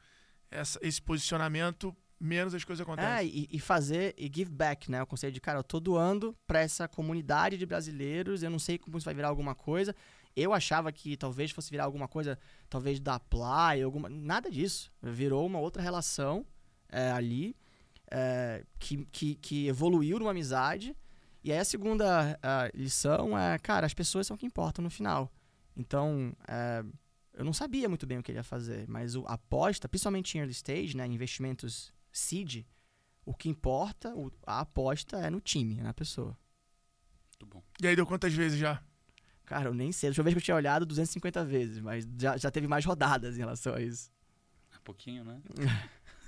[0.50, 3.28] essa- esse posicionamento, menos as coisas É, acontecem.
[3.30, 5.02] e, e fazer e give back, né?
[5.02, 8.78] O conceito de, cara, eu tô doando pra essa comunidade de brasileiros, eu não sei
[8.80, 9.96] como isso vai virar alguma coisa.
[10.36, 12.40] Eu achava que talvez fosse virar alguma coisa,
[12.70, 14.10] talvez da Play, alguma.
[14.10, 14.92] Nada disso.
[15.02, 16.46] Virou uma outra relação
[16.90, 17.56] é, ali
[18.10, 20.96] é, que, que, que evoluiu numa amizade.
[21.44, 24.90] E aí a segunda ah, lição é, cara, as pessoas são o que importam no
[24.90, 25.32] final.
[25.76, 26.84] Então, é,
[27.34, 30.36] eu não sabia muito bem o que ele ia fazer, mas o, a aposta, principalmente
[30.36, 32.66] em early stage, né, investimentos seed,
[33.26, 34.14] o que importa,
[34.46, 36.38] a aposta é no time, na pessoa.
[37.30, 37.64] Muito bom.
[37.82, 38.84] E aí deu quantas vezes já?
[39.52, 40.08] Cara, eu nem sei.
[40.08, 43.36] A última vez que eu tinha olhado 250 vezes, mas já, já teve mais rodadas
[43.36, 44.10] em relação a isso.
[44.74, 45.42] É pouquinho, né?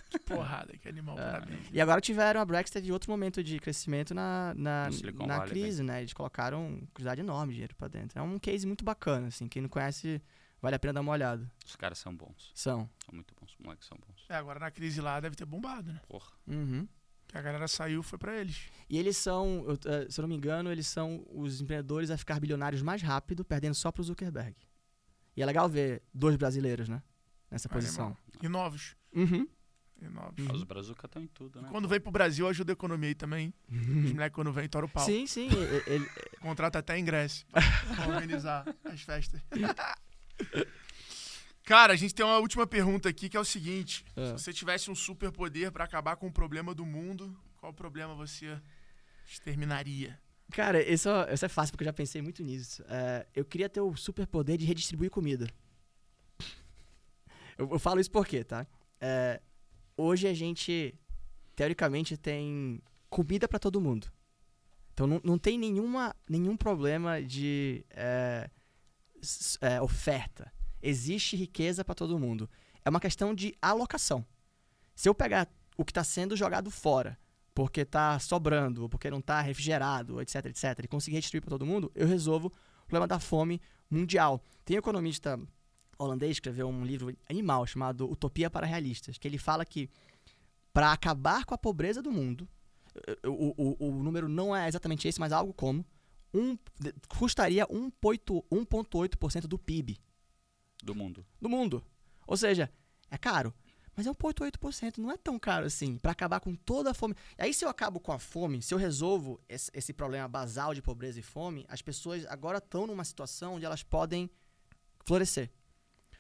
[0.10, 1.32] Que porrada, que animal, É.
[1.32, 1.68] parabéns.
[1.72, 4.90] E agora tiveram a Brex teve outro momento de crescimento na, na,
[5.26, 6.02] na Valley, crise, né?
[6.02, 8.20] Eles colocaram uma quantidade enorme de dinheiro pra dentro.
[8.20, 9.48] É um case muito bacana, assim.
[9.48, 10.22] Quem não conhece,
[10.62, 11.50] vale a pena dar uma olhada.
[11.66, 12.52] Os caras são bons.
[12.54, 12.90] São.
[13.06, 13.52] São muito bons.
[13.54, 14.26] Os moleques são bons.
[14.28, 16.02] É, agora na crise lá deve ter bombado, né?
[16.10, 16.30] Porra.
[16.46, 16.86] Uhum.
[17.34, 18.68] A galera saiu, foi pra eles.
[18.90, 22.40] E eles são, eh, se eu não me engano, eles são os empreendedores a ficar
[22.40, 24.56] bilionários mais rápido, perdendo só pro Zuckerberg.
[25.36, 27.02] E é legal ver dois brasileiros, né?
[27.50, 28.16] Nessa posição.
[28.42, 28.96] E novos.
[29.16, 29.48] Uhum.
[30.02, 30.46] E novos.
[30.46, 30.54] Uhum.
[30.54, 31.70] Os brazuca estão em tudo, né?
[31.72, 33.52] Quando vem pro Brasil, ajuda a economia aí também.
[33.70, 35.04] Os moleques, quando vem, tora o pau.
[35.06, 35.48] Sim, sim.
[35.50, 39.42] e- e- ele- Contrata até ingresso pra organizar as festas.
[41.66, 44.26] Cara, a gente tem uma última pergunta aqui que é o seguinte: É.
[44.28, 48.60] se você tivesse um superpoder pra acabar com o problema do mundo, qual problema você
[49.26, 50.20] exterminaria?
[50.52, 52.84] Cara, isso, é- isso é fácil, porque eu já pensei muito nisso.
[52.88, 55.48] É, eu queria ter o superpoder de redistribuir comida.
[57.58, 58.68] Eu, eu falo isso porque, tá?
[59.00, 59.42] É,
[59.96, 60.94] hoje a gente,
[61.56, 64.12] teoricamente, tem comida pra todo mundo.
[64.94, 68.50] Então não, não tem nenhuma, nenhum problema de é,
[69.62, 70.52] é, oferta.
[70.84, 72.50] Existe riqueza pra todo mundo.
[72.84, 74.26] É uma questão de alocação.
[74.94, 75.48] Se eu pegar
[75.78, 77.18] o que está sendo jogado fora,
[77.56, 81.66] porque tá sobrando, ou porque não tá refrigerado, etc, etc, e conseguir redistribuir para todo
[81.66, 84.44] mundo, eu resolvo o problema da fome mundial.
[84.66, 85.40] Tem um economista
[85.98, 89.90] holandês que escreveu um livro animal chamado Utopia para Realistas, que ele fala que
[90.74, 92.46] para acabar com a pobreza do mundo,
[93.08, 95.86] eh, o, o, o número não é exatamente esse, mas algo como,
[96.34, 96.58] um,
[97.08, 99.98] custaria 1,8% 1,8% do PIB
[100.84, 101.26] Do mundo.
[101.42, 101.84] do mundo.
[102.28, 102.70] Ou seja,
[103.10, 103.54] é caro.
[103.96, 107.16] Mas é 1,8%, não é tão caro assim, para acabar com toda a fome.
[107.38, 110.74] E aí, se eu acabo com a fome, se eu resolvo esse, esse problema basal
[110.74, 114.30] de pobreza e fome, as pessoas agora estão numa situação onde elas podem
[115.06, 115.52] florescer.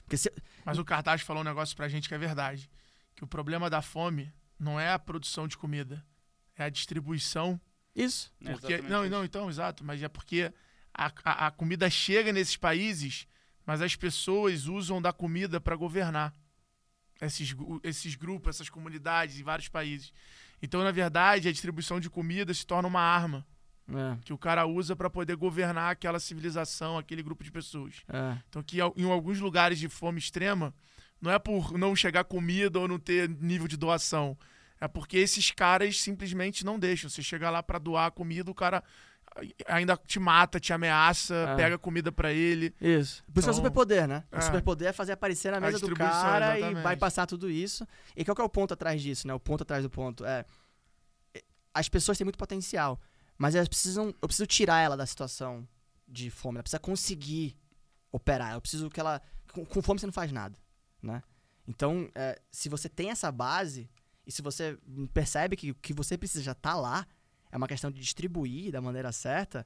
[0.03, 0.31] Porque se,
[0.63, 2.69] Mas o cartaz falou um negócio pra gente que é verdade:
[3.15, 6.05] que o problema da fome não é a produção de comida,
[6.55, 7.59] é a distribuição
[7.95, 8.31] isso.
[8.41, 9.11] É Porque, exatamente não, isso.
[9.11, 10.51] não, então, exato, mas é porque
[10.93, 13.27] a, a, a comida chega nesses países,
[13.65, 16.33] mas as pessoas usam da comida para governar
[17.21, 20.11] esses, esses grupos, essas comunidades em vários países.
[20.61, 23.45] Então, na verdade, a distribuição de comida se torna uma arma
[23.89, 28.01] É, que o cara usa para poder governar aquela civilização, aquele grupo de pessoas.
[28.07, 28.37] é.
[28.49, 30.73] Então, que em alguns lugares de fome extrema,
[31.21, 34.37] não é por não chegar comida ou não ter nível de doação.
[34.79, 37.09] É porque esses caras simplesmente não deixam.
[37.09, 38.83] Você chega lá pra doar comida, o cara
[39.67, 41.55] ainda te mata, te ameaça, É.
[41.55, 42.73] pega comida pra ele.
[42.79, 43.23] Isso.
[43.33, 44.23] Por isso é o Então, superpoder, né?
[44.31, 44.41] O é.
[44.41, 46.83] superpoder é fazer aparecer na A mesa do cara e exatamente.
[46.83, 47.87] vai passar tudo isso.
[48.15, 49.33] E qual que é o ponto atrás disso, né?
[49.33, 50.45] O ponto atrás do ponto é...
[51.73, 53.01] As pessoas têm muito potencial,
[53.37, 54.13] mas elas precisam...
[54.21, 55.67] Eu preciso tirar ela da situação
[56.07, 56.57] de fome.
[56.57, 57.57] Ela precisa conseguir
[58.11, 58.53] operar.
[58.53, 59.19] Eu preciso que ela...
[59.51, 60.55] Com, com fome você não faz nada,
[61.01, 61.23] né?
[61.67, 63.89] Então, é, se você tem essa base
[64.27, 64.77] e se você
[65.13, 67.07] percebe que o que você precisa já tá lá,
[67.53, 69.65] é uma questão de distribuir da maneira certa,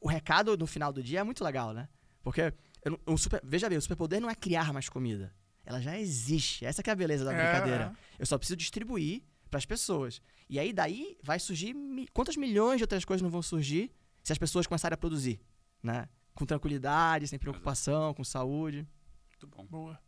[0.00, 1.88] o recado no final do dia é muito legal, né?
[2.22, 2.54] Porque
[2.84, 5.34] eu o super, veja bem, o superpoder não é criar mais comida.
[5.64, 6.64] Ela já existe.
[6.64, 7.92] Essa que é a beleza da É, brincadeira.
[8.16, 10.22] Eu só preciso distribuir para as pessoas.
[10.48, 13.90] E aí daí vai surgir mi- quantas milhões de outras coisas não vão surgir
[14.22, 15.40] se as pessoas começarem a produzir,
[15.82, 16.08] né?
[16.34, 18.86] Com tranquilidade, sem preocupação, com saúde.
[19.30, 19.66] Muito bom.
[19.66, 19.98] Boa.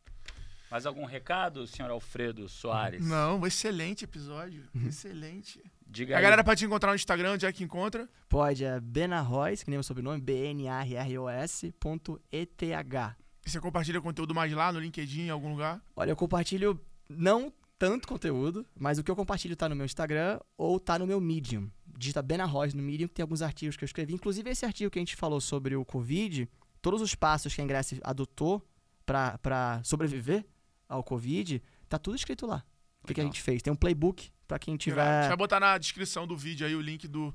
[0.70, 3.04] Mais algum recado, senhor Alfredo Soares?
[3.04, 4.68] Não, excelente episódio.
[4.86, 5.60] Excelente.
[5.88, 6.22] Diga A aí.
[6.22, 8.08] galera pode te encontrar no Instagram, onde é que encontra?
[8.28, 13.16] Pode, é Benarroz, que nem o sobrenome, B-N-A-R-R-O-S ponto E-T-H.
[13.46, 15.82] E você compartilha conteúdo mais lá no LinkedIn, em algum lugar?
[15.96, 16.78] Olha, eu compartilho
[17.08, 21.06] Não tanto conteúdo, mas o que eu compartilho tá no meu Instagram ou tá no
[21.06, 21.70] meu Medium.
[21.96, 24.12] Digita Ben Arroz no Medium, que tem alguns artigos que eu escrevi.
[24.12, 26.48] Inclusive, esse artigo que a gente falou sobre o Covid,
[26.82, 28.66] todos os passos que a Ingress adotou
[29.06, 30.44] para sobreviver
[30.88, 32.64] ao Covid, tá tudo escrito lá.
[33.02, 33.62] O que, que a gente fez?
[33.62, 35.20] Tem um playbook para quem A tiver.
[35.20, 37.32] gente vai botar na descrição do vídeo aí o link do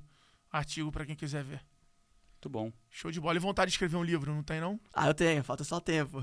[0.52, 1.62] artigo pra quem quiser ver.
[2.34, 2.74] Muito bom.
[2.90, 3.38] Show de bola.
[3.38, 4.78] E vontade de escrever um livro, não tem não?
[4.92, 6.22] Ah, eu tenho, falta só tempo.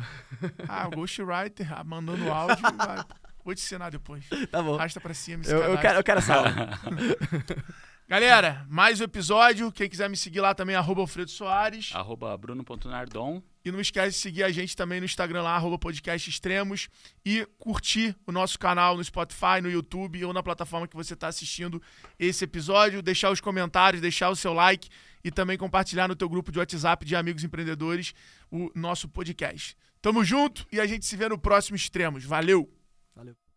[0.69, 2.63] Ah, o Ghostwriter, ah, mandando áudio.
[2.77, 3.03] vai.
[3.43, 4.29] Vou te ensinar depois.
[4.51, 4.75] Tá bom.
[4.75, 5.45] Arrasta pra cima.
[5.47, 6.51] Eu, eu quero, eu quero essa aula.
[8.07, 9.73] Galera, mais um episódio.
[9.73, 11.93] Quem quiser me seguir lá também, arroba Alfredo Soares.
[11.95, 13.43] Arroba bruno.nardon.
[13.65, 16.89] E não esquece de seguir a gente também no Instagram lá, arroba podcast extremos.
[17.25, 21.29] E curtir o nosso canal no Spotify, no YouTube ou na plataforma que você está
[21.29, 21.83] assistindo
[22.19, 23.03] esse episódio.
[23.03, 24.89] Deixar os comentários, deixar o seu like
[25.23, 28.15] e também compartilhar no teu grupo de WhatsApp de amigos empreendedores
[28.51, 29.77] o nosso podcast.
[30.01, 32.25] Tamo junto e a gente se vê no próximo Extremos.
[32.25, 32.73] Valeu!
[33.15, 33.50] Valeu.